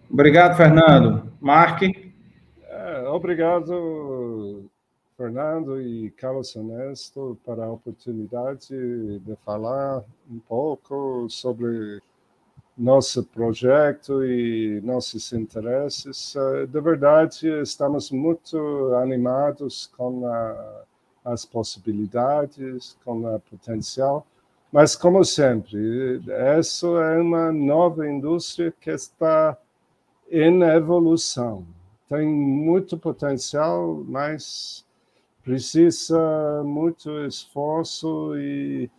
Obrigado, 0.09 0.57
Fernando. 0.57 1.31
Marque. 1.39 2.13
É, 2.67 3.07
obrigado, 3.07 4.69
Fernando 5.15 5.81
e 5.81 6.11
Carlos 6.11 6.55
Ernesto 6.55 7.37
para 7.45 7.65
a 7.65 7.71
oportunidade 7.71 9.19
de 9.19 9.35
falar 9.45 10.03
um 10.29 10.39
pouco 10.39 11.27
sobre 11.29 12.01
nosso 12.77 13.23
projeto 13.23 14.23
e 14.25 14.81
nossos 14.81 15.31
interesses. 15.33 16.35
Eh, 16.35 16.65
de 16.65 16.81
verdade, 16.81 17.47
estamos 17.61 18.09
muito 18.09 18.57
animados 18.95 19.91
com 19.95 20.25
a, 20.25 20.83
as 21.23 21.45
possibilidades, 21.45 22.97
com 23.03 23.23
o 23.23 23.39
potencial, 23.39 24.25
mas, 24.71 24.95
como 24.95 25.23
sempre, 25.25 26.21
essa 26.29 26.87
é 26.87 27.21
uma 27.21 27.51
nova 27.51 28.07
indústria 28.07 28.73
que 28.79 28.89
está 28.89 29.57
em 30.29 30.63
evolução. 30.63 31.65
Tem 32.07 32.25
muito 32.25 32.97
potencial, 32.97 34.01
mas 34.07 34.85
precisa 35.43 36.63
muito 36.63 37.09
esforço 37.25 38.33
e 38.37 38.89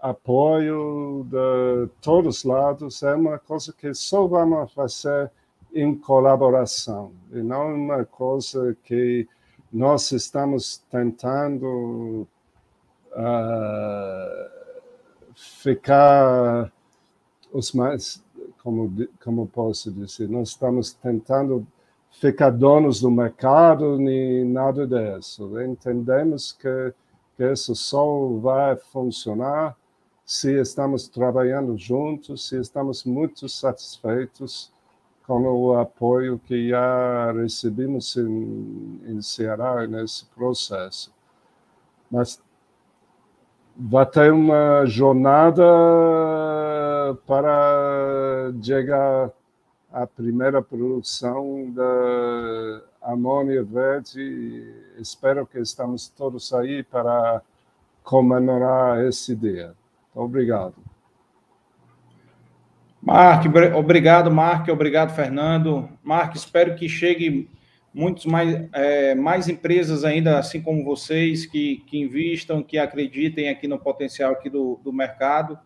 apoio 0.00 1.26
de 1.30 1.88
todos 2.02 2.38
os 2.38 2.44
lados. 2.44 3.02
É 3.02 3.14
uma 3.14 3.38
coisa 3.38 3.72
que 3.72 3.94
só 3.94 4.26
vamos 4.26 4.72
fazer 4.72 5.30
em 5.74 5.94
colaboração, 5.94 7.12
e 7.32 7.42
não 7.42 7.74
uma 7.74 8.04
coisa 8.04 8.76
que 8.84 9.28
nós 9.72 10.12
estamos 10.12 10.78
tentando 10.90 12.26
uh, 13.12 14.50
ficar 15.34 16.72
os 17.52 17.72
mais, 17.72 18.22
como, 18.62 18.92
como 19.22 19.46
posso 19.46 19.90
dizer, 19.90 20.28
nós 20.28 20.50
estamos 20.50 20.92
tentando 20.92 21.66
ficar 22.10 22.50
donos 22.50 23.00
do 23.00 23.10
mercado 23.10 23.98
nem 23.98 24.44
nada 24.44 24.86
disso. 24.86 25.60
Entendemos 25.60 26.52
que, 26.52 26.94
que 27.36 27.52
isso 27.52 27.74
só 27.74 28.26
vai 28.40 28.76
funcionar 28.76 29.76
se 30.24 30.60
estamos 30.60 31.08
trabalhando 31.08 31.76
juntos, 31.76 32.48
se 32.48 32.58
estamos 32.58 33.04
muito 33.04 33.48
satisfeitos 33.48 34.70
com 35.28 35.42
o 35.42 35.78
apoio 35.78 36.38
que 36.38 36.70
já 36.70 37.32
recebemos 37.32 38.16
em, 38.16 38.98
em 39.04 39.20
Ceará 39.20 39.86
nesse 39.86 40.24
processo. 40.24 41.12
Mas 42.10 42.42
vai 43.76 44.06
ter 44.06 44.32
uma 44.32 44.86
jornada 44.86 45.62
para 47.26 48.54
chegar 48.62 49.30
a 49.92 50.06
primeira 50.06 50.62
produção 50.62 51.72
da 51.72 52.80
amônia 53.02 53.62
verde. 53.62 54.74
Espero 54.96 55.46
que 55.46 55.58
estamos 55.58 56.08
todos 56.08 56.54
aí 56.54 56.82
para 56.82 57.42
comemorar 58.02 59.04
esse 59.04 59.36
dia. 59.36 59.74
Obrigado. 60.14 60.87
Mark, 63.00 63.44
obrigado, 63.76 64.30
Mark, 64.30 64.68
obrigado, 64.68 65.14
Fernando. 65.14 65.88
Mark, 66.02 66.34
espero 66.34 66.74
que 66.74 66.88
chegue 66.88 67.48
muitos 67.94 68.26
mais, 68.26 68.68
é, 68.72 69.14
mais 69.14 69.48
empresas 69.48 70.04
ainda, 70.04 70.38
assim 70.38 70.60
como 70.60 70.84
vocês, 70.84 71.46
que, 71.46 71.82
que 71.86 71.98
invistam, 71.98 72.62
que 72.62 72.78
acreditem 72.78 73.48
aqui 73.48 73.66
no 73.66 73.78
potencial 73.78 74.32
aqui 74.32 74.50
do, 74.50 74.80
do 74.84 74.92
mercado 74.92 75.58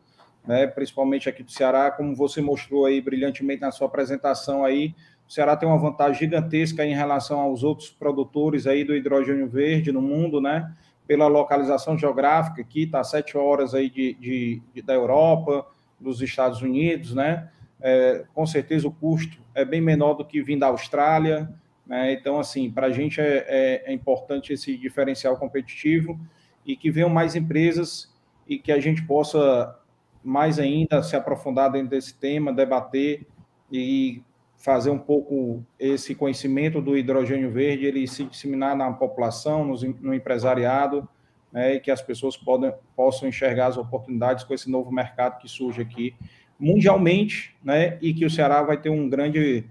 né, 0.46 0.66
principalmente 0.66 1.28
aqui 1.28 1.42
do 1.42 1.50
Ceará, 1.50 1.90
como 1.90 2.14
você 2.14 2.40
mostrou 2.40 2.84
aí 2.84 3.00
brilhantemente 3.00 3.60
na 3.60 3.70
sua 3.70 3.86
apresentação 3.86 4.64
aí, 4.64 4.94
o 5.28 5.32
Ceará 5.32 5.56
tem 5.56 5.68
uma 5.68 5.78
vantagem 5.78 6.20
gigantesca 6.20 6.84
em 6.84 6.94
relação 6.94 7.40
aos 7.40 7.62
outros 7.62 7.90
produtores 7.90 8.66
aí 8.66 8.84
do 8.84 8.94
hidrogênio 8.94 9.48
verde 9.48 9.92
no 9.92 10.02
mundo, 10.02 10.40
né, 10.40 10.72
pela 11.06 11.26
localização 11.26 11.96
geográfica 11.96 12.60
aqui, 12.60 12.84
está 12.84 13.02
sete 13.04 13.36
horas 13.36 13.74
aí 13.74 13.88
de, 13.88 14.14
de, 14.14 14.62
de, 14.74 14.82
da 14.82 14.94
Europa, 14.94 15.66
dos 16.02 16.20
Estados 16.20 16.60
Unidos, 16.60 17.14
né, 17.14 17.48
é, 17.80 18.24
com 18.34 18.44
certeza 18.44 18.86
o 18.86 18.92
custo 18.92 19.38
é 19.54 19.64
bem 19.64 19.80
menor 19.80 20.14
do 20.14 20.24
que 20.24 20.42
vir 20.42 20.58
da 20.58 20.68
Austrália, 20.68 21.48
né? 21.86 22.12
Então, 22.12 22.38
assim, 22.38 22.70
para 22.70 22.86
a 22.86 22.90
gente 22.90 23.20
é, 23.20 23.44
é, 23.48 23.82
é, 23.86 23.92
importante 23.92 24.52
esse 24.52 24.76
diferencial 24.76 25.36
competitivo 25.36 26.18
e 26.64 26.76
que 26.76 26.90
venham 26.90 27.10
mais 27.10 27.34
empresas 27.34 28.12
e 28.48 28.58
que 28.58 28.70
a 28.70 28.80
gente 28.80 29.02
possa 29.02 29.78
mais 30.22 30.58
ainda 30.58 31.02
se 31.02 31.16
aprofundar 31.16 31.70
dentro 31.70 31.88
desse 31.88 32.14
tema, 32.14 32.52
debater 32.52 33.26
e 33.70 34.22
fazer 34.56 34.90
um 34.90 34.98
pouco 34.98 35.64
esse 35.78 36.14
conhecimento 36.14 36.80
do 36.80 36.96
hidrogênio 36.96 37.50
verde, 37.50 37.84
ele 37.84 38.06
se 38.06 38.24
disseminar 38.24 38.76
na 38.76 38.92
população, 38.92 39.64
no, 39.64 39.74
no 40.00 40.14
empresariado, 40.14 41.08
né, 41.52 41.74
e 41.74 41.80
que 41.80 41.90
as 41.90 42.00
pessoas 42.00 42.36
podem, 42.36 42.72
possam 42.96 43.28
enxergar 43.28 43.66
as 43.66 43.76
oportunidades 43.76 44.44
com 44.44 44.54
esse 44.54 44.70
novo 44.70 44.90
mercado 44.90 45.38
que 45.38 45.48
surge 45.48 45.82
aqui 45.82 46.14
mundialmente, 46.58 47.56
né, 47.62 47.98
e 48.00 48.14
que 48.14 48.24
o 48.24 48.30
Ceará 48.30 48.62
vai 48.62 48.76
ter 48.76 48.88
um 48.88 49.08
grande 49.08 49.64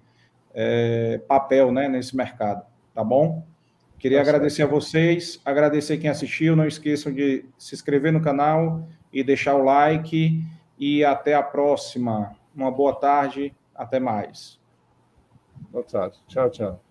é, 0.53 1.19
papel 1.27 1.71
né, 1.71 1.87
nesse 1.87 2.15
mercado, 2.15 2.65
tá 2.93 3.03
bom? 3.03 3.43
Queria 3.97 4.19
Nossa, 4.19 4.31
agradecer 4.31 4.63
a 4.63 4.67
vocês, 4.67 5.39
agradecer 5.45 5.97
quem 5.97 6.09
assistiu, 6.09 6.55
não 6.55 6.67
esqueçam 6.67 7.13
de 7.13 7.45
se 7.57 7.75
inscrever 7.75 8.11
no 8.11 8.21
canal 8.21 8.87
e 9.13 9.23
deixar 9.23 9.55
o 9.55 9.63
like, 9.63 10.43
e 10.81 11.05
até 11.05 11.35
a 11.35 11.43
próxima. 11.43 12.35
Uma 12.55 12.71
boa 12.71 12.95
tarde, 12.95 13.55
até 13.75 13.99
mais. 13.99 14.59
Boa 15.69 15.83
tarde. 15.83 16.17
Tchau, 16.27 16.49
tchau. 16.49 16.90